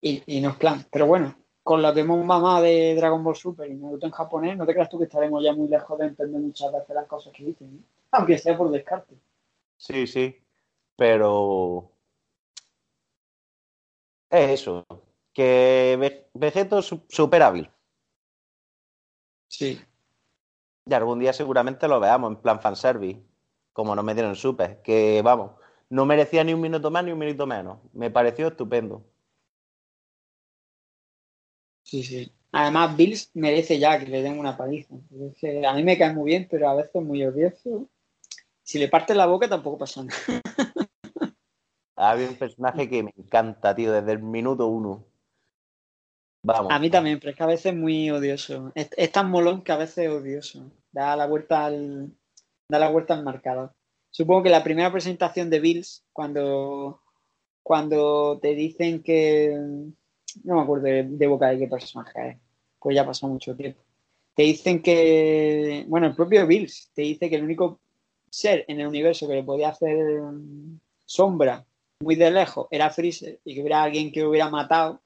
Y, 0.00 0.22
y 0.26 0.40
no 0.40 0.50
es 0.50 0.56
plan. 0.56 0.86
Pero 0.90 1.06
bueno, 1.06 1.36
con 1.68 1.82
la 1.82 1.92
demo 1.92 2.16
mamá 2.24 2.62
de 2.62 2.94
Dragon 2.94 3.22
Ball 3.22 3.36
Super 3.36 3.70
y 3.70 3.74
Naruto 3.74 4.06
en 4.06 4.12
japonés, 4.12 4.56
no 4.56 4.64
te 4.64 4.72
creas 4.72 4.88
tú 4.88 4.96
que 4.96 5.04
estaremos 5.04 5.44
ya 5.44 5.52
muy 5.52 5.68
lejos 5.68 5.98
de 5.98 6.06
entender 6.06 6.40
muchas 6.40 6.72
veces 6.72 6.94
las 6.94 7.06
cosas 7.06 7.30
que 7.34 7.44
dicen, 7.44 7.76
¿eh? 7.76 8.06
aunque 8.12 8.38
sea 8.38 8.56
por 8.56 8.70
descarte. 8.70 9.14
Sí, 9.76 10.06
sí, 10.06 10.34
pero 10.96 11.90
es 14.30 14.60
eso, 14.62 14.86
que 15.34 16.24
Vegeto 16.32 16.78
es 16.78 16.94
súper 17.06 17.42
hábil. 17.42 17.70
Sí. 19.48 19.78
Y 20.86 20.94
algún 20.94 21.18
día 21.18 21.34
seguramente 21.34 21.86
lo 21.86 22.00
veamos 22.00 22.30
en 22.30 22.36
plan 22.36 22.62
fanservice, 22.62 23.20
como 23.74 23.94
nos 23.94 24.06
metieron 24.06 24.30
en 24.30 24.36
Super, 24.36 24.80
que 24.80 25.20
vamos, 25.22 25.50
no 25.90 26.06
merecía 26.06 26.42
ni 26.44 26.54
un 26.54 26.62
minuto 26.62 26.90
más 26.90 27.04
ni 27.04 27.12
un 27.12 27.18
minuto 27.18 27.46
menos. 27.46 27.78
Me 27.92 28.10
pareció 28.10 28.48
estupendo. 28.48 29.04
Sí, 31.88 32.02
sí. 32.02 32.30
Además, 32.52 32.94
Bills 32.98 33.30
merece 33.32 33.78
ya 33.78 33.98
que 33.98 34.04
le 34.04 34.20
den 34.20 34.38
una 34.38 34.58
paliza. 34.58 34.94
a 34.94 35.74
mí 35.74 35.82
me 35.82 35.96
cae 35.96 36.12
muy 36.12 36.26
bien, 36.26 36.46
pero 36.50 36.68
a 36.68 36.74
veces 36.74 37.02
muy 37.02 37.24
odioso. 37.24 37.88
Si 38.62 38.78
le 38.78 38.88
parte 38.88 39.14
la 39.14 39.24
boca 39.24 39.48
tampoco 39.48 39.78
pasa 39.78 40.04
nada. 40.04 40.18
Había 41.96 42.28
un 42.28 42.36
personaje 42.36 42.90
que 42.90 43.02
me 43.02 43.14
encanta, 43.16 43.74
tío, 43.74 43.90
desde 43.90 44.12
el 44.12 44.18
minuto 44.18 44.66
uno. 44.66 45.06
Vamos. 46.42 46.70
A 46.70 46.78
mí 46.78 46.90
también, 46.90 47.18
pero 47.18 47.30
es 47.30 47.36
que 47.38 47.42
a 47.42 47.46
veces 47.46 47.72
es 47.72 47.74
muy 47.74 48.10
odioso. 48.10 48.70
Es, 48.74 49.10
tan 49.10 49.30
molón 49.30 49.62
que 49.62 49.72
a 49.72 49.78
veces 49.78 49.98
es 50.04 50.10
odioso. 50.10 50.70
Da 50.92 51.16
la 51.16 51.26
vuelta 51.26 51.64
al. 51.64 52.12
Da 52.68 52.78
la 52.78 52.90
vuelta 52.90 53.14
al 53.14 53.24
marcador. 53.24 53.72
Supongo 54.10 54.42
que 54.42 54.50
la 54.50 54.62
primera 54.62 54.92
presentación 54.92 55.48
de 55.48 55.60
Bills, 55.60 56.04
cuando. 56.12 57.00
Cuando 57.62 58.38
te 58.40 58.54
dicen 58.54 59.02
que 59.02 59.90
no 60.44 60.56
me 60.56 60.62
acuerdo 60.62 60.84
de, 60.84 61.26
boca 61.26 61.48
de 61.48 61.58
qué 61.58 61.68
personaje 61.68 62.28
es, 62.30 62.36
pues 62.78 62.94
ya 62.94 63.04
pasó 63.04 63.28
mucho 63.28 63.54
tiempo. 63.56 63.80
te 64.34 64.44
dicen 64.44 64.82
que, 64.82 65.84
bueno, 65.88 66.06
el 66.06 66.14
propio 66.14 66.46
Bills 66.46 66.90
te 66.94 67.02
dice 67.02 67.28
que 67.28 67.36
el 67.36 67.44
único 67.44 67.80
ser 68.30 68.64
en 68.68 68.80
el 68.80 68.86
universo 68.86 69.26
que 69.26 69.34
le 69.34 69.42
podía 69.42 69.70
hacer 69.70 70.20
sombra 71.04 71.64
muy 72.00 72.14
de 72.14 72.30
lejos 72.30 72.68
era 72.70 72.90
Freezer 72.90 73.40
y 73.44 73.54
que 73.54 73.60
hubiera 73.60 73.82
alguien 73.82 74.12
que 74.12 74.24
hubiera 74.24 74.48
matado. 74.48 75.00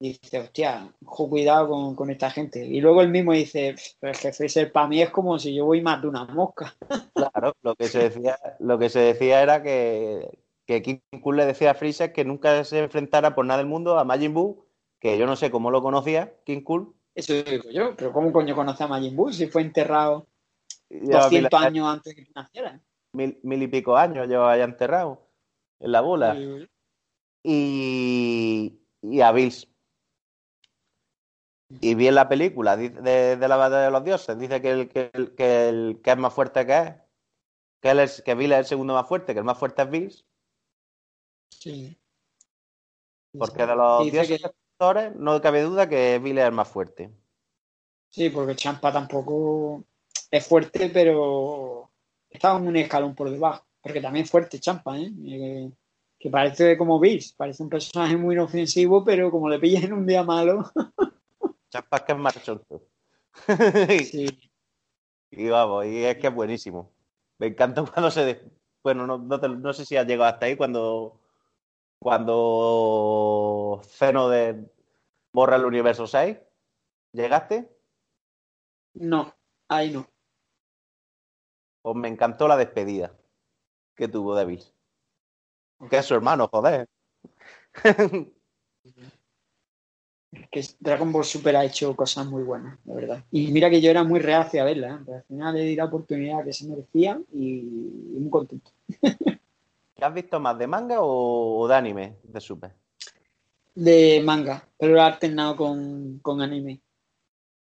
Y 0.00 0.16
dice, 0.20 0.38
hostia, 0.38 0.92
ojo, 1.04 1.28
cuidado 1.28 1.94
con, 1.96 2.10
esta 2.10 2.30
gente. 2.30 2.64
Y 2.64 2.80
luego 2.80 3.02
él 3.02 3.08
mismo 3.08 3.32
dice, 3.32 3.74
pero 3.98 4.12
es 4.12 4.20
que 4.20 4.32
Freezer 4.32 4.70
para 4.70 4.86
mí 4.86 5.02
es 5.02 5.10
como 5.10 5.38
si 5.40 5.52
yo 5.52 5.64
voy 5.64 5.78
y 5.78 5.82
mato 5.82 6.08
una 6.08 6.24
mosca. 6.24 6.76
Claro, 7.14 7.52
lo 7.62 7.74
que 7.74 7.88
se 7.88 8.08
decía, 8.08 8.38
lo 8.60 8.78
que 8.78 8.90
se 8.90 9.00
decía 9.00 9.42
era 9.42 9.60
que, 9.60 10.38
que 10.68 10.82
King 10.82 11.20
Cool 11.22 11.38
le 11.38 11.46
decía 11.46 11.70
a 11.70 11.74
Freezer 11.74 12.12
que 12.12 12.26
nunca 12.26 12.62
se 12.62 12.78
enfrentara 12.78 13.34
por 13.34 13.46
nada 13.46 13.56
del 13.56 13.66
mundo 13.66 13.98
a 13.98 14.04
Majin 14.04 14.34
Buu, 14.34 14.66
que 15.00 15.16
yo 15.16 15.24
no 15.24 15.34
sé 15.34 15.50
cómo 15.50 15.70
lo 15.70 15.80
conocía, 15.80 16.34
King 16.44 16.60
Cool. 16.60 16.94
Eso 17.14 17.32
digo 17.32 17.70
yo, 17.70 17.96
pero 17.96 18.12
¿cómo 18.12 18.30
coño 18.30 18.54
conoce 18.54 18.84
a 18.84 18.86
Majin 18.86 19.16
Buu 19.16 19.32
si 19.32 19.46
fue 19.46 19.62
enterrado 19.62 20.26
200 20.90 21.58
años 21.58 21.88
antes 21.88 22.14
de 22.14 22.22
que 22.22 22.30
naciera? 22.34 22.82
Mil, 23.14 23.40
mil, 23.42 23.62
y 23.62 23.68
pico 23.68 23.96
años 23.96 24.28
lleva 24.28 24.52
allá 24.52 24.64
enterrado 24.64 25.26
en 25.80 25.90
la 25.90 26.02
bola. 26.02 26.36
Y, 27.42 28.78
y 29.00 29.20
a 29.22 29.32
Bills. 29.32 29.66
Y 31.80 31.94
vi 31.94 32.08
en 32.08 32.14
la 32.14 32.28
película 32.28 32.76
de, 32.76 32.90
de, 33.36 33.48
la 33.48 33.56
batalla 33.56 33.86
de 33.86 33.90
los 33.90 34.04
dioses, 34.04 34.38
dice 34.38 34.60
que 34.60 34.70
el 34.70 34.88
que, 34.90 35.10
el, 35.14 35.34
que, 35.34 35.68
el, 35.70 36.00
que 36.02 36.10
es 36.10 36.16
más 36.18 36.34
fuerte 36.34 36.66
que 36.66 36.78
es, 36.78 36.94
que, 37.80 37.90
él 37.90 38.00
es, 38.00 38.22
que 38.22 38.34
Bill 38.34 38.52
es 38.52 38.58
el 38.58 38.64
segundo 38.66 38.92
más 38.92 39.08
fuerte, 39.08 39.32
que 39.32 39.38
el 39.38 39.44
más 39.46 39.58
fuerte 39.58 39.82
es 39.82 39.90
Bills. 39.90 40.27
Sí. 41.50 41.96
Porque 43.36 43.66
de 43.66 43.76
los 43.76 44.04
dice 44.04 44.16
dioses 44.26 44.42
que... 44.42 45.10
no 45.16 45.40
cabe 45.40 45.62
duda 45.62 45.88
que 45.88 46.18
Bill 46.18 46.38
es 46.38 46.44
el 46.44 46.52
más 46.52 46.68
fuerte. 46.68 47.10
Sí, 48.10 48.30
porque 48.30 48.56
Champa 48.56 48.92
tampoco 48.92 49.84
es 50.30 50.46
fuerte, 50.46 50.90
pero 50.90 51.90
estaba 52.30 52.58
en 52.58 52.68
un 52.68 52.76
escalón 52.76 53.14
por 53.14 53.30
debajo. 53.30 53.64
Porque 53.80 54.00
también 54.00 54.24
es 54.24 54.30
fuerte 54.30 54.58
Champa, 54.58 54.98
¿eh? 54.98 55.10
¿eh? 55.26 55.70
que 56.18 56.30
parece 56.30 56.76
como 56.76 56.98
Bills, 56.98 57.32
parece 57.32 57.62
un 57.62 57.68
personaje 57.68 58.16
muy 58.16 58.34
inofensivo, 58.34 59.04
pero 59.04 59.30
como 59.30 59.48
le 59.48 59.58
pillas 59.58 59.84
en 59.84 59.92
un 59.92 60.06
día 60.06 60.24
malo. 60.24 60.70
Champa 61.70 61.98
es 61.98 62.02
que 62.02 62.12
es 62.12 62.18
más 62.18 62.34
sí. 64.10 64.26
Y 65.30 65.48
vamos, 65.48 65.84
y 65.84 66.04
es 66.04 66.16
que 66.16 66.28
es 66.28 66.34
buenísimo. 66.34 66.90
Me 67.38 67.48
encanta 67.48 67.84
cuando 67.84 68.10
se. 68.10 68.40
Bueno, 68.82 69.06
no, 69.06 69.18
no, 69.18 69.36
no 69.36 69.72
sé 69.74 69.84
si 69.84 69.96
has 69.96 70.06
llegado 70.06 70.32
hasta 70.32 70.46
ahí 70.46 70.56
cuando. 70.56 71.17
Cuando 72.00 73.80
Zeno 73.84 74.28
de 74.28 74.70
borra 75.32 75.56
el 75.56 75.64
universo 75.64 76.06
6. 76.06 76.38
¿Llegaste? 77.12 77.76
No, 78.94 79.34
ahí 79.68 79.90
no. 79.90 80.06
Pues 81.82 81.96
me 81.96 82.08
encantó 82.08 82.48
la 82.48 82.56
despedida 82.56 83.16
que 83.94 84.08
tuvo 84.08 84.34
David. 84.34 84.62
Que 85.90 85.98
es 85.98 86.06
su 86.06 86.14
hermano, 86.14 86.48
joder. 86.48 86.88
Es 87.82 87.84
que 90.50 90.62
Dragon 90.80 91.12
Ball 91.12 91.24
Super 91.24 91.56
ha 91.56 91.64
hecho 91.64 91.94
cosas 91.94 92.26
muy 92.26 92.42
buenas, 92.42 92.78
de 92.84 92.94
verdad. 92.94 93.24
Y 93.30 93.50
mira 93.52 93.70
que 93.70 93.80
yo 93.80 93.90
era 93.90 94.04
muy 94.04 94.20
reacio 94.20 94.60
a 94.60 94.64
verla, 94.64 94.94
¿eh? 94.94 94.98
pero 95.04 95.16
al 95.18 95.24
final 95.24 95.54
le 95.54 95.62
di 95.62 95.76
la 95.76 95.86
oportunidad 95.86 96.44
que 96.44 96.52
se 96.52 96.66
merecía 96.66 97.20
y, 97.32 97.60
y 98.14 98.18
muy 98.18 98.30
contento. 98.30 98.70
¿Qué 99.98 100.04
has 100.04 100.14
visto 100.14 100.38
más, 100.38 100.56
de 100.56 100.68
manga 100.68 100.98
o, 101.00 101.66
de 101.66 101.74
anime 101.74 102.18
de 102.22 102.40
Super? 102.40 102.72
De 103.74 104.22
manga, 104.24 104.64
pero 104.78 104.92
lo 104.92 105.00
he 105.00 105.02
alternado 105.02 105.56
con, 105.56 106.20
con 106.20 106.40
anime. 106.40 106.80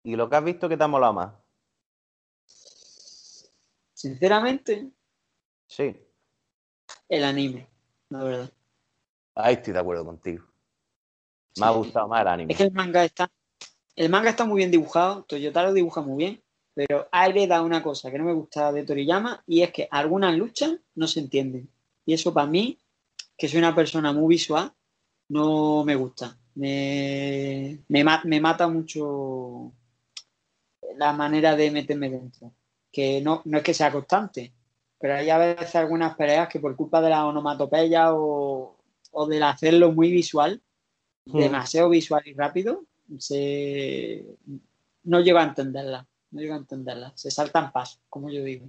¿Y 0.02 0.16
lo 0.16 0.28
que 0.28 0.34
has 0.34 0.42
visto 0.42 0.68
que 0.68 0.76
te 0.76 0.82
ha 0.82 0.88
molado 0.88 1.12
más? 1.12 1.34
Sinceramente. 3.94 4.90
Sí. 5.68 5.96
El 7.08 7.22
anime, 7.22 7.68
la 8.08 8.24
verdad. 8.24 8.50
Ahí 9.36 9.54
estoy 9.54 9.74
de 9.74 9.78
acuerdo 9.78 10.04
contigo. 10.04 10.44
Me 11.60 11.66
ha 11.66 11.70
gustado 11.70 12.08
más 12.08 12.22
el 12.22 12.28
anime. 12.28 12.52
Es 12.52 12.58
que 12.58 12.64
el 12.64 12.72
manga 12.72 13.04
está. 13.04 13.30
El 13.94 14.10
manga 14.10 14.30
está 14.30 14.44
muy 14.44 14.58
bien 14.58 14.72
dibujado. 14.72 15.22
Toyota 15.22 15.62
lo 15.62 15.72
dibuja 15.72 16.00
muy 16.00 16.16
bien. 16.16 16.42
Pero 16.74 17.08
hay 17.12 17.46
da 17.46 17.62
una 17.62 17.84
cosa 17.84 18.10
que 18.10 18.18
no 18.18 18.24
me 18.24 18.32
gusta 18.32 18.72
de 18.72 18.84
Toriyama 18.84 19.44
y 19.46 19.62
es 19.62 19.70
que 19.70 19.86
algunas 19.92 20.36
luchas 20.36 20.72
no 20.96 21.06
se 21.06 21.20
entienden. 21.20 21.70
Y 22.06 22.14
eso 22.14 22.32
para 22.32 22.46
mí, 22.46 22.78
que 23.36 23.48
soy 23.48 23.58
una 23.58 23.74
persona 23.74 24.12
muy 24.12 24.36
visual, 24.36 24.72
no 25.28 25.84
me 25.84 25.96
gusta. 25.96 26.38
Me, 26.54 27.80
me, 27.88 28.04
me 28.24 28.40
mata 28.40 28.68
mucho 28.68 29.72
la 30.96 31.12
manera 31.12 31.54
de 31.54 31.70
meterme 31.70 32.08
dentro. 32.08 32.52
Que 32.90 33.20
no, 33.20 33.42
no 33.44 33.58
es 33.58 33.64
que 33.64 33.74
sea 33.74 33.92
constante, 33.92 34.52
pero 34.98 35.16
hay 35.16 35.28
a 35.28 35.36
veces 35.36 35.74
algunas 35.76 36.16
peleas 36.16 36.48
que 36.48 36.60
por 36.60 36.74
culpa 36.76 37.02
de 37.02 37.10
la 37.10 37.26
onomatopeya 37.26 38.14
o, 38.14 38.78
o 39.10 39.26
del 39.26 39.42
hacerlo 39.42 39.92
muy 39.92 40.10
visual, 40.10 40.62
Hmm. 41.26 41.38
demasiado 41.38 41.88
visual 41.88 42.22
y 42.24 42.34
rápido, 42.34 42.84
se... 43.18 44.24
no 45.02 45.20
llego 45.20 45.38
a 45.38 45.42
entenderla, 45.44 46.06
no 46.30 46.40
llego 46.40 46.54
a 46.54 46.58
entenderla, 46.58 47.12
se 47.16 47.32
saltan 47.32 47.72
pasos, 47.72 48.00
como 48.08 48.30
yo 48.30 48.44
digo. 48.44 48.66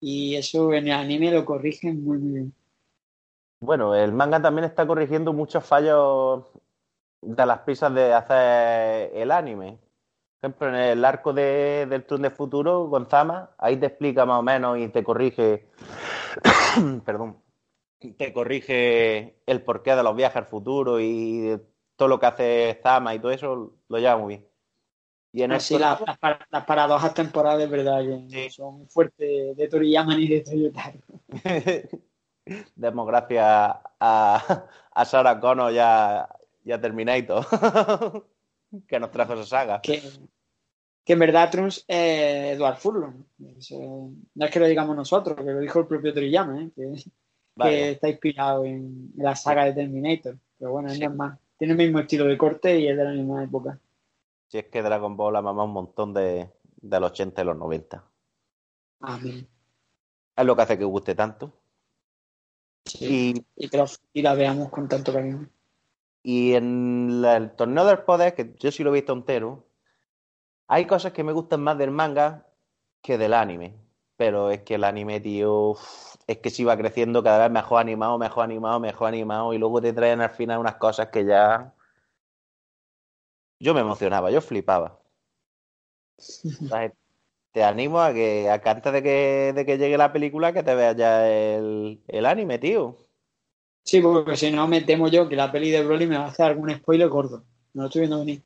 Y 0.00 0.36
eso 0.36 0.72
en 0.72 0.88
el 0.88 0.94
anime 0.94 1.30
lo 1.30 1.44
corrigen 1.44 2.02
muy, 2.02 2.18
bien. 2.18 2.54
Bueno, 3.60 3.94
el 3.94 4.12
manga 4.12 4.40
también 4.40 4.64
está 4.64 4.86
corrigiendo 4.86 5.32
muchos 5.32 5.64
fallos 5.64 6.46
de 7.20 7.46
las 7.46 7.58
prisas 7.60 7.92
de 7.94 8.14
hacer 8.14 9.10
el 9.14 9.30
anime. 9.30 9.78
Por 10.40 10.50
ejemplo, 10.50 10.68
en 10.68 10.74
el 10.76 11.04
arco 11.04 11.34
de, 11.34 11.86
del 11.88 12.06
Tron 12.06 12.22
de 12.22 12.30
Futuro, 12.30 12.86
Gonzama, 12.86 13.50
ahí 13.58 13.76
te 13.76 13.86
explica 13.86 14.24
más 14.24 14.38
o 14.38 14.42
menos 14.42 14.78
y 14.78 14.88
te 14.88 15.04
corrige, 15.04 15.68
perdón, 17.04 17.36
te 18.16 18.32
corrige 18.32 19.42
el 19.44 19.62
porqué 19.62 19.94
de 19.94 20.02
los 20.02 20.16
viajes 20.16 20.36
al 20.36 20.46
futuro 20.46 20.98
y 20.98 21.60
todo 21.96 22.08
lo 22.08 22.18
que 22.18 22.26
hace 22.26 22.80
Zama 22.82 23.14
y 23.14 23.18
todo 23.18 23.30
eso 23.30 23.74
lo 23.86 23.98
lleva 23.98 24.16
muy 24.16 24.36
bien. 24.36 24.49
Y 25.32 25.42
en 25.42 25.52
Así 25.52 25.78
las, 25.78 26.00
las, 26.00 26.64
paradojas 26.64 27.14
temporales, 27.14 27.70
¿verdad? 27.70 28.02
Que 28.28 28.50
son 28.50 28.88
fuertes 28.88 29.56
de 29.56 29.68
Toriyama 29.68 30.18
y 30.18 30.26
de 30.26 30.40
Toyota. 30.40 30.92
Demos 32.74 33.06
gracias 33.06 33.44
a, 33.44 34.64
a 34.92 35.04
Sarah 35.04 35.38
Connor 35.38 35.72
ya 35.72 36.22
a, 36.22 36.80
Terminator, 36.80 37.46
que 38.88 38.98
nos 38.98 39.10
trajo 39.10 39.34
esa 39.34 39.44
saga. 39.44 39.80
Que, 39.80 40.02
que 41.04 41.12
en 41.12 41.18
verdad 41.18 41.50
Trunks 41.50 41.84
es 41.86 42.56
Edward 42.56 42.76
Furlong. 42.78 43.24
No 43.38 44.46
es 44.46 44.50
que 44.50 44.60
lo 44.60 44.66
digamos 44.66 44.96
nosotros, 44.96 45.36
que 45.36 45.52
lo 45.52 45.60
dijo 45.60 45.80
el 45.80 45.86
propio 45.86 46.12
Toriyama, 46.12 46.62
¿eh? 46.62 46.70
que, 46.74 47.90
está 47.90 48.08
inspirado 48.08 48.64
en, 48.64 49.12
la 49.16 49.36
saga 49.36 49.64
de 49.66 49.74
Terminator. 49.74 50.36
Pero 50.58 50.72
bueno, 50.72 50.90
es 50.90 51.14
más. 51.14 51.38
Tiene 51.56 51.72
el 51.72 51.78
mismo 51.78 52.00
estilo 52.00 52.24
de 52.24 52.38
corte 52.38 52.80
y 52.80 52.88
es 52.88 52.96
de 52.96 53.04
la 53.04 53.10
misma 53.10 53.44
época. 53.44 53.78
Si 54.50 54.58
es 54.58 54.66
que 54.66 54.82
Dragon 54.82 55.16
Ball 55.16 55.36
ha 55.36 55.42
mamado 55.42 55.68
un 55.68 55.74
montón 55.74 56.12
de, 56.12 56.50
de 56.80 57.00
los 57.00 57.12
80 57.12 57.40
y 57.40 57.44
los 57.44 57.56
90. 57.56 58.04
Amén. 59.02 59.48
Es 60.36 60.44
lo 60.44 60.56
que 60.56 60.62
hace 60.62 60.76
que 60.76 60.84
guste 60.84 61.14
tanto. 61.14 61.52
y, 62.98 63.44
y, 63.54 63.68
que 63.68 63.86
la 64.14 64.34
veamos 64.34 64.70
con 64.70 64.88
tanto 64.88 65.12
cariño. 65.12 65.48
Y 66.24 66.54
en 66.54 67.24
el 67.24 67.54
torneo 67.54 67.84
del 67.84 68.00
poder, 68.00 68.34
que 68.34 68.52
yo 68.58 68.72
sí 68.72 68.82
lo 68.82 68.90
he 68.90 68.94
visto 68.94 69.12
entero, 69.12 69.68
hay 70.66 70.84
cosas 70.84 71.12
que 71.12 71.22
me 71.22 71.32
gustan 71.32 71.62
más 71.62 71.78
del 71.78 71.92
manga 71.92 72.48
que 73.02 73.18
del 73.18 73.34
anime. 73.34 73.76
Pero 74.16 74.50
es 74.50 74.62
que 74.62 74.74
el 74.74 74.82
anime, 74.82 75.20
tío, 75.20 75.76
es 76.26 76.38
que 76.38 76.50
se 76.50 76.62
iba 76.62 76.76
creciendo 76.76 77.22
cada 77.22 77.38
vez 77.44 77.52
mejor 77.52 77.80
animado, 77.80 78.18
mejor 78.18 78.42
animado, 78.42 78.80
mejor 78.80 79.06
animado, 79.06 79.54
y 79.54 79.58
luego 79.58 79.80
te 79.80 79.92
traen 79.92 80.20
al 80.20 80.30
final 80.30 80.58
unas 80.58 80.74
cosas 80.74 81.06
que 81.10 81.24
ya. 81.24 81.72
Yo 83.60 83.74
me 83.74 83.80
emocionaba, 83.80 84.30
yo 84.30 84.40
flipaba. 84.40 84.98
te 87.52 87.62
animo 87.62 88.00
a 88.00 88.12
que, 88.12 88.48
a 88.48 88.54
antes 88.54 88.92
de 88.92 89.02
que, 89.02 89.52
de 89.54 89.66
que 89.66 89.78
llegue 89.78 89.96
la 89.96 90.12
película, 90.12 90.52
que 90.52 90.62
te 90.62 90.74
veas 90.74 90.96
ya 90.96 91.28
el, 91.30 92.02
el 92.08 92.26
anime, 92.26 92.58
tío. 92.58 92.96
Sí, 93.84 94.00
porque 94.00 94.36
si 94.36 94.50
no 94.50 94.66
me 94.66 94.80
temo 94.80 95.08
yo 95.08 95.28
que 95.28 95.36
la 95.36 95.52
peli 95.52 95.70
de 95.70 95.84
Broly 95.84 96.06
me 96.06 96.18
va 96.18 96.24
a 96.24 96.28
hacer 96.28 96.46
algún 96.46 96.74
spoiler 96.74 97.08
gordo. 97.08 97.44
No 97.74 97.82
lo 97.82 97.86
estoy 97.86 98.00
viendo 98.00 98.18
venir. 98.18 98.42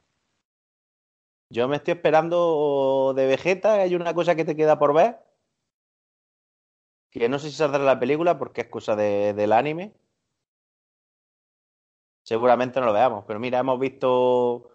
Yo 1.49 1.69
me 1.69 1.77
estoy 1.77 1.93
esperando 1.95 3.15
de 3.17 3.27
Vegeta, 3.27 3.75
hay 3.75 3.95
una 3.95 4.13
cosa 4.13 4.35
que 4.35 4.45
te 4.45 4.57
queda 4.57 4.79
por 4.79 4.95
ver 4.95 5.21
que 7.21 7.29
no 7.29 7.39
sé 7.39 7.51
si 7.51 7.57
saldrá 7.57 7.83
la 7.85 8.01
película 8.01 8.39
porque 8.39 8.63
es 8.63 8.69
cosa 8.69 8.97
de, 8.97 9.35
del 9.35 9.53
anime. 9.53 9.95
Seguramente 12.25 12.81
no 12.81 12.87
lo 12.87 12.93
veamos, 12.93 13.25
pero 13.27 13.39
mira, 13.39 13.61
hemos 13.61 13.79
visto, 13.79 14.71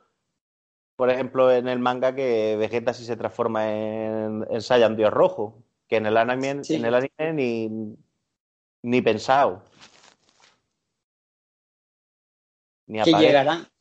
por 1.00 1.10
ejemplo, 1.10 1.50
en 1.50 1.70
el 1.70 1.80
manga 1.80 2.14
que 2.14 2.58
Vegeta 2.58 2.93
sí 2.93 3.06
se 3.06 3.16
transforma 3.16 3.72
en, 3.72 4.45
en 4.50 4.62
Saiyan 4.62 4.97
Dios 4.97 5.14
Rojo, 5.14 5.64
que 5.88 5.95
en 5.95 6.06
el 6.06 6.18
anime, 6.18 6.62
en 6.68 6.84
el 6.86 6.93
anime 6.93 7.34
ni, 7.34 7.95
ni 8.82 9.02
pensado. 9.02 9.64
Ni 12.86 13.02
que 13.02 13.14
llegará. 13.14 13.72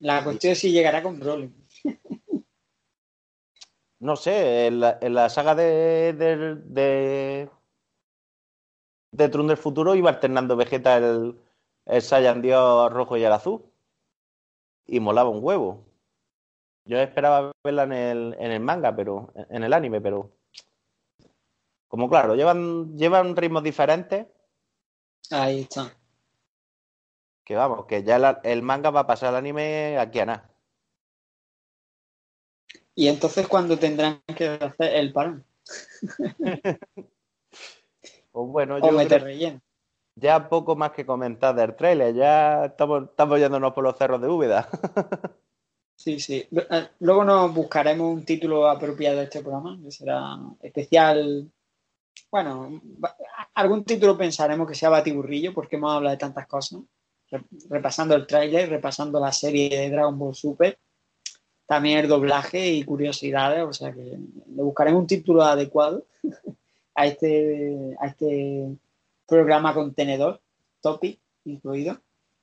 La 0.00 0.24
cuestión 0.24 0.54
es 0.54 0.58
si 0.58 0.72
llegará 0.72 1.04
con 1.04 1.20
Broly. 1.20 1.54
no 4.00 4.16
sé, 4.16 4.66
en 4.66 4.80
la, 4.80 4.98
en 5.00 5.14
la 5.14 5.28
saga 5.28 5.54
de, 5.54 6.14
de, 6.14 6.56
de, 6.56 7.48
de 9.12 9.28
Trun 9.28 9.46
del 9.46 9.56
futuro 9.56 9.94
iba 9.94 10.10
alternando 10.10 10.56
Vegeta 10.56 10.96
el, 10.96 11.38
el 11.84 12.02
Saiyan 12.02 12.42
Dios 12.42 12.92
rojo 12.92 13.16
y 13.16 13.22
el 13.22 13.32
azul. 13.32 13.64
Y 14.84 14.98
molaba 14.98 15.30
un 15.30 15.44
huevo. 15.44 15.86
Yo 16.86 16.98
esperaba 16.98 17.52
verla 17.64 17.82
en 17.84 17.92
el, 17.92 18.36
en 18.38 18.52
el 18.52 18.60
manga, 18.60 18.94
pero 18.94 19.32
en 19.50 19.64
el 19.64 19.72
anime, 19.72 20.00
pero 20.00 20.30
como 21.88 22.08
claro, 22.08 22.34
llevan, 22.36 22.96
llevan 22.96 23.34
ritmos 23.36 23.62
diferentes. 23.62 24.26
Ahí 25.30 25.62
está. 25.62 25.92
Que 27.44 27.54
vamos, 27.56 27.86
que 27.86 28.02
ya 28.02 28.18
la- 28.18 28.40
el 28.44 28.62
manga 28.62 28.90
va 28.90 29.00
a 29.00 29.06
pasar 29.06 29.30
al 29.30 29.36
anime 29.36 29.98
aquí 29.98 30.20
a 30.20 30.26
nada. 30.26 30.50
Y 32.94 33.08
entonces, 33.08 33.46
¿cuándo 33.46 33.78
tendrán 33.78 34.22
que 34.36 34.48
hacer 34.48 34.94
el 34.94 35.12
parón? 35.12 35.44
Pues 38.32 38.48
bueno, 38.50 38.74
O 38.74 38.78
yo 38.80 38.92
meter 38.92 39.22
relleno. 39.22 39.60
ya 40.14 40.50
poco 40.50 40.76
más 40.76 40.90
que 40.90 41.06
comentar 41.06 41.54
del 41.54 41.74
trailer, 41.74 42.14
ya 42.14 42.66
estamos, 42.66 43.04
estamos 43.04 43.38
yéndonos 43.40 43.72
por 43.72 43.82
los 43.82 43.96
cerros 43.96 44.20
de 44.20 44.28
Úbeda. 44.28 44.68
Sí, 45.96 46.20
sí. 46.20 46.46
Eh, 46.50 46.88
Luego 47.00 47.24
nos 47.24 47.54
buscaremos 47.54 48.12
un 48.14 48.24
título 48.24 48.68
apropiado 48.68 49.18
de 49.18 49.24
este 49.24 49.40
programa, 49.40 49.78
que 49.82 49.90
será 49.90 50.36
especial. 50.62 51.50
Bueno, 52.30 52.80
algún 53.54 53.84
título 53.84 54.16
pensaremos 54.16 54.68
que 54.68 54.74
sea 54.74 54.88
batiburrillo, 54.90 55.54
porque 55.54 55.76
hemos 55.76 55.92
hablado 55.92 56.12
de 56.14 56.18
tantas 56.20 56.46
cosas. 56.46 56.80
Re- 57.30 57.44
Repasando 57.70 58.14
el 58.14 58.26
tráiler, 58.26 58.68
repasando 58.68 59.18
la 59.18 59.32
serie 59.32 59.68
de 59.70 59.90
Dragon 59.90 60.18
Ball 60.18 60.34
Super, 60.34 60.78
también 61.66 61.98
el 61.98 62.08
doblaje 62.08 62.68
y 62.74 62.84
curiosidades, 62.84 63.64
o 63.64 63.72
sea 63.72 63.92
que 63.92 64.00
le 64.00 64.62
buscaremos 64.62 65.00
un 65.00 65.06
título 65.08 65.42
adecuado 65.42 66.04
a 66.94 67.06
este, 67.06 67.96
a 68.00 68.06
este 68.08 68.68
programa 69.26 69.74
contenedor, 69.74 70.40
topic 70.80 71.18
incluido. 71.44 71.98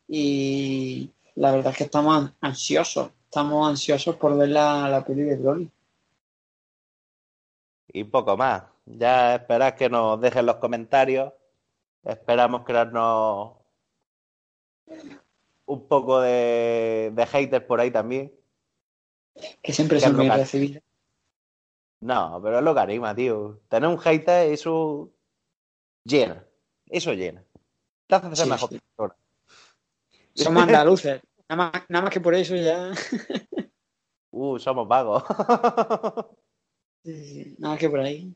Y 0.08 1.12
la 1.36 1.51
verdad 1.51 1.72
es 1.72 1.78
que 1.78 1.84
estamos 1.86 2.32
ansiosos, 2.41 3.12
estamos 3.34 3.67
ansiosos 3.67 4.15
por 4.17 4.38
ver 4.38 4.49
la, 4.49 4.88
la 4.88 5.03
peli 5.03 5.23
de 5.23 5.36
Broly. 5.38 5.71
Y 7.88 8.03
poco 8.03 8.38
más. 8.38 8.63
Ya 8.86 9.34
esperad 9.36 9.73
que 9.73 9.89
nos 9.89 10.21
dejen 10.21 10.45
los 10.45 10.57
comentarios. 10.57 11.34
Esperamos 12.03 12.63
crearnos 12.63 13.53
un 15.65 15.88
poco 15.88 16.21
de, 16.21 17.11
de 17.15 17.25
haters 17.25 17.65
por 17.65 17.79
ahí 17.79 17.89
también. 17.89 18.31
que 19.63 19.73
siempre 19.73 19.99
son 19.99 20.15
local. 20.15 20.39
recibidos. 20.39 20.84
No, 22.01 22.39
pero 22.43 22.59
es 22.59 22.63
lo 22.63 22.75
que 22.75 22.81
anima, 22.81 23.15
tío. 23.15 23.61
Tener 23.67 23.89
un 23.89 23.97
hater, 23.97 24.51
eso 24.51 25.09
llena. 26.03 26.45
Eso 26.86 27.13
llena. 27.13 27.43
Te 28.05 28.13
hace 28.15 28.36
ser 28.36 28.45
Sí, 28.45 28.51
mejor 28.51 28.69
sí. 28.69 28.79
persona. 28.79 29.15
Somos 30.36 30.63
andaluces, 30.63 31.21
nada 31.56 31.72
más, 31.72 31.84
nada 31.89 32.04
más 32.04 32.14
que 32.14 32.22
por 32.22 32.36
eso 32.36 32.56
ya. 32.56 32.91
Uh, 34.36 34.58
somos 34.58 34.88
vagos. 34.88 35.24
Sí, 37.06 37.26
sí, 37.26 37.56
nada 37.60 37.74
más 37.74 37.80
que 37.82 37.89
por 37.89 37.99
ahí. 37.99 38.34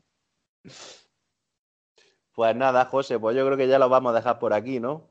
Pues 2.34 2.54
nada, 2.54 2.84
José, 2.84 3.18
pues 3.18 3.34
yo 3.34 3.46
creo 3.46 3.56
que 3.56 3.66
ya 3.66 3.78
lo 3.78 3.88
vamos 3.88 4.12
a 4.12 4.16
dejar 4.16 4.38
por 4.38 4.52
aquí, 4.52 4.78
¿no? 4.78 5.08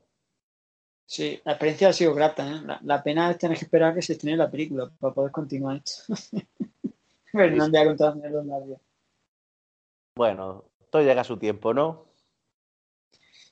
Sí, 1.04 1.40
la 1.44 1.52
experiencia 1.52 1.88
ha 1.88 1.92
sido 1.92 2.14
grata, 2.14 2.48
¿eh? 2.48 2.60
La, 2.64 2.78
la 2.84 3.02
pena 3.02 3.32
es 3.32 3.38
tener 3.38 3.58
que 3.58 3.64
esperar 3.64 3.90
a 3.90 3.94
que 3.96 4.02
se 4.02 4.12
estrene 4.12 4.36
la 4.36 4.48
película 4.48 4.88
para 5.00 5.12
poder 5.12 5.32
continuar 5.32 5.82
esto. 5.84 6.14
Fernández 7.32 7.82
ha 7.82 7.84
contado 7.84 8.28
los 8.28 8.46
labios. 8.46 8.80
Bueno, 10.14 10.70
todo 10.88 11.02
llega 11.02 11.22
a 11.22 11.24
su 11.24 11.36
tiempo, 11.36 11.74
¿no? 11.74 12.06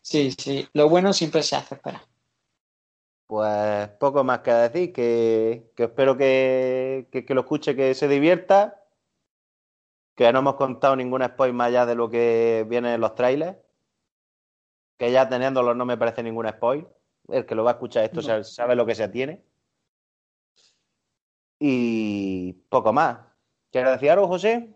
Sí, 0.03 0.31
sí. 0.39 0.69
Lo 0.73 0.89
bueno 0.89 1.13
siempre 1.13 1.43
se 1.43 1.57
hace 1.57 1.75
esperar. 1.75 2.03
Pues 3.27 3.89
poco 3.99 4.22
más 4.22 4.41
que 4.41 4.53
decir, 4.53 4.93
que, 4.93 5.72
que 5.74 5.85
espero 5.85 6.16
que, 6.16 7.09
que, 7.11 7.24
que 7.24 7.35
lo 7.35 7.41
escuche, 7.41 7.74
que 7.74 7.93
se 7.95 8.07
divierta, 8.07 8.85
que 10.14 10.33
no 10.33 10.39
hemos 10.39 10.55
contado 10.55 10.95
ningún 10.95 11.24
spoiler 11.24 11.55
más 11.55 11.68
allá 11.68 11.87
de 11.87 11.97
lo 11.97 12.09
que 12.09 12.64
viene 12.68 12.95
en 12.95 13.01
los 13.01 13.14
trailers, 13.16 13.57
que 14.97 15.11
ya 15.11 15.29
teniéndolo 15.29 15.74
no 15.74 15.85
me 15.85 15.99
parece 15.99 16.22
ningún 16.22 16.49
spoiler, 16.49 16.87
el 17.29 17.45
que 17.45 17.55
lo 17.57 17.64
va 17.64 17.72
a 17.72 17.74
escuchar 17.74 18.05
esto 18.05 18.22
No. 18.22 18.45
sabe, 18.45 18.77
lo 18.77 18.87
que 18.87 18.95
se 18.95 19.09
tiene. 19.09 19.43
Y 21.59 22.53
poco 22.68 22.93
más. 22.93 23.18
¿Quieres 23.72 23.93
decir 23.93 24.11
algo, 24.11 24.29
José? 24.29 24.72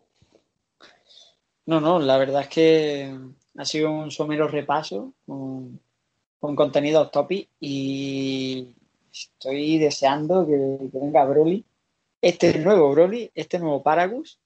No, 1.67 1.81
no, 1.81 2.01
la 2.01 2.19
verdad 2.19 2.43
es 2.43 2.49
que 2.49 3.17
ha 3.57 3.65
sido 3.65 3.93
un 3.93 4.11
somero 4.11 4.49
repaso 4.49 5.13
con 6.41 6.57
contenidos 6.57 7.11
topic 7.11 7.49
y 7.61 8.75
estoy 9.13 9.79
deseando 9.79 10.47
que, 10.47 10.57
venga 10.93 11.25
Broly, 11.25 11.65
este 12.23 12.59
nuevo 12.59 12.91
Broly, 12.91 13.31
este 13.35 13.59
nuevo 13.59 13.83
Paragus 13.83 14.41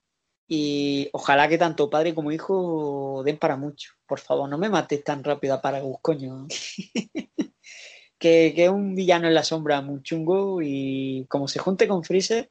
y 0.47 1.09
ojalá 1.13 1.49
que 1.49 1.57
tanto 1.57 1.89
padre 1.89 2.15
como 2.15 2.33
hijo 2.33 3.23
den 3.25 3.39
para 3.39 3.57
mucho. 3.57 3.93
Por 4.07 4.19
favor, 4.19 4.49
no 4.49 4.59
me 4.59 4.69
mates 4.69 5.03
tan 5.03 5.25
rápido 5.25 5.55
a 5.55 5.63
Paragus, 5.63 5.97
coño. 6.03 6.47
que, 8.19 8.53
que 8.55 8.65
es 8.65 8.71
un 8.71 8.95
villano 8.95 9.29
en 9.29 9.35
la 9.35 9.45
sombra 9.45 9.81
muy 9.81 10.03
chungo 10.03 10.61
y 10.61 11.27
como 11.29 11.49
se 11.49 11.61
junte 11.61 11.89
con 11.89 12.05
Freezer, 12.05 12.51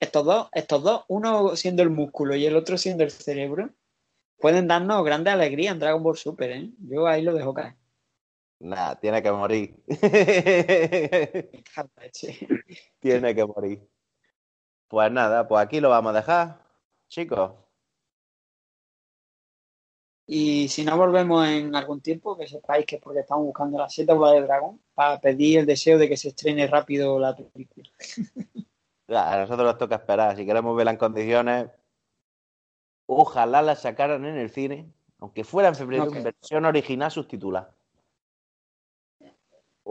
estos 0.00 0.24
dos, 0.24 0.48
estos 0.52 0.82
dos, 0.82 1.04
uno 1.08 1.54
siendo 1.56 1.82
el 1.82 1.90
músculo 1.90 2.34
y 2.34 2.46
el 2.46 2.56
otro 2.56 2.76
siendo 2.78 3.04
el 3.04 3.10
cerebro, 3.10 3.70
pueden 4.38 4.66
darnos 4.66 5.04
grande 5.04 5.30
alegría 5.30 5.70
en 5.70 5.78
Dragon 5.78 6.02
Ball 6.02 6.16
Super, 6.16 6.50
¿eh? 6.50 6.70
Yo 6.78 7.06
ahí 7.06 7.22
lo 7.22 7.34
dejo 7.34 7.54
caer. 7.54 7.81
Nada, 8.62 8.94
tiene 9.00 9.20
que 9.20 9.32
morir. 9.32 9.74
Tiene 13.00 13.34
que 13.34 13.44
morir. 13.44 13.90
Pues 14.86 15.10
nada, 15.10 15.48
pues 15.48 15.64
aquí 15.64 15.80
lo 15.80 15.88
vamos 15.88 16.10
a 16.14 16.16
dejar, 16.16 16.62
chicos. 17.08 17.54
Y 20.28 20.68
si 20.68 20.84
no 20.84 20.96
volvemos 20.96 21.44
en 21.48 21.74
algún 21.74 22.00
tiempo, 22.00 22.38
que 22.38 22.46
sepáis 22.46 22.86
que 22.86 22.96
es 22.96 23.02
porque 23.02 23.20
estamos 23.20 23.44
buscando 23.46 23.78
la 23.78 23.88
seta 23.88 24.14
bola 24.14 24.34
de 24.34 24.42
dragón 24.42 24.80
para 24.94 25.20
pedir 25.20 25.58
el 25.58 25.66
deseo 25.66 25.98
de 25.98 26.08
que 26.08 26.16
se 26.16 26.28
estrene 26.28 26.68
rápido 26.68 27.18
la 27.18 27.34
película. 27.34 27.90
A 29.08 29.38
nosotros 29.38 29.66
nos 29.66 29.78
toca 29.78 29.96
esperar. 29.96 30.36
Si 30.36 30.46
queremos 30.46 30.76
verla 30.76 30.92
en 30.92 30.98
condiciones, 30.98 31.68
ojalá 33.06 33.60
la 33.60 33.74
sacaran 33.74 34.24
en 34.24 34.36
el 34.36 34.50
cine, 34.50 34.88
aunque 35.18 35.42
fuera 35.42 35.68
en 35.68 35.74
febrero, 35.74 36.14
en 36.14 36.22
versión 36.22 36.64
original 36.64 37.10
subtitulada. 37.10 37.74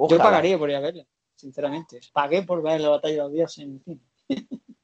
Yo 0.10 0.16
Ojalá. 0.16 0.24
pagaría 0.24 0.58
por 0.58 0.70
ir 0.70 0.76
a 0.78 0.80
verla, 0.80 1.06
sinceramente. 1.36 2.00
Pagué 2.12 2.42
por 2.44 2.62
ver 2.64 2.82
la 2.82 2.90
batalla 2.90 3.14
de 3.16 3.22
los 3.22 3.32
dioses 3.34 3.64
en 3.66 3.72
el 3.74 3.82
cine. 3.84 4.02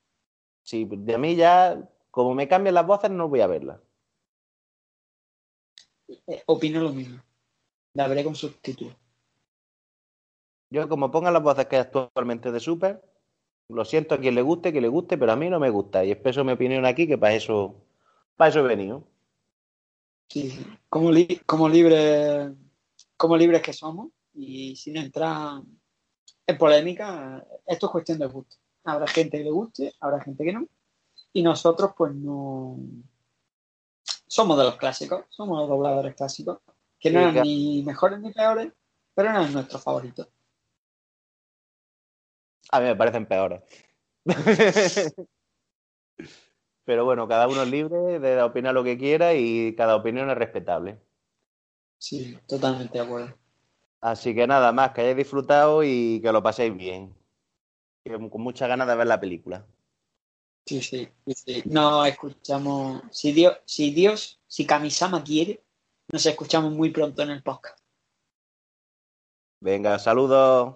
Sí, 0.64 0.86
de 0.90 1.18
mí 1.18 1.36
ya, 1.38 1.82
como 2.12 2.36
me 2.36 2.48
cambian 2.50 2.76
las 2.76 2.86
voces, 2.86 3.10
no 3.10 3.30
voy 3.30 3.40
a 3.40 3.48
verla. 3.48 3.82
Eh, 6.28 6.44
opino 6.46 6.82
lo 6.82 6.92
mismo. 6.92 7.22
La 7.94 8.08
veré 8.10 8.22
con 8.24 8.36
subtítulos. 8.36 8.94
Yo, 10.70 10.90
como 10.90 11.10
pongan 11.10 11.34
las 11.34 11.42
voces 11.42 11.68
que 11.68 11.78
hay 11.78 11.84
actualmente 11.84 12.52
de 12.52 12.60
Super, 12.60 13.02
lo 13.70 13.86
siento 13.86 14.16
a 14.16 14.20
quien 14.20 14.36
le 14.36 14.42
guste, 14.42 14.74
que 14.74 14.82
le 14.82 14.90
guste, 14.90 15.18
pero 15.18 15.32
a 15.32 15.36
mí 15.38 15.50
no 15.50 15.58
me 15.60 15.70
gusta. 15.70 16.04
Y 16.04 16.12
expreso 16.12 16.44
mi 16.44 16.52
opinión 16.52 16.86
aquí, 16.86 17.08
que 17.08 17.18
para 17.18 17.34
eso, 17.34 17.76
para 18.36 18.50
eso 18.50 18.60
he 18.60 18.64
venido. 18.64 19.08
Sí, 20.30 20.50
sí. 20.50 20.66
Como, 20.90 21.12
li- 21.12 21.40
como 21.46 21.70
libres 21.70 22.52
como 23.16 23.38
libres 23.38 23.62
que 23.62 23.72
somos 23.72 24.10
y 24.38 24.76
sin 24.76 24.98
entrar 24.98 25.62
en 26.46 26.58
polémica, 26.58 27.46
esto 27.66 27.88
es 27.88 27.92
cuestión 27.92 28.20
de 28.20 28.28
gusto. 28.28 28.56
Habrá 28.84 29.08
gente 29.08 29.40
que 29.40 29.44
le 29.44 29.52
guste, 29.52 29.94
habrá 30.00 30.22
gente 30.22 30.46
que 30.46 30.54
no. 30.54 30.68
Y 31.34 31.42
nosotros, 31.42 31.92
pues 31.98 32.14
no. 32.14 32.78
Somos 34.28 34.58
de 34.58 34.64
los 34.66 34.76
clásicos, 34.76 35.26
somos 35.30 35.60
los 35.60 35.68
dobladores 35.68 36.16
clásicos, 36.16 36.60
que 37.00 37.10
no 37.10 37.20
Sí, 37.20 37.24
eran 37.24 37.34
claro. 37.34 37.46
ni 37.46 37.84
mejores 37.84 38.20
ni 38.20 38.32
peores, 38.32 38.72
pero 39.14 39.30
eran 39.30 39.52
nuestros 39.52 39.84
favoritos. 39.84 40.28
A 42.72 42.80
mí 42.80 42.86
me 42.86 42.96
parecen 42.96 43.26
peores. 43.26 43.62
Pero 46.84 47.04
bueno, 47.04 47.28
cada 47.28 47.48
uno 47.50 47.64
es 47.64 47.70
libre 47.70 48.20
de 48.20 48.42
opinar 48.42 48.74
lo 48.74 48.84
que 48.84 48.98
quiera 48.98 49.34
y 49.34 49.76
cada 49.76 49.96
opinión 49.96 50.30
es 50.30 50.38
respetable. 50.38 51.02
Sí, 51.98 52.38
totalmente 52.48 52.98
de 52.98 53.04
acuerdo. 53.04 53.38
Así 54.02 54.36
que 54.36 54.48
nada 54.48 54.72
más, 54.72 54.92
que 54.92 55.02
hayáis 55.02 55.18
disfrutado 55.18 55.84
y 55.84 56.20
que 56.22 56.32
lo 56.32 56.44
paséis 56.44 56.76
bien. 56.76 57.16
Con 58.06 58.42
muchas 58.42 58.70
ganas 58.70 58.88
de 58.88 58.96
ver 58.96 59.08
la 59.08 59.20
película. 59.20 59.66
Sí, 60.66 60.82
sí, 60.82 61.10
sí, 61.26 61.34
sí. 61.34 61.64
Nos 61.66 62.08
escuchamos. 62.08 63.04
Si 63.12 63.32
Dios, 63.32 63.58
si 63.66 63.92
Dios, 63.92 64.40
si 64.48 64.66
Kamisama 64.66 65.24
quiere, 65.24 65.64
nos 66.10 66.26
escuchamos 66.26 66.72
muy 66.72 66.92
pronto 66.92 67.22
en 67.24 67.32
el 67.32 67.44
podcast. 67.44 67.80
Venga, 69.60 69.98
saludos. 69.98 70.76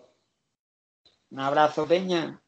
Un 1.29 1.39
abrazo, 1.39 1.85
Peña. 1.85 2.41